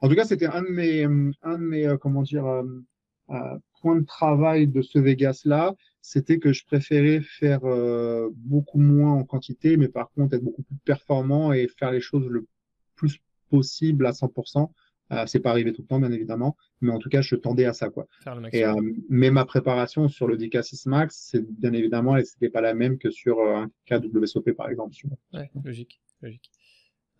[0.00, 4.00] En tout cas, c'était un de mes, un de mes, euh, comment dire, euh, points
[4.00, 5.74] de travail de ce Vegas là.
[6.06, 10.62] C'était que je préférais faire euh, beaucoup moins en quantité, mais par contre être beaucoup
[10.62, 12.46] plus performant et faire les choses le
[12.94, 14.70] plus possible à 100%.
[15.12, 17.64] Euh, c'est pas arrivé tout le temps, bien évidemment, mais en tout cas, je tendais
[17.64, 18.06] à ça, quoi.
[18.52, 18.74] Et, euh,
[19.08, 23.10] mais ma préparation sur le DK6 Max, c'est bien évidemment, c'était pas la même que
[23.10, 24.94] sur euh, un KWSOP, par exemple.
[25.32, 26.50] Ouais, logique, logique.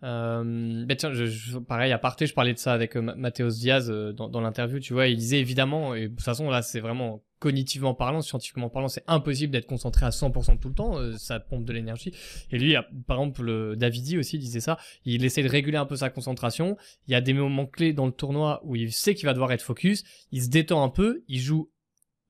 [0.05, 4.41] Euh, tiens, je, pareil, à parté, je parlais de ça avec Mathéos Diaz dans, dans
[4.41, 8.21] l'interview, tu vois, il disait évidemment, et de toute façon, là, c'est vraiment cognitivement parlant,
[8.21, 11.73] scientifiquement parlant, c'est impossible d'être concentré à 100% tout le temps, euh, ça pompe de
[11.73, 12.11] l'énergie.
[12.51, 12.75] Et lui,
[13.07, 16.77] par exemple, le Davidi aussi disait ça, il essaie de réguler un peu sa concentration,
[17.07, 19.51] il y a des moments clés dans le tournoi où il sait qu'il va devoir
[19.51, 21.69] être focus, il se détend un peu, il joue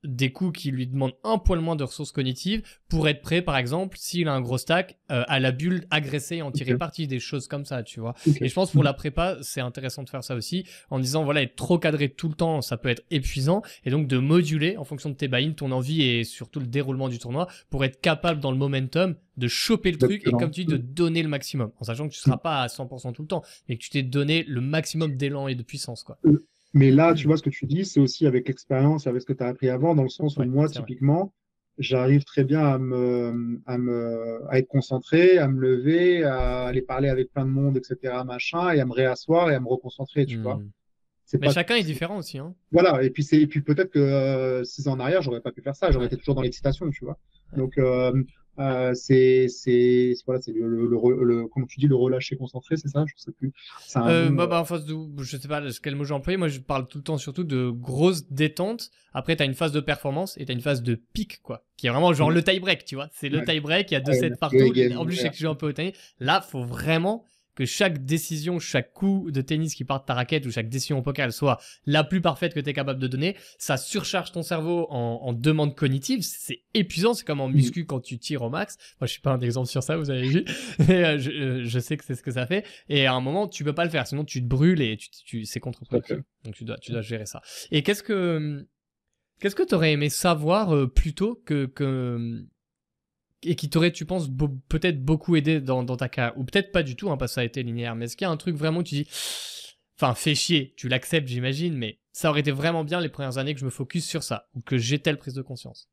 [0.06, 3.56] des coups qui lui demandent un poil moins de ressources cognitives pour être prêt, par
[3.56, 7.06] exemple, s'il a un gros stack, euh, à la bulle agresser et en tirer parti,
[7.06, 8.14] des choses comme ça, tu vois.
[8.40, 11.42] Et je pense pour la prépa, c'est intéressant de faire ça aussi, en disant, voilà,
[11.42, 14.84] être trop cadré tout le temps, ça peut être épuisant, et donc de moduler en
[14.84, 18.40] fonction de tes buy ton envie et surtout le déroulement du tournoi, pour être capable
[18.40, 21.70] dans le momentum de choper le truc et comme tu dis, de donner le maximum,
[21.78, 24.02] en sachant que tu seras pas à 100% tout le temps, mais que tu t'es
[24.02, 26.18] donné le maximum d'élan et de puissance, quoi.
[26.74, 29.32] Mais là, tu vois, ce que tu dis, c'est aussi avec l'expérience, avec ce que
[29.32, 31.32] tu as appris avant, dans le sens où moi, typiquement,
[31.78, 36.82] j'arrive très bien à me, à me, à être concentré, à me lever, à aller
[36.82, 40.26] parler avec plein de monde, etc., machin, et à me réasseoir et à me reconcentrer,
[40.26, 40.56] tu vois.
[40.56, 40.70] Hmm.
[41.40, 42.54] Mais chacun est différent aussi, hein.
[42.70, 43.02] Voilà.
[43.02, 45.60] Et puis c'est, et puis peut-être que euh, six ans en arrière, j'aurais pas pu
[45.60, 45.90] faire ça.
[45.90, 47.18] J'aurais été toujours dans l'excitation, tu vois.
[47.56, 48.12] Donc, euh,
[48.58, 52.88] euh, c'est c'est voilà c'est le, le, le, comment tu dis le relâcher concentré c'est
[52.88, 53.04] ça?
[53.06, 53.52] Je sais plus.
[53.94, 56.48] Un euh, bah, bah, en face de je sais pas quel mot j'ai employé moi
[56.48, 59.80] je parle tout le temps surtout de grosse détente après tu as une phase de
[59.80, 62.60] performance et tu as une phase de pic quoi qui est vraiment genre le tie
[62.60, 63.08] break tu vois.
[63.12, 64.56] C'est le tie break il y a deux sets partout.
[64.96, 67.24] en plus je sais que je un peu au tennis là faut vraiment
[67.56, 70.98] que chaque décision, chaque coup de tennis qui part de ta raquette ou chaque décision
[70.98, 74.42] au poker soit la plus parfaite que tu es capable de donner, ça surcharge ton
[74.42, 78.50] cerveau en, en demande cognitive, c'est épuisant, c'est comme en muscu quand tu tires au
[78.50, 78.76] max.
[79.00, 80.44] Moi, je suis pas un exemple sur ça, vous avez vu,
[80.86, 82.64] mais euh, je, euh, je, sais que c'est ce que ça fait.
[82.88, 85.08] Et à un moment, tu peux pas le faire, sinon tu te brûles et tu,
[85.10, 86.18] tu c'est contre-productif.
[86.44, 87.40] Donc tu dois, tu dois gérer ça.
[87.72, 88.66] Et qu'est-ce que
[89.38, 92.46] Qu'est-ce que tu aurais aimé savoir euh, plutôt que, que
[93.42, 94.28] et qui t'aurait, tu penses,
[94.68, 97.34] peut-être beaucoup aidé dans, dans ta carrière, ou peut-être pas du tout, hein, parce que
[97.34, 99.08] ça a été linéaire, mais est-ce qu'il y a un truc vraiment où tu dis,
[99.98, 103.54] enfin, fais chier, tu l'acceptes, j'imagine, mais ça aurait été vraiment bien les premières années
[103.54, 105.88] que je me focus sur ça, ou que j'ai telle prise de conscience.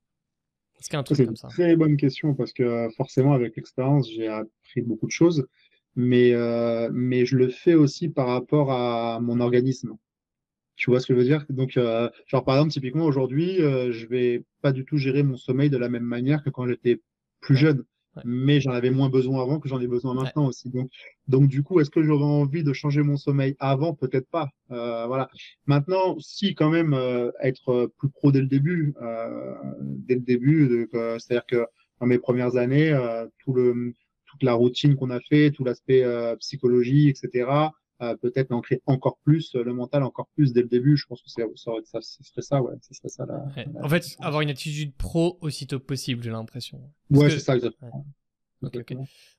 [0.79, 1.49] Est-ce qu'il y a un truc comme ça?
[1.49, 5.47] C'est une très bonne question, parce que forcément, avec l'expérience, j'ai appris beaucoup de choses,
[5.95, 9.95] mais, euh, mais je le fais aussi par rapport à mon organisme.
[10.75, 11.45] Tu vois ce que je veux dire?
[11.49, 15.37] Donc, euh, genre par exemple, typiquement aujourd'hui, euh, je vais pas du tout gérer mon
[15.37, 16.99] sommeil de la même manière que quand j'étais
[17.43, 17.83] plus jeune.
[18.25, 20.69] Mais j'en avais moins besoin avant que j'en ai besoin maintenant aussi.
[20.69, 20.91] Donc,
[21.27, 23.95] donc du coup, est-ce que j'aurais envie de changer mon sommeil avant?
[23.95, 24.49] Peut-être pas.
[24.69, 25.29] Euh, voilà.
[25.65, 30.87] Maintenant, si quand même euh, être plus pro dès le début, euh, dès le début,
[30.91, 31.65] c'est-à-dire que
[31.99, 33.93] dans mes premières années, euh, tout le,
[34.27, 37.47] toute la routine qu'on a fait, tout l'aspect euh, psychologie, etc
[38.21, 40.97] peut-être ancrer encore plus euh, le mental, encore plus dès le début.
[40.97, 42.73] Je pense que ça, ça, serait ça, ouais.
[42.81, 43.45] Ça serait ça la,
[43.83, 46.81] En fait, avoir une attitude pro aussitôt possible, j'ai l'impression.
[47.09, 48.05] ouais, c'est ça, exactement.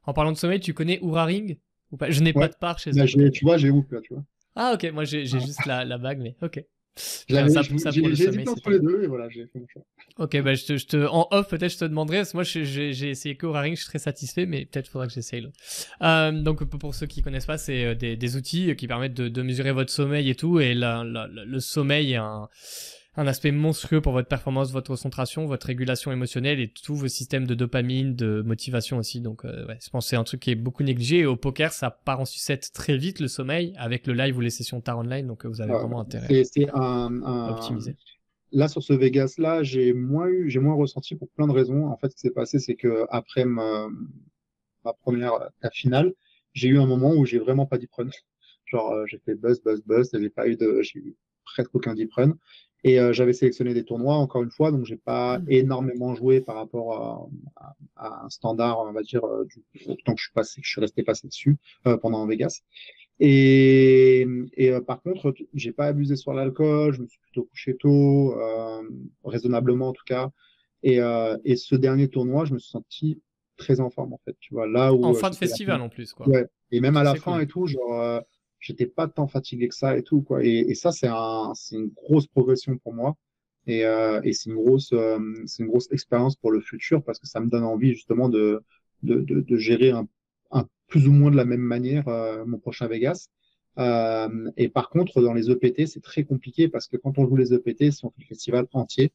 [0.05, 1.59] En parlant de sommeil, tu connais Oura Ring
[1.91, 2.11] ou pas?
[2.11, 3.31] Je n'ai pas de part chez bah, eux.
[3.31, 4.25] Tu vois, j'ai où là, tu vois.
[4.57, 6.65] Ah ok, moi j'ai juste la, la bague, mais ok.
[6.97, 9.83] J'ai hésité entre les deux et voilà, j'ai fait mon choix.
[10.19, 12.45] Ok, bah je te, je te en off peut-être je te demanderai, parce que moi
[12.45, 15.45] j'ai essayé que Ring, je suis très satisfait, mais peut-être faudra que j'essaye.
[16.03, 19.29] Euh, donc pour ceux qui connaissent pas, c'est euh, des, des, outils qui permettent de,
[19.29, 22.49] de, mesurer votre sommeil et tout, et la, la, le sommeil est un
[23.17, 27.47] un aspect monstrueux pour votre performance, votre concentration, votre régulation émotionnelle et tous vos systèmes
[27.47, 29.21] de dopamine, de motivation aussi.
[29.21, 31.19] Donc, euh, ouais, je pense que c'est un truc qui est beaucoup négligé.
[31.19, 34.41] Et au poker, ça part en sucette très vite le sommeil avec le live ou
[34.41, 35.27] les sessions tard online.
[35.27, 36.27] Donc, vous avez vraiment intérêt
[36.73, 37.09] à
[37.51, 37.97] optimiser.
[38.51, 41.87] Là, sur ce Vegas-là, j'ai moins eu, j'ai moins ressenti pour plein de raisons.
[41.87, 43.89] En fait, ce qui s'est passé, c'est que après ma,
[44.85, 46.13] ma première, la finale,
[46.53, 48.11] j'ai eu un moment où j'ai vraiment pas deep run.
[48.67, 51.95] Genre, euh, j'ai fait buzz, buzz, buzz, j'ai pas eu de, j'ai eu presque aucun
[51.95, 52.35] deep run.
[52.87, 55.45] Et euh, j'avais sélectionné des tournois, encore une fois, donc j'ai pas mmh.
[55.49, 57.31] énormément joué par rapport
[57.97, 60.69] à, à, un standard, on va dire, euh, du, tant que je suis passé, je
[60.69, 61.57] suis resté passé dessus
[61.87, 62.61] euh, pendant Vegas.
[63.21, 68.35] Et, et par contre, j'ai pas abusé sur l'alcool, je me suis plutôt couché tôt,
[69.23, 70.31] raisonnablement en tout cas.
[70.83, 70.99] Et,
[71.45, 73.23] et ce dernier tournoi, je me suis senti
[73.57, 74.67] très en forme en fait, tu vois.
[74.67, 76.29] Là où en fin de festival en plus, quoi.
[76.29, 76.45] Ouais.
[76.73, 78.21] Et même à la fin et tout, genre
[78.65, 80.45] j'étais pas tant fatigué que ça et tout quoi.
[80.45, 83.17] Et, et ça c'est un, c'est une grosse progression pour moi
[83.67, 87.19] et, euh, et c'est une grosse, euh, c'est une grosse expérience pour le futur parce
[87.19, 88.63] que ça me donne envie justement de
[89.03, 90.09] de, de, de gérer un,
[90.51, 93.29] un, plus ou moins de la même manière euh, mon prochain Vegas.
[93.79, 97.37] Euh, et par contre, dans les EPT, c'est très compliqué parce que quand on joue
[97.37, 99.13] les EPT, si on fait le festival entier,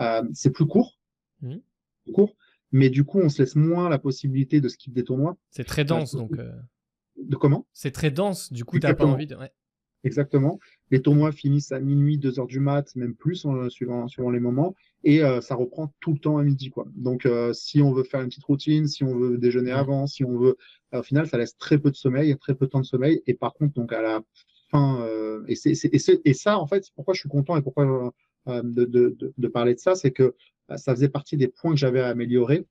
[0.00, 1.00] euh, c'est plus court,
[1.40, 1.56] mmh.
[2.04, 2.36] plus court,
[2.70, 5.36] mais du coup, on se laisse moins la possibilité de skip des tournois.
[5.50, 6.32] C'est très dense, donc.
[7.22, 7.66] De comment?
[7.72, 9.36] C'est très dense, du coup, t'as pas envie de.
[9.36, 9.52] Ouais.
[10.04, 10.58] Exactement.
[10.90, 14.40] Les tournois finissent à minuit, 2 heures du mat, même plus, hein, suivant, suivant les
[14.40, 14.74] moments,
[15.04, 16.86] et euh, ça reprend tout le temps à midi, quoi.
[16.96, 20.24] Donc, euh, si on veut faire une petite routine, si on veut déjeuner avant, si
[20.24, 20.56] on veut,
[20.94, 23.22] euh, au final, ça laisse très peu de sommeil, très peu de temps de sommeil,
[23.26, 24.22] et par contre, donc à la
[24.70, 25.06] fin,
[25.48, 28.12] et, c'est, et, et, ça, en fait, pourquoi je suis content et pourquoi
[28.46, 30.34] de, de, de, de, parler de ça, c'est que
[30.76, 32.64] ça faisait partie des points que j'avais à améliorer,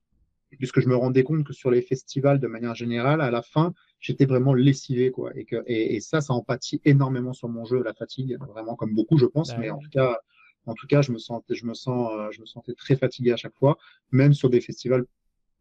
[0.56, 3.72] puisque je me rendais compte que sur les festivals, de manière générale, à la fin,
[4.00, 5.30] j'étais vraiment lessivé, quoi.
[5.36, 9.18] Et, que, et, ça, ça empathie énormément sur mon jeu, la fatigue, vraiment comme beaucoup,
[9.18, 9.50] je pense.
[9.50, 10.18] Bah mais en tout cas,
[10.66, 13.32] en tout cas, je me sentais, je me sens, euh, je me sentais très fatigué
[13.32, 13.78] à chaque fois,
[14.10, 15.06] même sur des festivals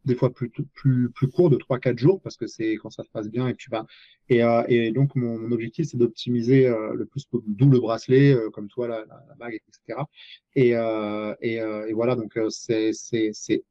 [0.05, 3.09] des fois plus plus plus court de 3-4 jours parce que c'est quand ça se
[3.09, 3.85] passe bien et tu vas
[4.29, 8.49] et, euh, et donc mon, objectif c'est d'optimiser euh, le plus d'où le bracelet euh,
[8.49, 9.05] comme toi la,
[9.37, 9.99] bague etc
[10.55, 10.71] et
[11.41, 12.91] et, voilà donc c'est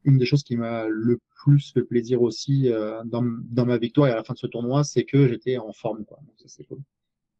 [0.04, 2.70] une des choses qui m'a le plus fait plaisir aussi
[3.06, 5.72] dans dans ma victoire et à la fin de ce tournoi c'est que j'étais en
[5.72, 6.18] forme quoi.
[6.26, 6.78] Donc ça c'est cool.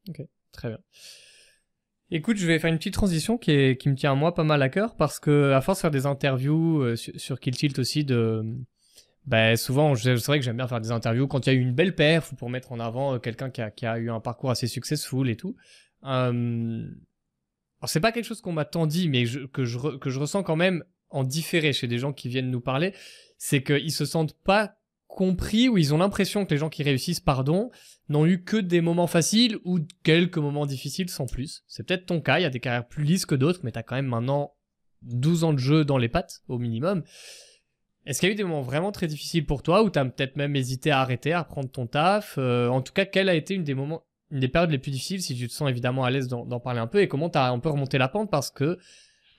[0.09, 0.23] Ok
[0.53, 0.79] très bien.
[2.13, 4.43] Écoute, je vais faire une petite transition qui, est, qui me tient à moi pas
[4.43, 7.79] mal à cœur parce que à force de faire des interviews sur, sur Kill Tilt
[7.79, 8.43] aussi de
[9.27, 11.61] ben souvent, c'est vrai que j'aime bien faire des interviews quand il y a eu
[11.61, 14.11] une belle perf ou pour mettre en avant euh, quelqu'un qui a, qui a, eu
[14.11, 15.57] un parcours assez successful et tout.
[16.05, 16.89] Euh...
[17.81, 20.43] Alors c'est pas quelque chose qu'on m'a tant dit, mais que, je, que je ressens
[20.43, 22.95] quand même en différé chez des gens qui viennent nous parler,
[23.39, 24.77] c'est qu'ils se sentent pas
[25.07, 27.71] compris ou ils ont l'impression que les gens qui réussissent, pardon,
[28.09, 31.65] n'ont eu que des moments faciles ou quelques moments difficiles sans plus.
[31.67, 33.83] C'est peut-être ton cas, il y a des carrières plus lisses que d'autres, mais t'as
[33.83, 34.55] quand même maintenant
[35.03, 37.03] 12 ans de jeu dans les pattes au minimum.
[38.11, 40.05] Est-ce qu'il y a eu des moments vraiment très difficiles pour toi où tu as
[40.05, 43.35] peut-être même hésité à arrêter, à reprendre ton taf euh, En tout cas, quel a
[43.37, 46.59] été une des périodes les plus difficiles si tu te sens évidemment à l'aise d'en
[46.59, 48.79] parler un peu et comment tu as un peu remonté la pente parce que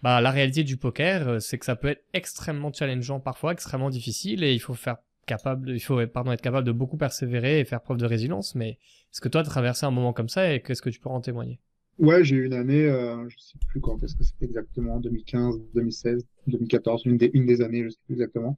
[0.04, 3.90] bah, la réalité du poker, euh, c'est que ça peut être extrêmement challengeant parfois, extrêmement
[3.90, 7.82] difficile et il faut faire capable, il faut être capable de beaucoup persévérer et faire
[7.82, 8.56] preuve de résilience.
[8.56, 8.70] Mais
[9.12, 11.10] est-ce que toi, tu as traversé un moment comme ça et qu'est-ce que tu peux
[11.10, 11.60] en témoigner?
[12.02, 15.62] Ouais, j'ai eu une année, euh, je sais plus quand est-ce que c'était exactement, 2015,
[15.76, 18.58] 2016, 2014, une des, une des années, je sais plus exactement,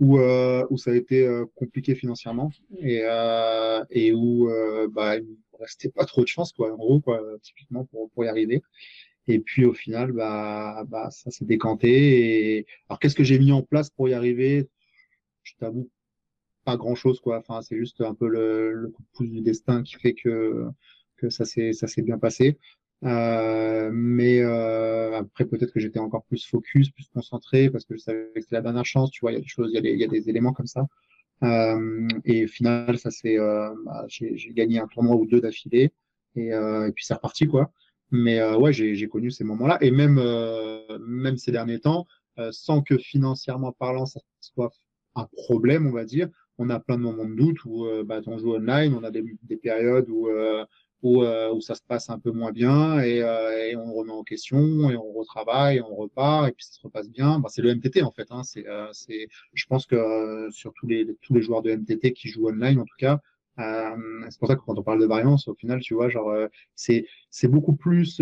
[0.00, 4.48] où, euh, où ça a été euh, compliqué financièrement et, euh, et où
[4.92, 8.24] bah, il ne restait pas trop de chance, quoi, en gros, quoi, typiquement pour, pour
[8.24, 8.62] y arriver.
[9.28, 12.58] Et puis au final, bah, bah ça s'est décanté.
[12.58, 12.66] Et...
[12.88, 14.68] Alors qu'est-ce que j'ai mis en place pour y arriver?
[15.44, 15.90] Je t'avoue,
[16.64, 17.38] pas grand-chose, quoi.
[17.38, 20.66] Enfin, c'est juste un peu le, coup de pouce du destin qui fait que
[21.16, 22.58] que ça ça s'est bien passé.
[23.04, 28.00] Euh, mais euh, après peut-être que j'étais encore plus focus, plus concentré parce que je
[28.00, 29.10] savais que c'était la dernière chance.
[29.10, 30.86] Tu vois, il y a des choses, il y y a des éléments comme ça.
[31.42, 35.92] Euh, et au final, ça c'est, euh, bah, j'ai gagné un tournoi ou deux d'affilée
[36.36, 37.72] et, euh, et puis c'est reparti quoi.
[38.10, 40.20] Mais ouais, j'ai connu ces moments-là et même
[41.06, 42.06] même ces derniers temps,
[42.50, 44.72] sans que financièrement parlant ça soit
[45.14, 46.28] un problème, on va dire.
[46.58, 49.24] On a plein de moments de doute où bah, on joue online, on a des,
[49.44, 50.28] des périodes où
[51.02, 54.12] où, euh, où ça se passe un peu moins bien et, euh, et, on remet
[54.12, 57.38] en question et on retravaille, et on repart et puis ça se repasse bien.
[57.40, 58.26] Bah, c'est le MTT en fait.
[58.30, 58.42] Hein.
[58.42, 62.12] C'est, euh, c'est, je pense que euh, sur tous les, tous les joueurs de MTT
[62.12, 63.20] qui jouent online en tout cas,
[63.58, 66.34] c'est pour ça que quand on parle de variance, au final, tu vois, genre
[66.74, 68.18] c'est, c'est beaucoup plus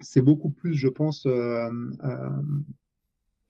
[0.00, 1.70] c'est beaucoup plus, je pense, euh,
[2.04, 2.28] euh,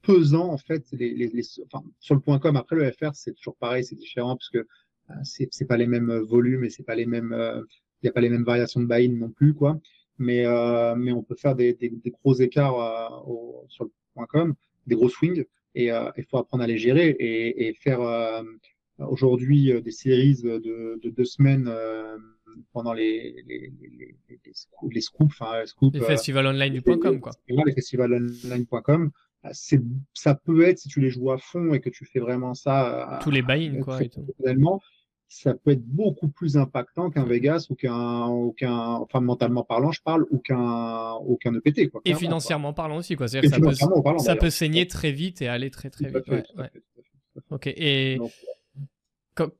[0.02, 0.86] pesant en fait.
[0.92, 3.96] Les, les, les, enfin, sur le point com, après le FR, c'est toujours pareil, c'est
[3.96, 4.66] différent parce que
[5.10, 7.34] euh, c'est pas les mêmes volumes et c'est pas les mêmes,
[8.02, 9.80] il n'y a pas les mêmes variations de buy-in non plus, quoi.
[10.18, 10.44] Mais
[10.96, 14.54] mais on peut faire des, des, des gros écarts au, sur le point com,
[14.86, 15.44] des gros swings
[15.74, 18.00] et il faut apprendre à les gérer et, et faire
[18.98, 21.72] aujourd'hui des séries de, de deux semaines
[22.72, 26.98] pendant les, les, les, les, scoops, les scoops, enfin, scoops, les festivals online du point
[26.98, 27.32] .com, quoi.
[27.46, 29.10] Les festivals online.com,
[29.52, 29.80] c'est,
[30.14, 33.20] ça peut être, si tu les joues à fond et que tu fais vraiment ça.
[33.22, 34.02] Tous les buy-in, quoi.
[34.02, 34.10] Et
[35.28, 40.24] ça peut être beaucoup plus impactant qu'un Vegas ou qu'un, enfin, mentalement parlant, je parle,
[40.30, 42.00] ou qu'un, ou qu'un EPT, quoi.
[42.06, 43.28] Et financièrement parlant aussi, quoi.
[43.28, 46.26] C'est-à-dire que ça, peut, parlant, ça peut saigner très vite et aller très, très vite.
[46.28, 46.70] Ouais, ouais.
[47.50, 47.66] Ok.
[47.66, 48.32] Et, Donc,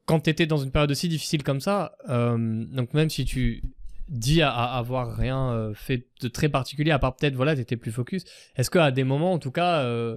[0.07, 3.63] quand, tu étais dans une période aussi difficile comme ça, euh, donc même si tu
[4.09, 7.77] dis à, avoir rien euh, fait de très particulier, à part peut-être, voilà, tu étais
[7.77, 8.25] plus focus,
[8.57, 10.17] est-ce qu'à des moments, en tout cas, euh,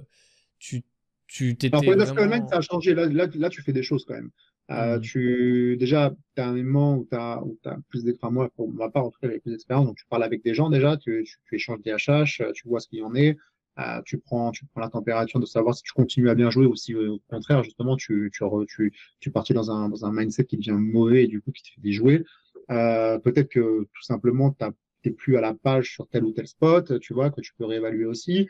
[0.58, 0.82] tu
[1.26, 1.76] tu t'étais.
[1.76, 2.46] vraiment...
[2.48, 2.94] ça a changé.
[2.94, 4.30] Là, là, là, tu fais des choses quand même.
[4.70, 5.00] Euh, mmh.
[5.00, 8.88] tu déjà tu as un moment où tu as, as, plus d'expérience moi pour ma
[8.88, 11.36] part en tout cas plus d'expérience donc tu parles avec des gens déjà tu, tu,
[11.44, 13.36] tu échanges des HH tu vois ce qu'il y en est
[13.80, 16.66] euh, tu prends tu prends la température de savoir si tu continues à bien jouer
[16.66, 20.44] ou si au contraire justement tu tu tu, tu partis dans un dans un mindset
[20.44, 22.24] qui devient mauvais et du coup qui te fait déjouer
[22.70, 24.64] euh, peut-être que tout simplement tu
[25.04, 27.64] n'es plus à la page sur tel ou tel spot tu vois que tu peux
[27.64, 28.48] réévaluer aussi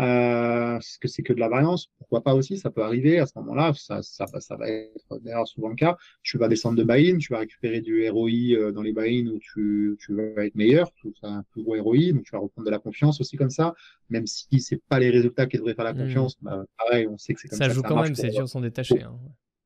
[0.00, 3.26] euh, est-ce que c'est que de la variance Pourquoi pas aussi Ça peut arriver à
[3.26, 3.72] ce moment-là.
[3.74, 5.96] Ça, ça, ça va être d'ailleurs souvent le cas.
[6.22, 9.38] Tu vas descendre de buy-in, tu vas récupérer du ROI euh, dans les buy-in où
[9.38, 10.90] tu, tu vas être meilleur.
[10.94, 13.50] Tu as un plus gros ROI, donc tu vas reprendre de la confiance aussi comme
[13.50, 13.74] ça.
[14.10, 15.98] Même si c'est pas les résultats qui devraient faire la mmh.
[15.98, 17.68] confiance, bah, pareil, on sait que c'est comme ça.
[17.68, 19.02] Ça joue quand même, ces jours sont détachés.
[19.02, 19.16] Hein.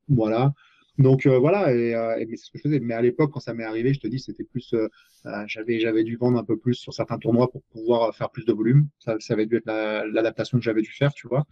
[0.08, 0.52] Voilà.
[0.98, 2.80] Donc euh, voilà, et, euh, et c'est ce que je faisais.
[2.80, 4.88] Mais à l'époque, quand ça m'est arrivé, je te dis, c'était plus, euh,
[5.26, 8.44] euh, j'avais j'avais dû vendre un peu plus sur certains tournois pour pouvoir faire plus
[8.44, 8.88] de volume.
[8.98, 9.66] Ça, ça avait dû être
[10.12, 11.44] l'adaptation que j'avais dû faire, tu vois,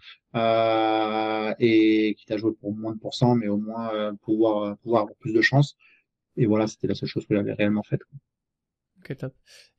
[1.61, 5.33] et qui t'a joué pour moins de pourcents, mais au moins pouvoir pouvoir avoir plus
[5.33, 5.77] de chance.
[6.37, 8.01] Et voilà, c'était la seule chose que j'avais réellement faite.
[9.01, 9.35] Ok, top.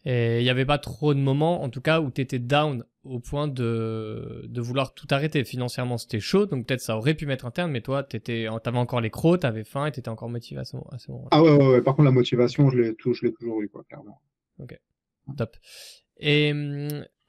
[0.05, 2.85] Et il n'y avait pas trop de moments, en tout cas, où tu étais down
[3.03, 5.43] au point de, de vouloir tout arrêter.
[5.43, 8.77] Financièrement, c'était chaud, donc peut-être ça aurait pu mettre un terme, mais toi, tu avais
[8.77, 11.27] encore les crocs, tu avais faim et tu étais encore motivé à ce, moment, là
[11.31, 14.21] Ah ouais, ouais, ouais, par contre, la motivation, je l'ai toujours eu, quoi, clairement.
[14.59, 14.79] Ok,
[15.35, 15.57] top.
[16.19, 16.53] Et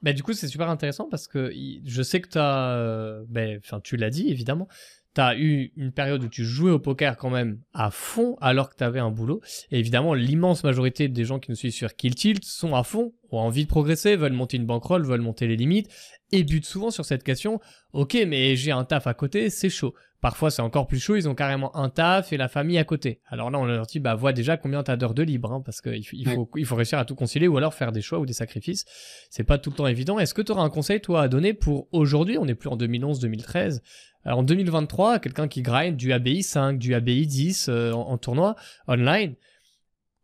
[0.02, 1.52] bah, du coup, c'est super intéressant parce que
[1.85, 4.69] je sais que tu as, euh, ben, enfin, tu l'as dit évidemment,
[5.14, 8.70] tu as eu une période où tu jouais au poker quand même à fond alors
[8.70, 9.40] que tu avais un boulot.
[9.70, 13.12] Et évidemment, l'immense majorité des gens qui nous suivent sur Kill Tilt sont à fond,
[13.31, 15.89] ont envie de progresser, veulent monter une bankroll, veulent monter les limites
[16.33, 17.61] et butent souvent sur cette question.
[17.93, 19.95] Ok, mais j'ai un taf à côté, c'est chaud.
[20.21, 23.21] Parfois, c'est encore plus chaud, ils ont carrément un taf et la famille à côté.
[23.27, 25.81] Alors là, on leur dit, bah, vois déjà combien t'as d'heures de libre, hein, parce
[25.81, 28.27] qu'il il faut, il faut réussir à tout concilier ou alors faire des choix ou
[28.27, 28.85] des sacrifices.
[29.31, 30.19] C'est pas tout le temps évident.
[30.19, 32.37] Est-ce que tu auras un conseil, toi, à donner pour aujourd'hui?
[32.37, 33.81] On n'est plus en 2011, 2013.
[34.25, 38.57] Alors, en 2023, quelqu'un qui grind du ABI 5, du ABI 10 euh, en, tournoi
[38.89, 39.37] online,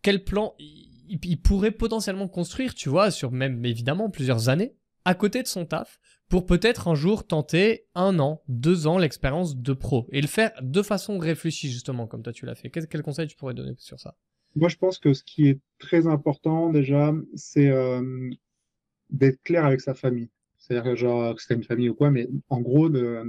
[0.02, 0.54] quel plan
[1.08, 4.74] il pourrait potentiellement construire, tu vois, sur même évidemment plusieurs années,
[5.04, 9.56] à côté de son taf, pour peut-être un jour tenter un an, deux ans l'expérience
[9.56, 12.70] de pro et le faire de façon réfléchie justement comme toi tu l'as fait.
[12.70, 14.16] Quel, conseil tu pourrais donner sur ça?
[14.56, 18.30] Moi je pense que ce qui est très important déjà c'est euh,
[19.10, 20.30] d'être clair avec sa famille.
[20.58, 23.22] C'est-à-dire genre que c'est une famille ou quoi, mais en gros de,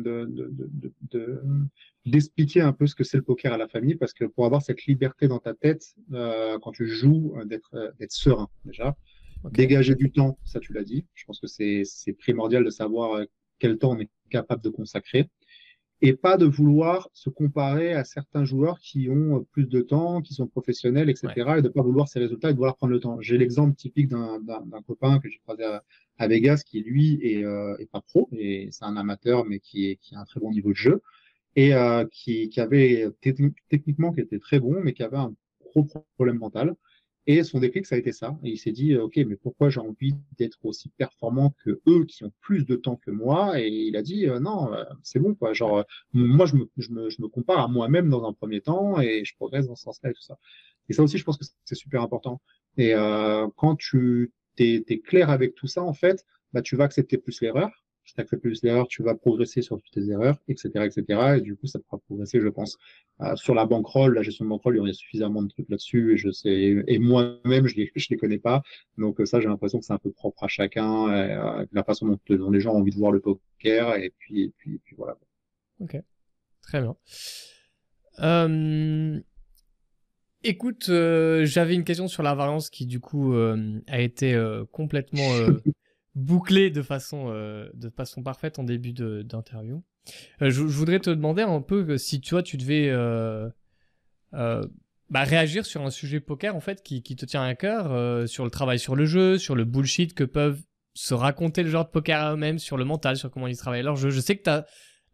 [2.06, 4.62] d'expliquer un peu ce que c'est le poker à la famille parce que pour avoir
[4.62, 8.96] cette liberté dans ta tête euh, quand tu joues euh, d'être d'être serein déjà
[9.52, 11.06] Dégager du temps, ça tu l'as dit.
[11.14, 13.26] Je pense que c'est primordial de savoir euh,
[13.60, 15.30] quel temps on est capable de consacrer.
[16.02, 20.22] Et pas de vouloir se comparer à certains joueurs qui ont euh, plus de temps,
[20.22, 21.56] qui sont professionnels, etc.
[21.58, 23.20] Et de pas vouloir ces résultats et de vouloir prendre le temps.
[23.22, 25.64] J'ai l'exemple typique d'un copain que j'ai croisé
[26.18, 28.28] à, Vegas qui, lui, est, euh, est pas pro.
[28.32, 31.02] Et c'est un amateur, mais qui, est, qui a un très bon niveau de jeu.
[31.56, 33.08] Et euh, qui, qui avait
[33.70, 35.88] techniquement qui était très bon, mais qui avait un gros
[36.18, 36.76] problème mental.
[37.28, 38.38] Et son déclic, ça a été ça.
[38.44, 42.24] Et il s'est dit, OK, mais pourquoi j'ai envie d'être aussi performant que eux qui
[42.24, 43.60] ont plus de temps que moi?
[43.60, 45.54] Et il a dit, euh, non, euh, c'est bon, quoi.
[45.54, 45.84] Genre, euh,
[46.14, 49.26] moi, je me, je me, je me compare à moi-même dans un premier temps et
[49.26, 50.38] je progresse dans ce sens-là et tout ça.
[50.88, 52.42] Et ça aussi, je pense que c'est super important.
[52.78, 52.94] Et
[53.56, 57.42] quand tu t'es, es clair avec tout ça, en fait, bah, tu vas accepter plus
[57.42, 57.72] l'erreur
[58.06, 61.38] si tu acceptes plus l'erreur, tu vas progresser sur toutes tes erreurs, etc., etc.
[61.38, 62.78] Et du coup, ça te fera progresser, je pense.
[63.22, 66.14] Euh, sur la bankroll, la gestion de bankroll, il y a suffisamment de trucs là-dessus,
[66.14, 68.62] et je sais, et moi-même, je les, je les connais pas.
[68.98, 72.20] Donc ça, j'ai l'impression que c'est un peu propre à chacun, euh, la façon dont,
[72.30, 74.96] dont, les gens ont envie de voir le poker, et puis, et puis, et puis
[74.96, 75.18] voilà.
[75.80, 75.98] Ok,
[76.62, 76.96] très bien.
[78.20, 79.20] Euh...
[80.48, 84.64] Écoute, euh, j'avais une question sur la variance qui du coup euh, a été euh,
[84.72, 85.28] complètement
[86.16, 89.84] bouclée de façon, de façon parfaite en début d'interview.
[90.40, 92.90] Je, je, voudrais te demander un peu si tu vois, tu devais
[94.32, 98.52] bah, réagir sur un sujet poker en fait qui, te tient à cœur, sur le
[98.52, 100.62] travail sur le jeu, sur le bullshit que peuvent
[100.96, 103.84] se raconter le genre de poker à eux-mêmes, sur le mental, sur comment ils travaillent
[103.84, 104.10] leur jeu.
[104.10, 104.66] Je sais que tu as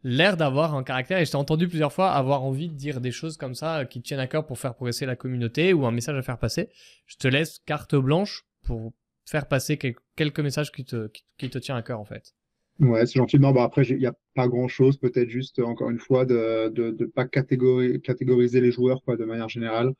[0.04, 3.10] l'air d'avoir un caractère et je t'ai entendu plusieurs fois avoir envie de dire des
[3.10, 6.16] choses comme ça qui tiennent à cœur pour faire progresser la communauté ou un message
[6.16, 6.70] à faire passer.
[7.06, 8.92] Je te laisse carte blanche pour
[9.26, 11.08] faire passer quelques messages qui te,
[11.38, 12.34] qui, te tient à cœur en fait.
[12.80, 13.38] Ouais, c'est gentil.
[13.38, 16.72] Non, bah après, il n'y a pas grand chose, peut-être juste, encore une fois, de
[16.74, 19.92] ne de, pas catégoriser les joueurs quoi, de manière générale.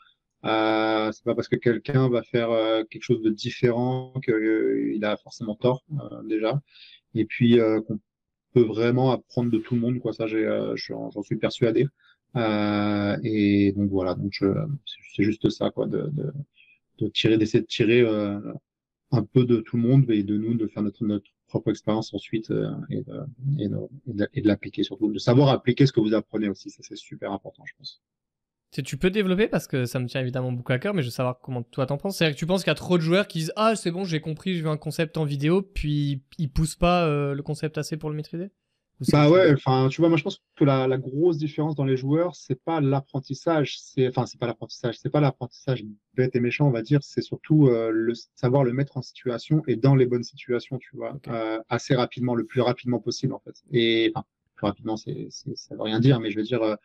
[0.45, 4.99] Euh, c'est pas parce que quelqu'un va faire euh, quelque chose de différent qu'il euh,
[5.03, 6.61] a forcément tort, euh, déjà.
[7.15, 8.01] Et puis, qu'on
[8.53, 10.13] peut vraiment apprendre de tout le monde, quoi.
[10.13, 11.87] Ça, euh, j'en suis persuadé.
[12.37, 16.11] Euh, et donc voilà, donc c'est juste ça, quoi, de,
[16.99, 18.41] de, tirer, d'essayer de tirer euh,
[19.13, 22.13] un peu de tout le monde et de nous, de faire notre, notre propre expérience
[22.15, 23.21] ensuite euh, et de,
[23.59, 26.83] et de, et de l'appliquer surtout, de savoir appliquer ce que vous apprenez aussi, ça
[26.83, 28.03] c'est super important, je pense.
[28.83, 31.13] Tu peux développer parce que ça me tient évidemment beaucoup à cœur, mais je veux
[31.13, 32.17] savoir comment toi t'en penses.
[32.17, 34.05] C'est-à-dire que tu penses qu'il y a trop de joueurs qui disent Ah, c'est bon,
[34.05, 37.77] j'ai compris, je veux un concept en vidéo, puis ils poussent pas euh, le concept
[37.77, 38.51] assez pour le maîtriser?
[39.11, 41.97] Bah ouais, enfin, tu vois, moi je pense que la, la grosse différence dans les
[41.97, 46.69] joueurs, c'est pas l'apprentissage, c'est enfin, c'est pas l'apprentissage, c'est pas l'apprentissage bête et méchant,
[46.69, 50.07] on va dire, c'est surtout euh, le savoir le mettre en situation et dans les
[50.07, 53.57] bonnes situations, tu vois, euh, assez rapidement, le plus rapidement possible en fait.
[53.73, 54.25] Et enfin,
[54.55, 56.77] plus rapidement, c'est, ça veut rien dire, mais je veux dire euh,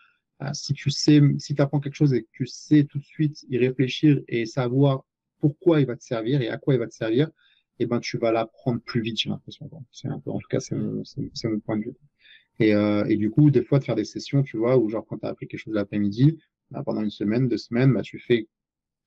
[0.54, 3.46] si tu sais, si tu apprends quelque chose et que tu sais tout de suite
[3.50, 5.04] y réfléchir et savoir
[5.40, 7.30] pourquoi il va te servir et à quoi il va te servir,
[7.80, 9.70] eh ben tu vas l'apprendre plus vite, j'ai l'impression.
[9.92, 11.04] C'est un peu, en tout cas, c'est mon,
[11.46, 11.94] mon, point de vue.
[12.60, 15.06] Et, euh, et du coup, des fois, de faire des sessions, tu vois, où genre
[15.06, 16.40] quand tu as appris quelque chose l'après-midi,
[16.72, 18.48] bah, pendant une semaine, deux semaines, bah, tu fais,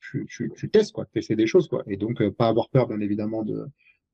[0.01, 1.83] tu, tu, tu testes quoi, tu essaies des choses quoi.
[1.87, 3.67] Et donc, euh, pas avoir peur, bien évidemment, de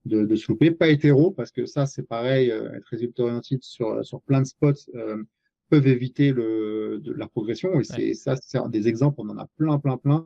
[0.06, 3.58] de, de se louper, pas hétéro, parce que ça, c'est pareil, euh, être résultat orienté
[3.60, 4.88] sur sur plein de spots.
[4.94, 5.22] Euh,
[5.68, 7.80] peuvent éviter le, de la progression.
[7.80, 10.24] Et c'est ça, c'est des exemples, on en a plein, plein, plein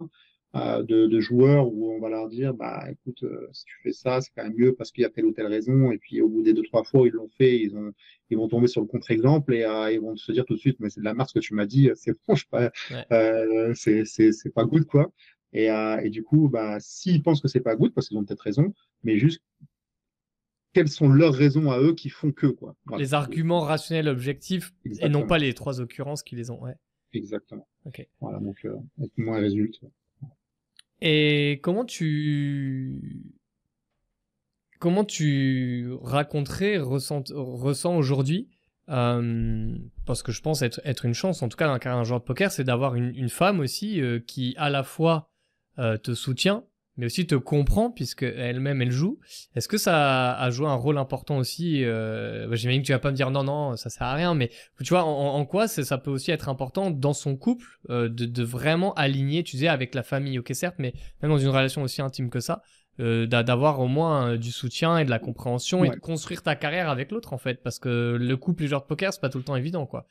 [0.57, 3.93] euh, de, de, joueurs où on va leur dire, bah écoute, euh, si tu fais
[3.93, 5.93] ça, c'est quand même mieux parce qu'il y a telle ou telle raison.
[5.93, 7.93] Et puis au bout des deux, trois fois, ils l'ont fait, ils ont,
[8.31, 10.79] ils vont tomber sur le contre-exemple et euh, ils vont se dire tout de suite,
[10.81, 12.71] mais c'est de la merde ce que tu m'as dit, c'est bon, je pas,
[13.13, 15.13] euh, c'est, c'est, c'est pas good quoi.
[15.53, 18.43] Et, et du coup, bah s'ils pensent que c'est pas good, parce qu'ils ont peut-être
[18.43, 18.73] raison,
[19.03, 19.43] mais juste
[20.73, 22.77] quelles sont leurs raisons à eux qui font que quoi.
[22.99, 26.63] Les arguments rationnels objectifs et non pas les trois occurrences qui les ont.
[26.63, 26.75] Ouais.
[27.13, 27.67] Exactement.
[27.85, 28.07] Ok.
[28.21, 28.77] Voilà donc euh,
[29.17, 29.81] moins résulte.
[31.01, 33.01] Et comment tu
[34.79, 38.49] comment tu raconterais ressent ressens aujourd'hui
[38.89, 42.25] euh, parce que je pense être une chance en tout cas dans un joueur de
[42.25, 45.31] poker c'est d'avoir une, une, femme aussi euh, qui à la fois
[45.79, 46.65] euh, te soutient
[46.97, 49.19] mais aussi te comprend puisque elle-même elle joue.
[49.55, 52.99] Est-ce que ça a joué un rôle important aussi euh, bah, J'imagine que tu vas
[52.99, 54.51] pas me dire non non ça sert à rien, mais
[54.83, 58.27] tu vois en, en quoi ça peut aussi être important dans son couple euh, de,
[58.27, 60.93] de, vraiment aligner, tu sais, avec la famille, ok certes, mais
[61.23, 62.63] même dans une relation aussi intime que ça,
[62.99, 66.91] euh, d'avoir au moins du soutien et de la compréhension et de construire ta carrière
[66.91, 69.39] avec l'autre en fait, parce que le couple les joueurs de poker c'est pas tout
[69.39, 70.07] le temps évident quoi.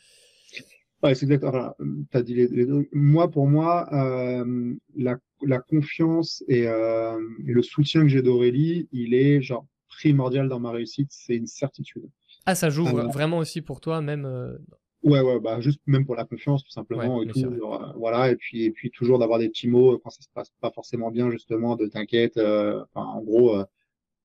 [1.01, 1.73] Ouais, c'est exactement.
[2.13, 2.87] as dit les, les deux.
[2.91, 7.17] Moi, pour moi, euh, la, la, confiance et, euh,
[7.47, 11.07] et, le soutien que j'ai d'Aurélie, il est genre primordial dans ma réussite.
[11.11, 12.09] C'est une certitude.
[12.45, 14.25] Ah, ça joue vraiment aussi pour toi, même.
[14.25, 14.57] Euh...
[15.03, 17.23] Ouais, ouais, bah juste même pour la confiance, tout simplement.
[17.23, 20.09] et tout, genre, euh, voilà, et puis et puis toujours d'avoir des petits mots quand
[20.09, 22.37] ça se passe pas forcément bien, justement, de t'inquiète.
[22.37, 23.55] Euh, enfin, en gros.
[23.55, 23.65] Euh,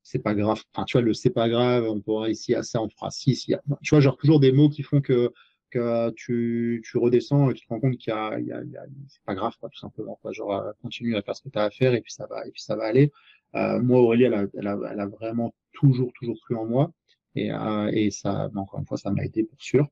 [0.06, 0.62] c'est pas grave.
[0.74, 3.34] Enfin, tu vois, le c'est pas grave, on pourra ici à ça, on fera ci,
[3.34, 3.55] ci.
[3.82, 5.32] Tu vois, genre toujours des mots qui font que
[6.16, 8.38] tu, tu redescends et tu te rends compte qu'il y a,
[9.09, 10.32] c'est pas grave quoi, tout simplement quoi.
[10.32, 12.46] Genre euh, continue à faire ce que tu as à faire et puis ça va
[12.46, 13.12] et puis ça va aller.
[13.55, 16.92] Euh, moi Aurélie elle a, elle a, vraiment toujours toujours cru en moi
[17.34, 19.88] et euh, et ça encore une fois ça m'a aidé pour sûr.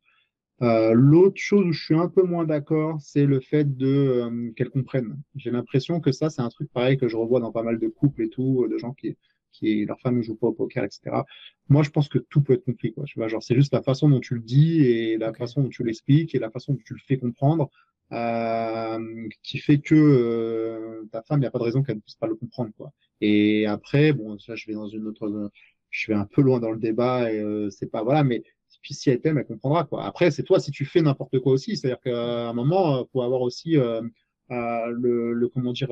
[0.62, 4.52] Euh, L'autre chose où je suis un peu moins d'accord, c'est le fait de euh,
[4.54, 5.20] qu'elle comprenne.
[5.34, 7.88] J'ai l'impression que ça, c'est un truc pareil que je revois dans pas mal de
[7.88, 9.16] couples et tout, de gens qui,
[9.52, 11.22] qui leur femme ne joue pas au poker, etc.
[11.68, 13.04] Moi, je pense que tout peut être compris, quoi.
[13.04, 15.68] Tu vois, genre, c'est juste la façon dont tu le dis et la façon dont
[15.68, 17.70] tu l'expliques et la façon dont tu le fais comprendre,
[18.12, 22.00] euh, qui fait que euh, ta femme, il n'y a pas de raison qu'elle ne
[22.00, 22.92] puisse pas le comprendre, quoi.
[23.20, 25.50] Et après, bon, ça, je vais dans une autre,
[25.90, 28.42] je vais un peu loin dans le débat et euh, c'est pas, voilà, mais
[28.82, 30.04] puis si elle t'aime, elle comprendra, quoi.
[30.04, 33.40] Après, c'est toi si tu fais n'importe quoi aussi, c'est-à-dire qu'à un moment, faut avoir
[33.42, 34.02] aussi euh,
[34.50, 35.88] euh, le, le, comment dire,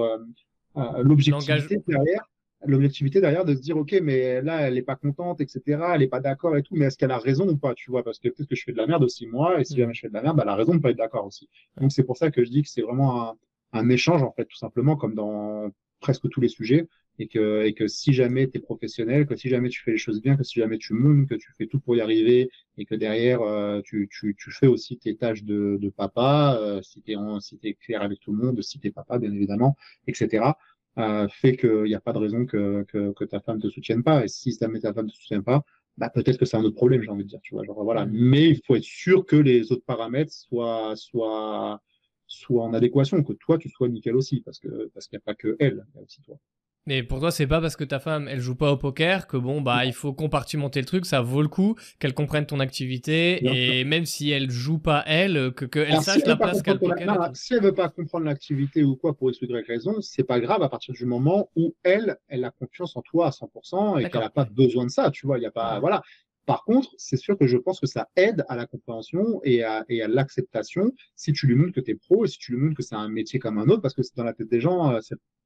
[0.74, 2.29] l'objectivité derrière
[2.66, 5.60] l'objectivité derrière de se dire ok mais là elle est pas contente etc
[5.94, 8.02] elle est pas d'accord et tout mais est-ce qu'elle a raison ou pas tu vois?
[8.04, 10.00] Parce que peut-être que je fais de la merde aussi moi et si jamais je
[10.00, 11.48] fais de la merde bah, elle a raison de pas être d'accord aussi.
[11.80, 13.36] Donc c'est pour ça que je dis que c'est vraiment un,
[13.72, 15.70] un échange en fait, tout simplement, comme dans
[16.00, 16.88] presque tous les sujets
[17.18, 19.98] et que, et que si jamais tu es professionnel, que si jamais tu fais les
[19.98, 22.86] choses bien, que si jamais tu montes, que tu fais tout pour y arriver et
[22.86, 27.02] que derrière euh, tu, tu, tu, fais aussi tes tâches de, de papa, euh, si
[27.02, 29.76] tu es, si es clair avec tout le monde, si tu es papa bien évidemment,
[30.06, 30.54] etc.,
[30.98, 34.02] euh, fait qu'il n'y a pas de raison que, que, que, ta femme te soutienne
[34.02, 34.24] pas.
[34.24, 35.62] Et si jamais ta femme te soutient pas,
[35.96, 37.40] bah, peut-être que c'est un autre problème, j'ai envie de dire.
[37.42, 38.06] Tu vois, genre, voilà.
[38.06, 38.10] Mmh.
[38.12, 41.80] Mais il faut être sûr que les autres paramètres soient, soient,
[42.26, 45.24] soient en adéquation, que toi tu sois nickel aussi, parce que parce qu'il n'y a
[45.24, 46.38] pas que elle, il y a aussi toi.
[46.86, 49.36] Mais pour toi, c'est pas parce que ta femme, elle joue pas au poker que
[49.36, 53.44] bon, bah, il faut compartimenter le truc, ça vaut le coup qu'elle comprenne ton activité
[53.44, 57.30] et même si elle joue pas elle, que, que elle sache la place qu'elle poker.
[57.34, 60.62] Si elle veut pas comprendre l'activité ou quoi pour X ou raison, c'est pas grave
[60.62, 64.22] à partir du moment où elle, elle a confiance en toi à 100% et qu'elle
[64.22, 66.02] a pas besoin de ça, tu vois, il y a pas, voilà.
[66.46, 69.84] Par contre, c'est sûr que je pense que ça aide à la compréhension et à,
[69.88, 72.58] et à l'acceptation si tu lui montres que tu es pro et si tu lui
[72.60, 74.60] montres que c'est un métier comme un autre, parce que c'est dans la tête des
[74.60, 75.00] gens, euh,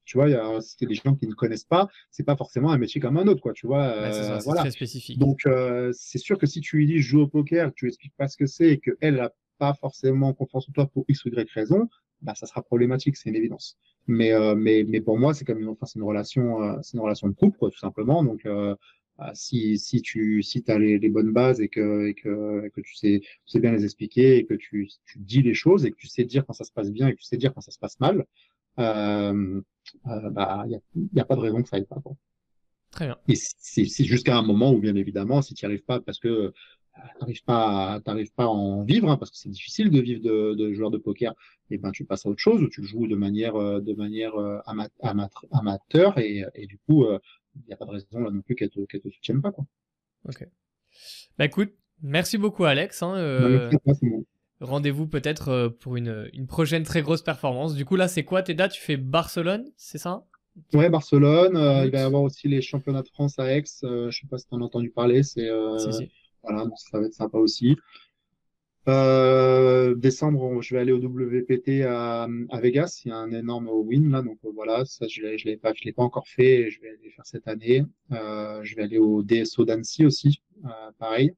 [0.04, 3.16] tu vois, c'est des gens qui ne connaissent pas, c'est pas forcément un métier comme
[3.16, 3.84] un autre, quoi, tu vois.
[3.84, 4.62] Euh, voilà.
[4.62, 5.18] Très spécifique.
[5.18, 7.90] Donc, euh, c'est sûr que si tu lui dis je joue au poker, tu lui
[7.90, 11.24] expliques pas ce que c'est et qu'elle n'a pas forcément confiance en toi pour X
[11.24, 11.88] ou Y raison,
[12.22, 13.76] bah, ça sera problématique, c'est une évidence.
[14.06, 16.96] Mais, euh, mais, mais pour moi, c'est comme une, enfin, c'est une relation, euh, c'est
[16.96, 18.24] une relation de couple, quoi, tout simplement.
[18.24, 18.74] Donc, euh,
[19.18, 22.70] bah, si, si tu si as les, les, bonnes bases et que, et que, et
[22.70, 25.86] que tu, sais, tu sais bien les expliquer et que tu, tu dis les choses
[25.86, 27.54] et que tu sais dire quand ça se passe bien et que tu sais dire
[27.54, 28.24] quand ça se passe mal,
[28.78, 29.60] euh,
[30.06, 30.80] euh, bah, il
[31.12, 32.00] n'y a, a, pas de raison que ça aille pas.
[32.04, 32.16] Bon.
[32.90, 33.18] Très bien.
[33.28, 36.28] Et c'est jusqu'à un moment où, bien évidemment, si tu n'y arrives pas parce que
[36.28, 36.52] euh,
[37.18, 40.54] t'arrives pas, t'arrives pas à en vivre, hein, parce que c'est difficile de vivre de,
[40.54, 41.32] de joueur de poker,
[41.70, 43.94] et eh ben tu passes à autre chose ou tu le joues de manière, de
[43.94, 44.34] manière
[45.50, 47.04] amateur et, et, du coup,
[47.56, 49.50] il n'y a pas de raison là non plus qu'elle te, qu te soutienne pas
[49.50, 49.64] quoi.
[50.28, 50.46] Ok.
[51.36, 51.72] Bah écoute,
[52.02, 53.02] merci beaucoup Alex.
[53.02, 53.70] Hein, euh...
[53.84, 53.94] Bah,
[54.64, 57.74] rendez-vous peut-être euh, pour une, une, prochaine très grosse performance.
[57.74, 58.72] Du coup, là, c'est quoi tes dates?
[58.72, 60.24] Tu fais Barcelone, c'est ça?
[60.72, 61.56] Ouais, Barcelone.
[61.56, 63.64] Euh, il va y avoir aussi les championnats de France à Aix.
[63.82, 65.22] Euh, je sais pas si tu en as entendu parler.
[65.22, 66.10] C'est si, si.
[66.42, 67.76] voilà, ça va être sympa aussi.
[68.86, 73.02] décembre, je vais aller au WPT à, à, Vegas.
[73.04, 75.72] Il y a un énorme win là, donc voilà, ça je l'ai, je l'ai pas,
[75.74, 76.70] je l'ai pas encore fait.
[76.70, 77.82] je vais aller faire cette année.
[78.10, 80.42] je vais aller au DSO d'Annecy aussi,
[80.98, 81.34] pareil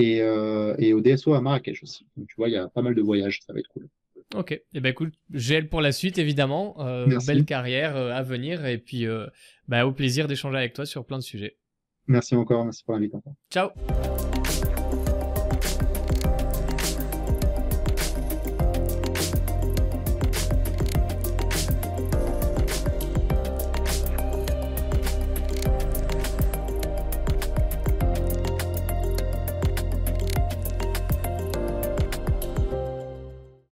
[0.00, 2.06] et, euh, et au DSO à Marrakech aussi.
[2.16, 3.88] Donc tu vois, il y a pas mal de voyages, ça va être cool.
[4.36, 8.22] Ok, et eh ben écoute, gel pour la suite évidemment, euh, belle carrière euh, à
[8.22, 9.26] venir et puis euh,
[9.66, 11.56] bah, au plaisir d'échanger avec toi sur plein de sujets.
[12.06, 13.34] Merci encore, merci pour l'invitation.
[13.50, 13.70] Ciao